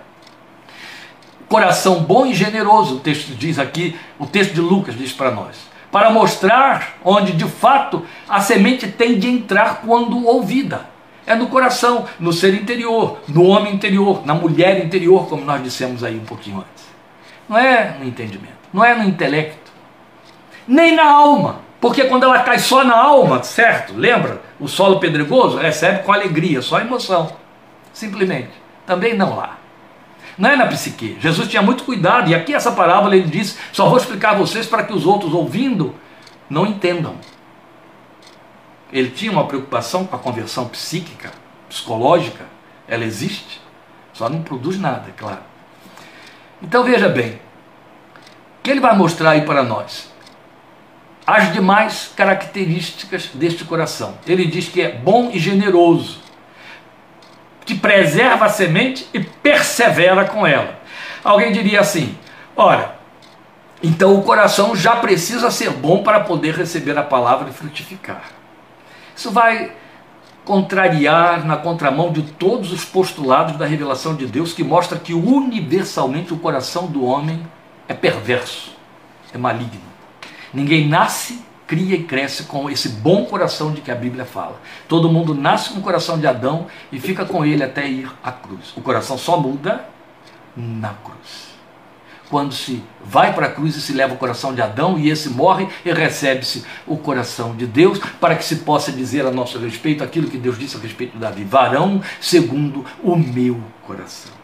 coração 1.48 2.02
bom 2.02 2.26
e 2.26 2.34
generoso, 2.34 2.96
o 2.96 3.00
texto 3.00 3.36
diz 3.36 3.60
aqui, 3.60 3.96
o 4.18 4.26
texto 4.26 4.56
de 4.56 4.60
Lucas 4.60 4.98
diz 4.98 5.14
para 5.14 5.30
nós. 5.30 5.70
para 5.92 6.10
mostrar 6.10 6.98
onde 7.06 7.34
de 7.34 7.46
fato 7.46 8.04
a 8.28 8.42
semente 8.42 8.88
tem 8.88 9.20
de 9.20 9.30
entrar 9.30 9.82
quando 9.86 10.26
ouvida. 10.26 10.88
É 11.28 11.36
no 11.36 11.46
coração, 11.46 12.06
no 12.20 12.34
ser 12.34 12.56
interior, 12.56 13.20
no 13.28 13.44
homem 13.44 13.76
interior, 13.76 14.26
na 14.26 14.34
mulher 14.34 14.84
interior, 14.84 15.28
como 15.28 15.46
nós 15.46 15.62
dissemos 15.62 16.04
aí 16.04 16.18
um 16.18 16.26
pouquinho 16.26 16.58
antes. 16.58 16.86
Não 17.48 17.56
é 17.56 17.98
no 18.00 18.06
entendimento, 18.06 18.58
não 18.74 18.84
é 18.84 18.96
no 18.96 19.04
intelecto, 19.04 19.72
nem 20.68 20.96
na 20.96 21.06
alma. 21.06 21.62
Porque 21.80 22.06
quando 22.06 22.24
ela 22.24 22.40
cai 22.40 22.58
só 22.58 22.84
na 22.84 22.98
alma, 22.98 23.44
certo? 23.44 23.94
Lembra? 23.96 24.42
O 24.60 24.68
solo 24.68 25.00
pedregoso 25.00 25.56
recebe 25.60 26.02
com 26.02 26.12
alegria, 26.12 26.64
só 26.64 26.80
emoção. 26.80 27.39
Simplesmente. 28.00 28.52
Também 28.86 29.14
não 29.14 29.36
lá. 29.36 29.60
Não 30.38 30.50
é 30.50 30.56
na 30.56 30.68
psique. 30.68 31.18
Jesus 31.20 31.50
tinha 31.50 31.62
muito 31.62 31.84
cuidado, 31.84 32.30
e 32.30 32.34
aqui 32.34 32.54
essa 32.54 32.72
parábola 32.72 33.14
ele 33.14 33.28
diz: 33.28 33.58
só 33.74 33.90
vou 33.90 33.98
explicar 33.98 34.32
a 34.32 34.38
vocês 34.38 34.66
para 34.66 34.84
que 34.84 34.94
os 34.94 35.06
outros 35.06 35.34
ouvindo 35.34 35.94
não 36.50 36.66
entendam. 36.66 37.16
Ele 38.90 39.10
tinha 39.10 39.34
uma 39.34 39.46
preocupação 39.46 40.06
com 40.06 40.16
a 40.16 40.20
conversão 40.20 40.66
psíquica, 40.70 41.30
psicológica, 41.68 42.46
ela 42.88 43.04
existe, 43.04 43.60
só 44.14 44.30
não 44.30 44.44
produz 44.44 44.80
nada, 44.80 45.10
é 45.10 45.12
claro. 45.12 45.42
Então 46.62 46.86
veja 46.86 47.10
bem, 47.10 47.34
o 47.34 48.62
que 48.64 48.72
ele 48.72 48.80
vai 48.80 48.96
mostrar 48.96 49.32
aí 49.32 49.42
para 49.42 49.62
nós? 49.62 50.10
as 51.28 51.54
demais 51.54 52.12
características 52.16 53.28
deste 53.36 53.64
coração. 53.64 54.18
Ele 54.26 54.46
diz 54.46 54.68
que 54.68 54.82
é 54.82 54.92
bom 54.92 55.30
e 55.32 55.38
generoso, 55.38 56.29
que 57.70 57.76
preserva 57.76 58.46
a 58.46 58.50
semente 58.50 59.08
e 59.14 59.20
persevera 59.20 60.26
com 60.26 60.48
ela. 60.48 60.80
Alguém 61.24 61.52
diria 61.52 61.82
assim: 61.82 62.18
ora, 62.56 62.96
então 63.84 64.16
o 64.16 64.24
coração 64.24 64.76
já 64.76 64.96
precisa 64.96 65.52
ser 65.52 65.70
bom 65.70 66.02
para 66.02 66.22
poder 66.22 66.56
receber 66.56 66.98
a 66.98 67.04
palavra 67.04 67.48
e 67.48 67.54
frutificar. 67.54 68.24
Isso 69.16 69.30
vai 69.30 69.72
contrariar 70.44 71.46
na 71.46 71.58
contramão 71.58 72.12
de 72.12 72.24
todos 72.24 72.74
os 72.74 72.84
postulados 72.84 73.56
da 73.56 73.68
revelação 73.68 74.16
de 74.16 74.26
Deus 74.26 74.52
que 74.52 74.64
mostra 74.64 74.98
que 74.98 75.14
universalmente 75.14 76.34
o 76.34 76.40
coração 76.40 76.88
do 76.88 77.06
homem 77.06 77.46
é 77.88 77.94
perverso, 77.94 78.76
é 79.32 79.38
maligno. 79.38 79.80
Ninguém 80.52 80.88
nasce, 80.88 81.46
cria 81.70 81.96
e 81.96 82.04
cresce 82.04 82.46
com 82.46 82.68
esse 82.68 82.90
bom 82.90 83.26
coração 83.26 83.72
de 83.72 83.80
que 83.80 83.92
a 83.92 83.96
Bíblia 83.96 84.26
fala. 84.26 84.60
Todo 84.88 85.08
mundo 85.08 85.36
nasce 85.36 85.70
com 85.70 85.78
o 85.78 85.84
coração 85.84 86.20
de 86.20 86.26
Adão 86.26 86.66
e 86.92 87.00
fica 87.00 87.24
com 87.26 87.46
ele 87.46 87.64
até 87.64 87.88
ir 87.88 88.12
à 88.24 88.32
cruz. 88.32 88.74
O 88.76 88.82
coração 88.82 89.20
só 89.20 89.40
muda 89.40 89.86
na 90.58 90.96
cruz. 90.96 91.50
Quando 92.28 92.56
se 92.56 92.84
vai 93.06 93.34
para 93.34 93.46
a 93.46 93.52
cruz 93.52 93.76
e 93.76 93.82
se 93.82 93.94
leva 93.94 94.16
o 94.16 94.18
coração 94.18 94.54
de 94.54 94.64
Adão 94.64 94.98
e 94.98 95.12
esse 95.12 95.30
morre 95.30 95.68
e 95.86 95.94
recebe-se 95.94 96.66
o 96.88 96.98
coração 96.98 97.56
de 97.56 97.68
Deus 97.68 98.00
para 98.20 98.36
que 98.36 98.44
se 98.44 98.58
possa 98.58 98.92
dizer 98.92 99.28
a 99.28 99.32
nosso 99.32 99.60
respeito 99.60 100.04
aquilo 100.04 100.28
que 100.28 100.40
Deus 100.40 100.58
disse 100.58 100.76
a 100.76 100.80
respeito 100.80 101.14
de 101.14 101.20
Davi: 101.20 101.44
varão 101.44 102.02
segundo 102.20 102.84
o 103.04 103.16
meu 103.16 103.62
coração. 103.86 104.39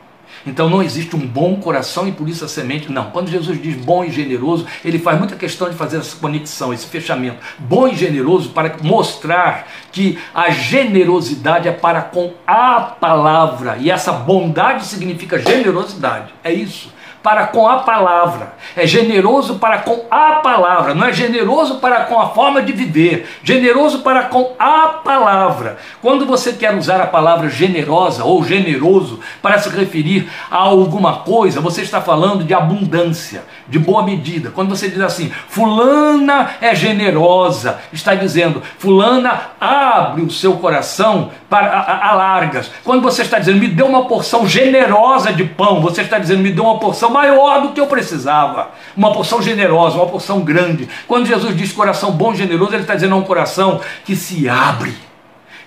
Então 0.45 0.69
não 0.69 0.83
existe 0.83 1.15
um 1.15 1.25
bom 1.25 1.55
coração 1.55 2.07
e 2.07 2.11
por 2.11 2.29
isso 2.29 2.45
a 2.45 2.47
semente. 2.47 2.91
Não. 2.91 3.11
Quando 3.11 3.29
Jesus 3.29 3.61
diz 3.61 3.75
bom 3.75 4.03
e 4.03 4.11
generoso, 4.11 4.65
ele 4.83 4.99
faz 4.99 5.17
muita 5.17 5.35
questão 5.35 5.69
de 5.69 5.75
fazer 5.75 5.97
essa 5.97 6.15
conexão, 6.17 6.73
esse 6.73 6.85
fechamento. 6.85 7.37
Bom 7.59 7.87
e 7.87 7.95
generoso 7.95 8.49
para 8.49 8.75
mostrar 8.81 9.67
que 9.91 10.19
a 10.33 10.49
generosidade 10.49 11.67
é 11.67 11.71
para 11.71 12.01
com 12.01 12.33
a 12.45 12.81
palavra. 12.81 13.77
E 13.79 13.89
essa 13.89 14.11
bondade 14.11 14.85
significa 14.85 15.39
generosidade. 15.39 16.33
É 16.43 16.53
isso 16.53 16.95
para 17.25 17.47
com 17.47 17.67
a 17.67 17.79
palavra, 17.79 18.53
é 18.77 18.85
generoso 18.85 19.55
para 19.55 19.79
com 19.79 20.05
a 20.11 20.33
palavra, 20.43 20.93
não 20.93 21.07
é 21.07 21.11
generoso 21.11 21.79
para 21.79 22.01
com 22.01 22.21
a 22.21 22.29
forma 22.29 22.61
de 22.61 22.71
viver, 22.71 23.27
generoso 23.41 24.03
para 24.03 24.25
com 24.25 24.53
a 24.59 24.89
palavra. 25.03 25.79
Quando 26.03 26.23
você 26.27 26.53
quer 26.53 26.75
usar 26.75 27.01
a 27.01 27.07
palavra 27.07 27.49
generosa 27.49 28.23
ou 28.23 28.43
generoso 28.43 29.21
para 29.41 29.57
se 29.57 29.69
referir 29.69 30.29
a 30.51 30.57
alguma 30.57 31.21
coisa, 31.21 31.59
você 31.59 31.81
está 31.81 31.99
falando 31.99 32.43
de 32.43 32.53
abundância, 32.53 33.43
de 33.67 33.79
boa 33.79 34.03
medida. 34.03 34.51
Quando 34.51 34.69
você 34.69 34.87
diz 34.87 35.01
assim, 35.01 35.31
fulana 35.49 36.51
é 36.61 36.75
generosa, 36.75 37.79
está 37.91 38.13
dizendo, 38.13 38.61
fulana 38.77 39.49
abre 39.59 40.21
o 40.21 40.29
seu 40.29 40.57
coração 40.57 41.31
para 41.49 41.69
a, 41.69 42.09
a 42.11 42.13
largas. 42.13 42.69
Quando 42.83 43.01
você 43.01 43.23
está 43.23 43.39
dizendo, 43.39 43.59
me 43.59 43.67
dê 43.67 43.81
uma 43.81 44.05
porção 44.05 44.47
generosa 44.47 45.33
de 45.33 45.43
pão, 45.43 45.81
você 45.81 46.01
está 46.01 46.19
dizendo, 46.19 46.43
me 46.43 46.51
dê 46.51 46.61
uma 46.61 46.77
porção 46.77 47.14
maior 47.15 47.61
do 47.61 47.71
que 47.71 47.79
eu 47.79 47.87
precisava, 47.87 48.71
uma 48.95 49.13
porção 49.13 49.41
generosa, 49.41 49.95
uma 49.95 50.07
porção 50.07 50.41
grande. 50.41 50.89
Quando 51.07 51.25
Jesus 51.25 51.55
diz 51.55 51.71
coração 51.71 52.11
bom 52.11 52.33
e 52.33 52.35
generoso, 52.35 52.73
ele 52.73 52.81
está 52.81 52.93
dizendo 52.93 53.15
é 53.15 53.17
um 53.17 53.23
coração 53.23 53.79
que 54.03 54.15
se 54.15 54.49
abre, 54.49 54.93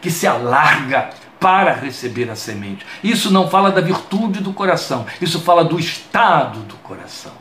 que 0.02 0.10
se 0.10 0.26
alarga 0.26 1.08
para 1.40 1.72
receber 1.72 2.30
a 2.30 2.36
semente. 2.36 2.84
Isso 3.02 3.32
não 3.32 3.48
fala 3.48 3.70
da 3.70 3.80
virtude 3.80 4.40
do 4.40 4.52
coração, 4.52 5.06
isso 5.22 5.40
fala 5.40 5.64
do 5.64 5.78
estado 5.78 6.60
do 6.60 6.76
coração. 6.76 7.32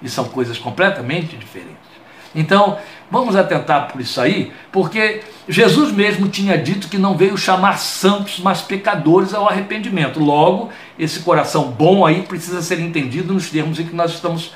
E 0.00 0.08
são 0.08 0.26
coisas 0.26 0.56
completamente 0.58 1.36
diferentes. 1.36 1.88
Então, 2.32 2.78
vamos 3.10 3.36
atentar 3.36 3.90
por 3.90 4.00
isso 4.00 4.20
aí, 4.20 4.52
porque 4.70 5.20
Jesus 5.48 5.92
mesmo 5.92 6.28
tinha 6.28 6.58
dito 6.58 6.88
que 6.88 6.98
não 6.98 7.16
veio 7.16 7.36
chamar 7.36 7.78
santos, 7.78 8.38
mas 8.38 8.60
pecadores 8.60 9.32
ao 9.32 9.48
arrependimento. 9.48 10.20
Logo, 10.20 10.70
esse 10.98 11.20
coração 11.20 11.70
bom 11.70 12.04
aí 12.04 12.22
precisa 12.22 12.60
ser 12.60 12.80
entendido 12.80 13.32
nos 13.32 13.50
termos 13.50 13.78
em 13.80 13.86
que 13.86 13.94
nós 13.94 14.12
estamos 14.12 14.52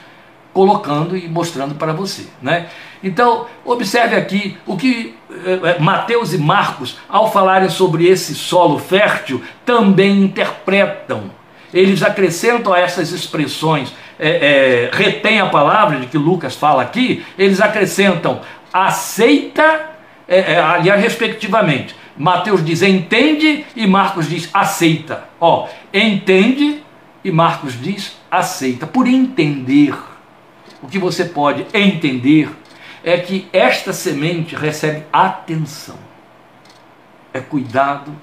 colocando 0.53 1.16
e 1.16 1.28
mostrando 1.28 1.74
para 1.74 1.92
você. 1.92 2.26
Né? 2.40 2.68
Então, 3.03 3.46
observe 3.64 4.14
aqui 4.14 4.57
o 4.66 4.76
que 4.76 5.14
eh, 5.30 5.78
Mateus 5.80 6.32
e 6.34 6.38
Marcos, 6.38 6.98
ao 7.09 7.32
falarem 7.32 7.70
sobre 7.70 8.07
esse 8.07 8.34
solo 8.34 8.78
fértil, 8.78 9.42
também 9.64 10.22
interpretam. 10.22 11.30
Eles 11.72 12.03
acrescentam 12.03 12.72
a 12.72 12.78
essas 12.78 13.12
expressões, 13.12 13.94
é, 14.19 14.29
é, 14.29 14.91
retém 14.93 15.41
a 15.41 15.47
palavra 15.47 15.99
de 15.99 16.07
que 16.07 16.19
Lucas 16.19 16.55
fala 16.55 16.83
aqui, 16.83 17.25
eles 17.39 17.61
acrescentam 17.61 18.41
aceita 18.73 19.93
é, 20.33 20.53
é, 20.55 20.61
aliás, 20.61 21.01
respectivamente. 21.03 21.95
Mateus 22.17 22.65
diz 22.65 22.83
entende 22.83 23.67
e 23.77 23.87
Marcos 23.87 24.29
diz 24.29 24.49
aceita. 24.53 25.25
Ó, 25.39 25.69
entende 25.93 26.83
e 27.23 27.31
Marcos 27.31 27.81
diz 27.81 28.17
aceita. 28.31 28.87
Por 28.87 29.07
entender, 29.07 29.95
o 30.83 30.89
que 30.89 30.99
você 30.99 31.25
pode 31.27 31.67
entender 31.75 32.51
é 33.05 33.19
que 33.19 33.47
esta 33.53 33.93
semente 33.93 34.55
recebe 34.55 35.05
atenção. 35.13 35.99
É 37.35 37.41
cuidado 37.41 38.15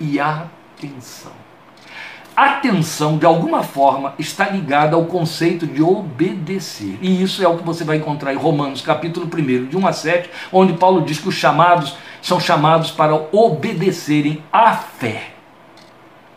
e 0.00 0.20
atenção 0.20 1.43
atenção, 2.36 3.16
de 3.16 3.26
alguma 3.26 3.62
forma, 3.62 4.14
está 4.18 4.48
ligada 4.48 4.96
ao 4.96 5.04
conceito 5.04 5.66
de 5.66 5.82
obedecer. 5.82 6.98
E 7.00 7.22
isso 7.22 7.42
é 7.42 7.48
o 7.48 7.56
que 7.56 7.64
você 7.64 7.84
vai 7.84 7.96
encontrar 7.96 8.32
em 8.32 8.36
Romanos, 8.36 8.80
capítulo 8.80 9.26
1, 9.26 9.66
de 9.66 9.76
1 9.76 9.86
a 9.86 9.92
7, 9.92 10.30
onde 10.52 10.72
Paulo 10.74 11.02
diz 11.02 11.18
que 11.18 11.28
os 11.28 11.34
chamados 11.34 11.96
são 12.20 12.40
chamados 12.40 12.90
para 12.90 13.14
obedecerem 13.32 14.42
à 14.52 14.72
fé 14.72 15.34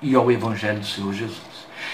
e 0.02 0.16
ao 0.16 0.32
Evangelho 0.32 0.80
do 0.80 0.86
Senhor 0.86 1.14
Jesus. 1.14 1.48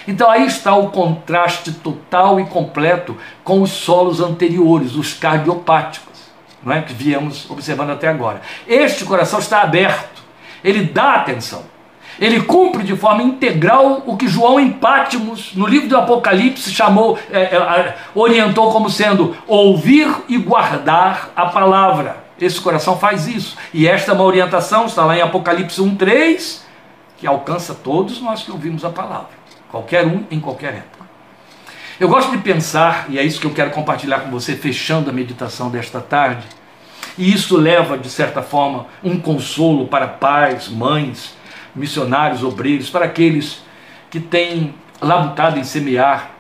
Então 0.08 0.30
aí 0.30 0.46
está 0.46 0.76
o 0.76 0.90
contraste 0.90 1.72
total 1.72 2.40
e 2.40 2.46
completo 2.46 3.16
com 3.44 3.62
os 3.62 3.72
solos 3.72 4.20
anteriores, 4.20 4.96
os 4.96 5.14
cardiopáticos, 5.14 6.20
não 6.62 6.74
é? 6.74 6.82
que 6.82 6.94
viemos 6.94 7.50
observando 7.50 7.92
até 7.92 8.08
agora. 8.08 8.42
Este 8.68 9.06
coração 9.06 9.40
está 9.40 9.62
aberto, 9.62 10.24
ele 10.64 10.84
dá 10.84 11.16
atenção. 11.16 11.73
Ele 12.24 12.42
cumpre 12.42 12.84
de 12.84 12.96
forma 12.96 13.22
integral 13.22 14.02
o 14.06 14.16
que 14.16 14.30
João 14.30 14.58
em 14.58 14.72
Pátimos, 14.72 15.52
no 15.56 15.68
livro 15.68 15.90
do 15.90 15.98
Apocalipse, 15.98 16.74
chamou, 16.74 17.20
é, 17.30 17.42
é, 17.42 17.98
orientou 18.16 18.72
como 18.72 18.90
sendo 18.90 19.36
ouvir 19.46 20.08
e 20.30 20.38
guardar 20.38 21.32
a 21.36 21.48
palavra. 21.48 22.24
Esse 22.40 22.62
coração 22.62 22.98
faz 22.98 23.28
isso. 23.28 23.58
E 23.74 23.86
esta 23.86 24.14
é 24.14 24.16
uma 24.16 24.24
orientação, 24.24 24.86
está 24.86 25.04
lá 25.04 25.18
em 25.18 25.22
Apocalipse 25.22 25.82
1,3, 25.82 26.62
que 27.18 27.28
alcança 27.28 27.74
todos 27.74 28.22
nós 28.22 28.42
que 28.42 28.52
ouvimos 28.52 28.86
a 28.86 28.90
palavra. 28.90 29.32
Qualquer 29.70 30.08
um, 30.08 30.24
em 30.32 30.40
qualquer 30.40 30.76
época. 30.76 31.04
Eu 32.00 32.08
gosto 32.08 32.32
de 32.32 32.38
pensar, 32.38 33.08
e 33.10 33.20
é 33.20 33.24
isso 33.24 33.42
que 33.42 33.48
eu 33.48 33.54
quero 33.54 33.72
compartilhar 33.72 34.22
com 34.22 34.32
você, 34.32 34.56
fechando 34.56 35.10
a 35.10 35.14
meditação 35.14 35.70
desta 35.70 36.00
tarde, 36.00 36.48
e 37.18 37.34
isso 37.34 37.58
leva, 37.58 37.98
de 37.98 38.10
certa 38.10 38.42
forma, 38.42 38.86
um 39.04 39.20
consolo 39.20 39.88
para 39.88 40.08
pais, 40.08 40.70
mães, 40.70 41.36
missionários, 41.76 42.44
obreiros, 42.44 42.90
para 42.90 43.06
aqueles 43.06 43.62
que 44.10 44.20
têm 44.20 44.74
labutado 45.02 45.60
em 45.60 45.64
semear 45.64 46.32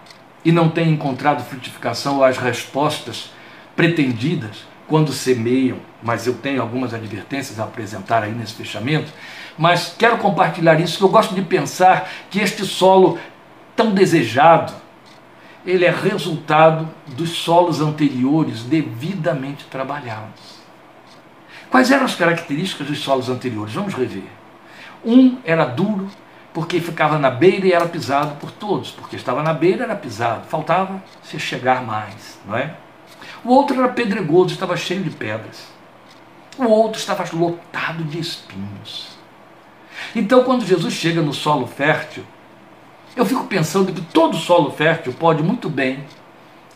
e 0.45 0.51
não 0.51 0.69
têm 0.69 0.91
encontrado 0.91 1.43
frutificação 1.43 2.17
ou 2.17 2.23
as 2.23 2.38
respostas 2.38 3.31
pretendidas 3.75 4.65
quando 4.88 5.11
semeiam, 5.11 5.77
mas 6.01 6.27
eu 6.27 6.36
tenho 6.36 6.61
algumas 6.61 6.93
advertências 6.93 7.59
a 7.59 7.63
apresentar 7.63 8.23
aí 8.23 8.31
nesse 8.31 8.53
fechamento, 8.53 9.11
mas 9.57 9.95
quero 9.97 10.17
compartilhar 10.17 10.79
isso, 10.79 10.97
que 10.97 11.03
eu 11.03 11.09
gosto 11.09 11.34
de 11.34 11.41
pensar 11.41 12.09
que 12.29 12.39
este 12.39 12.65
solo 12.65 13.17
tão 13.75 13.91
desejado, 13.91 14.73
ele 15.65 15.86
é 15.86 15.91
resultado 15.91 16.89
dos 17.07 17.29
solos 17.29 17.79
anteriores 17.79 18.63
devidamente 18.63 19.65
trabalhados. 19.65 20.61
Quais 21.71 21.89
eram 21.89 22.05
as 22.05 22.15
características 22.15 22.88
dos 22.88 22.99
solos 22.99 23.29
anteriores? 23.29 23.73
Vamos 23.73 23.93
rever. 23.93 24.42
Um 25.06 25.38
era 25.43 25.66
duro, 25.66 26.10
porque 26.54 26.80
ficava 26.80 27.18
na 27.18 27.30
beira 27.30 27.68
e 27.68 27.74
era 27.74 27.88
pisado 27.88 28.36
por 28.36 28.51
todos, 28.51 28.91
porque 28.91 29.16
estava 29.16 29.41
na 29.41 29.54
beira 29.54 29.84
era 29.86 29.95
pisado, 29.95 30.45
faltava 30.47 31.04
se 31.24 31.39
chegar 31.39 31.84
mais, 31.84 32.39
não 32.45 32.56
é? 32.56 32.76
O 33.43 33.49
outro 33.49 33.80
era 33.80 33.91
pedregoso, 33.91 34.54
estava 34.54 34.78
cheio 34.78 35.04
de 35.04 35.10
pedras. 35.10 35.68
O 36.58 36.66
outro 36.66 36.99
estava 36.99 37.26
lotado 37.34 38.04
de 38.04 38.20
espinhos. 38.20 39.18
Então, 40.16 40.43
quando 40.43 40.66
Jesus 40.66 40.93
chega 40.93 41.22
no 41.22 41.34
solo 41.34 41.68
fértil, 41.68 42.24
eu 43.16 43.26
fico 43.26 43.45
pensando 43.45 43.91
que 43.91 44.01
todo 44.01 44.38
solo 44.38 44.72
fértil 44.72 45.14
pode 45.14 45.43
muito 45.43 45.70
bem 45.70 46.06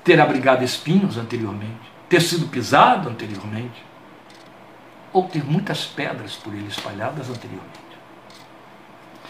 ter 0.03 0.19
abrigado 0.19 0.63
espinhos 0.63 1.17
anteriormente, 1.17 1.91
ter 2.09 2.21
sido 2.21 2.47
pisado 2.47 3.09
anteriormente, 3.09 3.85
ou 5.11 5.23
ter 5.23 5.43
muitas 5.43 5.85
pedras 5.85 6.35
por 6.35 6.53
ele 6.53 6.67
espalhadas 6.67 7.29
anteriormente. 7.29 7.86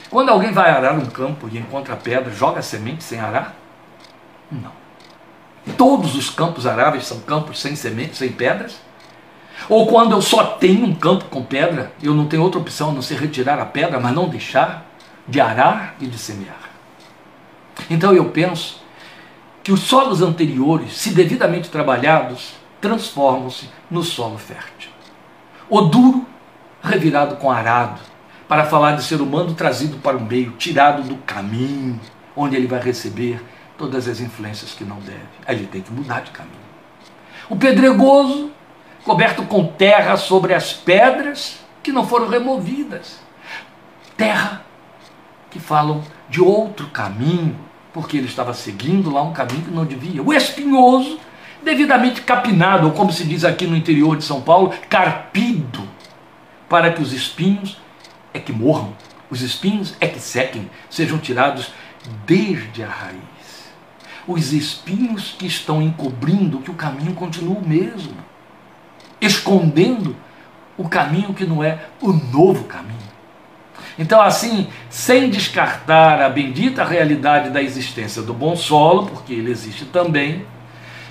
Quando 0.09 0.29
alguém 0.29 0.51
vai 0.51 0.69
arar 0.71 0.93
um 0.93 1.05
campo 1.05 1.49
e 1.51 1.57
encontra 1.57 1.95
pedra, 1.95 2.31
joga 2.31 2.61
semente 2.61 3.03
sem 3.03 3.19
arar? 3.19 3.55
Não. 4.51 4.71
Todos 5.77 6.15
os 6.15 6.29
campos 6.29 6.65
aráveis 6.65 7.05
são 7.05 7.19
campos 7.19 7.59
sem 7.59 7.75
sementes, 7.75 8.17
sem 8.17 8.31
pedras? 8.31 8.79
Ou 9.67 9.87
quando 9.87 10.13
eu 10.13 10.21
só 10.21 10.43
tenho 10.43 10.85
um 10.85 10.95
campo 10.95 11.25
com 11.25 11.43
pedra, 11.43 11.91
eu 12.01 12.13
não 12.13 12.27
tenho 12.27 12.43
outra 12.43 12.59
opção 12.59 12.91
a 12.91 12.93
não 12.93 13.01
ser 13.01 13.19
retirar 13.19 13.59
a 13.59 13.65
pedra, 13.65 13.99
mas 13.99 14.13
não 14.13 14.29
deixar 14.29 14.85
de 15.27 15.41
arar 15.41 15.95
e 15.99 16.07
de 16.07 16.17
semear. 16.17 16.69
Então 17.89 18.13
eu 18.13 18.25
penso 18.29 18.81
que 19.63 19.71
os 19.71 19.81
solos 19.81 20.21
anteriores, 20.21 20.93
se 20.93 21.09
devidamente 21.09 21.69
trabalhados, 21.69 22.53
transformam-se 22.79 23.69
no 23.91 24.03
solo 24.03 24.37
fértil. 24.37 24.89
O 25.69 25.81
duro, 25.81 26.25
revirado 26.81 27.35
com 27.35 27.51
arado, 27.51 27.99
para 28.47 28.65
falar 28.65 28.95
de 28.95 29.03
ser 29.03 29.21
humano 29.21 29.53
trazido 29.53 29.97
para 29.97 30.15
o 30.15 30.21
meio, 30.21 30.51
tirado 30.51 31.03
do 31.03 31.17
caminho, 31.17 31.99
onde 32.35 32.55
ele 32.55 32.67
vai 32.67 32.79
receber 32.79 33.43
todas 33.77 34.07
as 34.07 34.19
influências 34.19 34.71
que 34.71 34.83
não 34.83 34.97
deve. 34.97 35.19
Aí 35.45 35.57
ele 35.57 35.67
tem 35.67 35.81
que 35.81 35.91
mudar 35.91 36.21
de 36.21 36.31
caminho. 36.31 36.55
O 37.49 37.55
pedregoso, 37.55 38.51
coberto 39.03 39.43
com 39.43 39.65
terra 39.65 40.17
sobre 40.17 40.53
as 40.53 40.73
pedras 40.73 41.59
que 41.83 41.91
não 41.91 42.07
foram 42.07 42.27
removidas. 42.27 43.19
Terra 44.15 44.65
que 45.49 45.59
falam 45.59 46.03
de 46.29 46.41
outro 46.41 46.87
caminho, 46.87 47.55
porque 47.93 48.17
ele 48.17 48.27
estava 48.27 48.53
seguindo 48.53 49.09
lá 49.11 49.23
um 49.23 49.33
caminho 49.33 49.63
que 49.63 49.71
não 49.71 49.85
devia. 49.85 50.21
O 50.21 50.33
espinhoso, 50.33 51.19
devidamente 51.63 52.21
capinado, 52.21 52.87
ou 52.87 52.93
como 52.93 53.11
se 53.11 53.23
diz 53.23 53.43
aqui 53.43 53.65
no 53.65 53.75
interior 53.75 54.17
de 54.17 54.23
São 54.23 54.41
Paulo, 54.41 54.73
carpido, 54.89 55.87
para 56.67 56.91
que 56.91 57.01
os 57.01 57.13
espinhos 57.13 57.77
é 58.37 58.39
que 58.39 58.53
morram, 58.53 58.95
os 59.29 59.41
espinhos 59.41 59.95
é 59.99 60.07
que 60.07 60.19
sequem, 60.19 60.69
sejam 60.89 61.17
tirados 61.17 61.71
desde 62.25 62.83
a 62.83 62.87
raiz. 62.87 63.17
Os 64.27 64.53
espinhos 64.53 65.35
que 65.37 65.45
estão 65.45 65.81
encobrindo 65.81 66.59
que 66.59 66.71
o 66.71 66.75
caminho 66.75 67.13
continua 67.13 67.57
o 67.57 67.67
mesmo, 67.67 68.15
escondendo 69.19 70.15
o 70.77 70.87
caminho 70.87 71.33
que 71.33 71.45
não 71.45 71.63
é 71.63 71.85
o 72.01 72.13
novo 72.13 72.65
caminho. 72.65 72.95
Então, 73.97 74.21
assim, 74.21 74.67
sem 74.89 75.29
descartar 75.29 76.21
a 76.21 76.29
bendita 76.29 76.83
realidade 76.83 77.49
da 77.49 77.61
existência 77.61 78.21
do 78.21 78.33
bom 78.33 78.55
solo, 78.55 79.07
porque 79.07 79.33
ele 79.33 79.49
existe 79.49 79.85
também, 79.85 80.45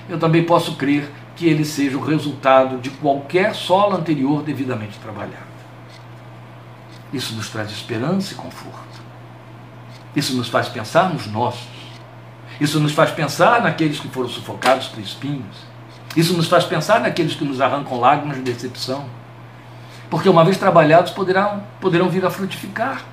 eu 0.08 0.18
também 0.18 0.44
posso 0.44 0.76
crer 0.76 1.10
que 1.34 1.46
ele 1.46 1.64
seja 1.64 1.96
o 1.96 2.00
resultado 2.00 2.78
de 2.78 2.90
qualquer 2.90 3.54
solo 3.54 3.96
anterior 3.96 4.42
devidamente 4.42 4.98
trabalhado. 4.98 5.45
Isso 7.12 7.34
nos 7.34 7.48
traz 7.48 7.70
esperança 7.70 8.32
e 8.32 8.36
conforto. 8.36 9.00
Isso 10.14 10.36
nos 10.36 10.48
faz 10.48 10.68
pensar 10.68 11.12
nos 11.12 11.26
nossos. 11.26 11.76
Isso 12.60 12.80
nos 12.80 12.92
faz 12.92 13.10
pensar 13.10 13.62
naqueles 13.62 14.00
que 14.00 14.08
foram 14.08 14.28
sufocados 14.28 14.88
por 14.88 15.00
espinhos. 15.00 15.56
Isso 16.16 16.34
nos 16.34 16.48
faz 16.48 16.64
pensar 16.64 17.00
naqueles 17.00 17.34
que 17.34 17.44
nos 17.44 17.60
arrancam 17.60 18.00
lágrimas 18.00 18.38
de 18.38 18.42
decepção. 18.42 19.04
Porque 20.08 20.28
uma 20.28 20.44
vez 20.44 20.56
trabalhados 20.56 21.12
poderão, 21.12 21.62
poderão 21.80 22.08
vir 22.08 22.24
a 22.24 22.30
frutificar, 22.30 23.04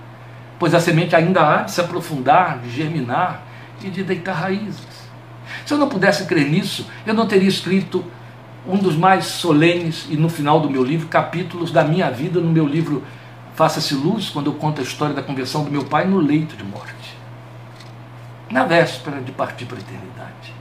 pois 0.58 0.74
a 0.74 0.80
semente 0.80 1.16
ainda 1.16 1.42
há 1.42 1.62
de 1.64 1.72
se 1.72 1.82
aprofundar, 1.82 2.60
de 2.60 2.70
germinar 2.70 3.44
e 3.84 3.90
de 3.90 4.04
deitar 4.04 4.34
raízes. 4.34 5.04
Se 5.66 5.74
eu 5.74 5.78
não 5.78 5.90
pudesse 5.90 6.26
crer 6.26 6.50
nisso, 6.50 6.88
eu 7.06 7.14
não 7.14 7.28
teria 7.28 7.50
escrito 7.50 8.06
um 8.66 8.78
dos 8.78 8.96
mais 8.96 9.26
solenes 9.26 10.08
e 10.10 10.16
no 10.16 10.30
final 10.30 10.60
do 10.62 10.70
meu 10.70 10.84
livro, 10.84 11.08
capítulos 11.08 11.72
da 11.72 11.84
minha 11.84 12.10
vida 12.10 12.40
no 12.40 12.50
meu 12.50 12.66
livro 12.66 13.04
Faça-se 13.56 13.94
luz 13.94 14.30
quando 14.30 14.48
eu 14.48 14.54
conto 14.54 14.82
a 14.82 14.84
história 14.84 15.14
da 15.14 15.22
conversão 15.22 15.64
do 15.64 15.72
meu 15.72 15.86
pai 15.86 16.08
no 16.08 16.20
leito 16.20 16.56
de 16.56 16.64
morte, 16.64 17.18
na 18.50 18.66
véspera 18.66 19.22
de 19.22 19.32
partir 19.32 19.66
para 19.66 19.78
a 19.78 19.82
eternidade. 19.82 20.54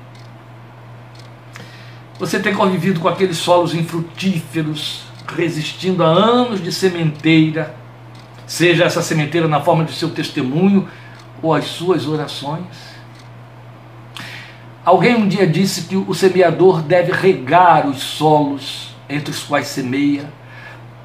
Você 2.19 2.39
tem 2.39 2.55
convivido 2.55 3.01
com 3.01 3.09
aqueles 3.09 3.39
solos 3.39 3.75
infrutíferos, 3.75 5.05
resistindo 5.35 6.05
a 6.05 6.07
anos 6.07 6.63
de 6.63 6.71
sementeira, 6.71 7.75
seja 8.47 8.85
essa 8.85 9.01
sementeira 9.01 9.49
na 9.49 9.61
forma 9.61 9.85
de 9.85 9.93
seu 9.93 10.11
testemunho 10.11 10.87
ou 11.41 11.55
as 11.55 11.65
suas 11.65 12.07
orações. 12.07 12.93
Alguém 14.85 15.15
um 15.15 15.27
dia 15.27 15.47
disse 15.47 15.83
que 15.83 15.97
o 15.97 16.13
semeador 16.13 16.83
deve 16.83 17.13
regar 17.13 17.87
os 17.87 18.03
solos 18.03 18.95
entre 19.09 19.31
os 19.31 19.43
quais 19.43 19.69
semeia 19.69 20.42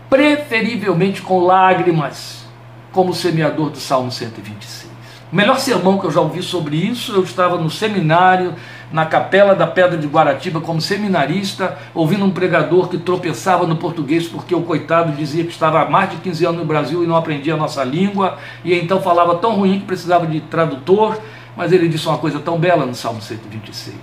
preferivelmente 0.09 1.21
com 1.21 1.39
lágrimas, 1.39 2.45
como 2.91 3.11
o 3.11 3.15
semeador 3.15 3.69
do 3.69 3.77
Salmo 3.77 4.11
126. 4.11 4.87
O 5.31 5.35
melhor 5.35 5.59
sermão 5.59 5.97
que 5.97 6.05
eu 6.05 6.11
já 6.11 6.21
ouvi 6.21 6.41
sobre 6.41 6.77
isso, 6.77 7.13
eu 7.13 7.23
estava 7.23 7.57
no 7.57 7.69
seminário, 7.69 8.55
na 8.89 9.05
capela 9.05 9.53
da 9.53 9.67
Pedra 9.67 9.97
de 9.97 10.07
Guaratiba, 10.07 10.61
como 10.61 10.79
seminarista, 10.79 11.77
ouvindo 11.93 12.23
um 12.23 12.31
pregador 12.31 12.87
que 12.87 12.97
tropeçava 12.97 13.67
no 13.67 13.75
português 13.75 14.25
porque 14.25 14.55
o 14.55 14.61
coitado 14.61 15.11
dizia 15.11 15.43
que 15.43 15.51
estava 15.51 15.81
há 15.81 15.89
mais 15.89 16.11
de 16.11 16.17
15 16.17 16.45
anos 16.45 16.59
no 16.59 16.65
Brasil 16.65 17.03
e 17.03 17.07
não 17.07 17.17
aprendia 17.17 17.55
a 17.55 17.57
nossa 17.57 17.83
língua, 17.83 18.37
e 18.63 18.73
então 18.73 19.01
falava 19.01 19.35
tão 19.35 19.55
ruim 19.55 19.81
que 19.81 19.85
precisava 19.85 20.25
de 20.25 20.39
tradutor, 20.39 21.19
mas 21.57 21.73
ele 21.73 21.89
disse 21.89 22.07
uma 22.07 22.17
coisa 22.17 22.39
tão 22.39 22.57
bela 22.57 22.85
no 22.85 22.95
Salmo 22.95 23.21
126. 23.21 23.97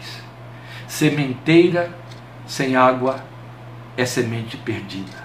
Sementeira 0.86 1.90
sem 2.46 2.76
água 2.76 3.16
é 3.96 4.04
semente 4.04 4.58
perdida. 4.58 5.23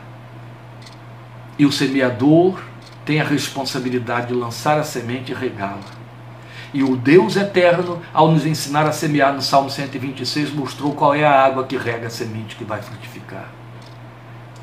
E 1.59 1.65
o 1.65 1.71
semeador 1.73 2.57
tem 3.05 3.19
a 3.19 3.23
responsabilidade 3.25 4.27
de 4.27 4.33
lançar 4.33 4.79
a 4.79 4.83
semente 4.83 5.33
e 5.33 5.35
regá-la. 5.35 5.99
E 6.73 6.83
o 6.83 6.95
Deus 6.95 7.35
eterno, 7.35 8.01
ao 8.13 8.31
nos 8.31 8.45
ensinar 8.45 8.85
a 8.85 8.93
semear 8.93 9.33
no 9.33 9.41
Salmo 9.41 9.69
126, 9.69 10.53
mostrou 10.53 10.93
qual 10.93 11.13
é 11.13 11.25
a 11.25 11.43
água 11.43 11.65
que 11.65 11.75
rega 11.75 12.07
a 12.07 12.09
semente 12.09 12.55
que 12.55 12.63
vai 12.63 12.81
frutificar. 12.81 13.49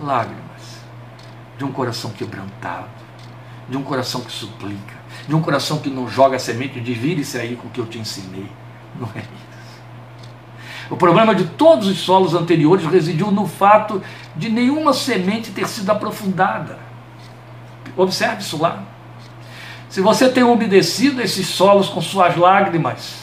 Lágrimas 0.01 0.47
de 1.59 1.65
um 1.65 1.73
coração 1.73 2.13
quebrantado, 2.13 2.89
de 3.69 3.77
um 3.77 3.83
coração 3.83 4.23
que 4.23 4.33
suplica, 4.33 4.95
de 5.29 5.35
um 5.35 5.43
coração 5.43 5.79
que 5.79 5.91
não 5.91 6.09
joga 6.09 6.37
a 6.37 6.39
semente 6.39 6.79
e 6.79 6.81
diz: 6.81 6.97
vire-se 6.97 7.39
aí 7.39 7.57
com 7.57 7.69
o 7.69 7.71
que 7.71 7.81
eu 7.81 7.87
te 7.87 7.99
ensinei. 7.99 8.49
Não 8.99 9.09
é 9.15 9.19
isso. 9.19 9.57
O 10.89 10.97
problema 10.97 11.35
de 11.35 11.45
todos 11.45 11.89
os 11.89 11.99
solos 11.99 12.33
anteriores 12.33 12.87
residiu 12.87 13.31
no 13.31 13.47
fato 13.47 14.01
de 14.37 14.49
nenhuma 14.49 14.93
semente 14.95 15.51
ter 15.51 15.67
sido 15.67 15.91
aprofundada. 15.91 16.86
Observe 17.97 18.43
isso 18.43 18.61
lá. 18.61 18.83
Se 19.89 20.01
você 20.01 20.29
tem 20.29 20.43
umedecido 20.43 21.23
esses 21.23 21.47
solos 21.49 21.89
com 21.89 22.03
suas 22.03 22.37
lágrimas, 22.37 23.15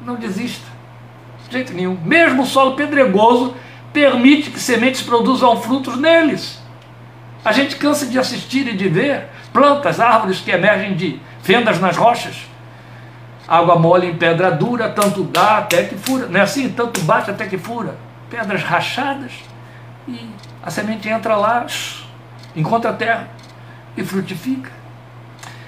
não 0.00 0.14
desista. 0.14 0.66
De 1.46 1.52
jeito 1.52 1.74
nenhum. 1.74 1.98
Mesmo 2.04 2.42
o 2.42 2.46
solo 2.46 2.74
pedregoso 2.74 3.54
permite 3.92 4.50
que 4.50 4.58
sementes 4.58 5.02
produzam 5.02 5.60
frutos 5.60 5.98
neles. 5.98 6.62
A 7.44 7.52
gente 7.52 7.76
cansa 7.76 8.06
de 8.06 8.18
assistir 8.18 8.66
e 8.66 8.76
de 8.76 8.88
ver 8.88 9.28
plantas, 9.52 10.00
árvores 10.00 10.40
que 10.40 10.50
emergem 10.50 10.96
de 10.96 11.20
fendas 11.42 11.78
nas 11.80 11.96
rochas. 11.96 12.46
Água 13.46 13.78
mole 13.78 14.08
em 14.08 14.16
pedra 14.16 14.50
dura, 14.50 14.88
tanto 14.88 15.22
dá 15.22 15.58
até 15.58 15.84
que 15.84 15.96
fura. 15.96 16.26
Não 16.26 16.40
é 16.40 16.42
assim? 16.42 16.68
Tanto 16.70 17.00
bate 17.02 17.30
até 17.30 17.46
que 17.46 17.56
fura. 17.56 17.96
Pedras 18.28 18.62
rachadas 18.62 19.32
e 20.08 20.28
a 20.62 20.70
semente 20.70 21.08
entra 21.08 21.36
lá, 21.36 21.64
encontra 22.56 22.90
a 22.90 22.94
terra 22.94 23.28
e 23.96 24.04
frutifica. 24.04 24.70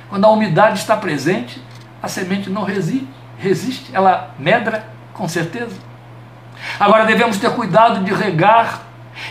Quando 0.08 0.24
a 0.24 0.30
umidade 0.30 0.78
está 0.78 0.96
presente, 0.96 1.62
a 2.02 2.08
semente 2.08 2.48
não 2.48 2.62
resiste, 2.62 3.08
resiste, 3.38 3.90
ela 3.94 4.34
medra 4.38 4.86
com 5.12 5.28
certeza. 5.28 5.76
Agora 6.78 7.04
devemos 7.04 7.38
ter 7.38 7.50
cuidado 7.50 8.04
de 8.04 8.12
regar 8.12 8.82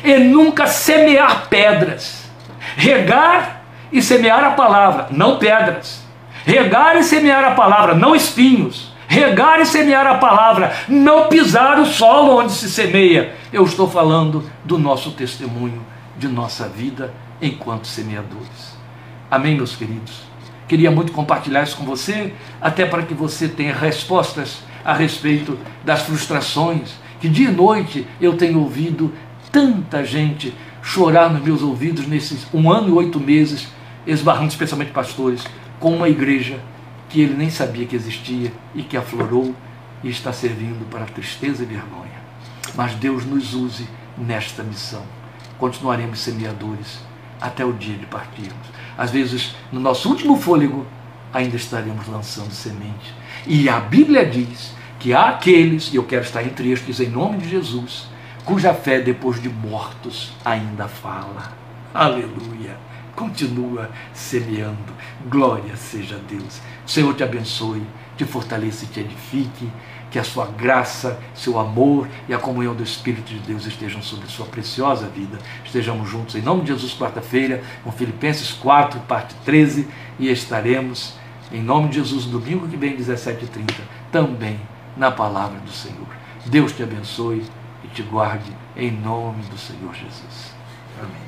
e 0.03 0.17
nunca 0.17 0.67
semear 0.67 1.47
pedras. 1.49 2.29
Regar 2.75 3.61
e 3.91 4.01
semear 4.01 4.43
a 4.43 4.51
palavra, 4.51 5.07
não 5.11 5.37
pedras. 5.37 6.05
Regar 6.45 6.95
e 6.97 7.03
semear 7.03 7.43
a 7.43 7.51
palavra, 7.51 7.93
não 7.95 8.15
espinhos. 8.15 8.93
regar 9.07 9.59
e 9.61 9.65
semear 9.65 10.05
a 10.05 10.15
palavra, 10.15 10.75
não 10.87 11.27
pisar 11.27 11.79
o 11.79 11.85
solo 11.85 12.37
onde 12.39 12.51
se 12.51 12.69
semeia. 12.69 13.33
Eu 13.51 13.63
estou 13.63 13.89
falando 13.89 14.49
do 14.63 14.77
nosso 14.77 15.11
testemunho, 15.11 15.83
de 16.17 16.27
nossa 16.27 16.67
vida 16.67 17.13
enquanto 17.41 17.87
semeadores. 17.87 18.76
Amém, 19.29 19.55
meus 19.55 19.75
queridos? 19.75 20.21
Queria 20.67 20.89
muito 20.89 21.11
compartilhar 21.11 21.63
isso 21.63 21.75
com 21.75 21.85
você, 21.85 22.33
até 22.61 22.85
para 22.85 23.03
que 23.03 23.13
você 23.13 23.47
tenha 23.47 23.73
respostas 23.73 24.59
a 24.85 24.93
respeito 24.93 25.57
das 25.83 26.03
frustrações 26.03 26.93
que 27.19 27.27
dia 27.27 27.49
e 27.49 27.51
noite 27.51 28.07
eu 28.21 28.37
tenho 28.37 28.59
ouvido 28.59 29.11
tanta 29.51 30.03
gente 30.05 30.53
chorar 30.83 31.29
nos 31.29 31.43
meus 31.43 31.61
ouvidos 31.61 32.07
nesses 32.07 32.47
um 32.53 32.71
ano 32.71 32.89
e 32.89 32.91
oito 32.91 33.19
meses, 33.19 33.67
esbarrando 34.05 34.49
especialmente 34.49 34.91
pastores, 34.91 35.43
com 35.79 35.95
uma 35.95 36.07
igreja 36.07 36.59
que 37.09 37.21
ele 37.21 37.33
nem 37.33 37.49
sabia 37.49 37.85
que 37.85 37.95
existia 37.95 38.53
e 38.75 38.83
que 38.83 38.95
aflorou 38.95 39.55
e 40.03 40.09
está 40.09 40.31
servindo 40.31 40.87
para 40.89 41.05
tristeza 41.05 41.63
e 41.63 41.65
vergonha. 41.65 42.21
Mas 42.75 42.93
Deus 42.93 43.25
nos 43.25 43.53
use 43.53 43.87
nesta 44.17 44.63
missão. 44.63 45.03
Continuaremos 45.57 46.19
semeadores 46.19 47.06
até 47.39 47.63
o 47.65 47.73
dia 47.73 47.97
de 47.97 48.05
partirmos. 48.05 48.67
Às 48.97 49.11
vezes, 49.11 49.55
no 49.71 49.79
nosso 49.79 50.09
último 50.09 50.37
fôlego, 50.37 50.85
ainda 51.33 51.55
estaremos 51.55 52.07
lançando 52.07 52.51
semente. 52.51 53.13
E 53.45 53.69
a 53.69 53.79
Bíblia 53.79 54.25
diz 54.25 54.73
que 54.99 55.13
há 55.13 55.29
aqueles, 55.29 55.93
e 55.93 55.97
eu 55.97 56.03
quero 56.03 56.23
estar 56.23 56.43
entre 56.43 56.71
estes 56.71 56.99
em 56.99 57.09
nome 57.09 57.37
de 57.37 57.49
Jesus, 57.49 58.07
cuja 58.43 58.73
fé 58.73 58.99
depois 58.99 59.41
de 59.41 59.49
mortos 59.49 60.33
ainda 60.43 60.87
fala. 60.87 61.51
Aleluia! 61.93 62.77
Continua 63.15 63.89
semeando. 64.13 64.93
Glória 65.27 65.75
seja 65.75 66.15
a 66.15 66.19
Deus. 66.19 66.61
Senhor 66.85 67.15
te 67.15 67.23
abençoe, 67.23 67.81
te 68.15 68.25
fortaleça 68.25 68.85
e 68.85 68.87
te 68.87 68.99
edifique. 68.99 69.67
Que 70.09 70.19
a 70.19 70.23
sua 70.23 70.45
graça, 70.45 71.19
seu 71.35 71.59
amor 71.59 72.07
e 72.27 72.33
a 72.33 72.37
comunhão 72.37 72.73
do 72.73 72.83
Espírito 72.83 73.27
de 73.27 73.39
Deus 73.39 73.65
estejam 73.65 74.01
sobre 74.01 74.27
sua 74.27 74.45
preciosa 74.45 75.07
vida. 75.07 75.37
Estejamos 75.65 76.09
juntos 76.09 76.35
em 76.35 76.41
nome 76.41 76.61
de 76.61 76.67
Jesus, 76.67 76.93
quarta-feira, 76.93 77.61
com 77.83 77.91
Filipenses 77.91 78.51
4, 78.51 78.99
parte 79.01 79.35
13, 79.43 79.87
e 80.19 80.29
estaremos 80.29 81.15
em 81.51 81.61
nome 81.61 81.89
de 81.89 81.95
Jesus, 81.95 82.25
domingo 82.25 82.67
que 82.67 82.77
vem, 82.77 82.95
17h30, 82.95 83.73
também 84.11 84.59
na 84.95 85.11
palavra 85.11 85.59
do 85.59 85.71
Senhor. 85.71 86.07
Deus 86.45 86.71
te 86.71 86.83
abençoe 86.83 87.43
e 87.83 87.87
te 87.87 88.01
guarde 88.01 88.51
em 88.75 88.91
nome 88.91 89.43
do 89.43 89.57
Senhor 89.57 89.93
Jesus. 89.93 90.55
Amém. 90.99 91.26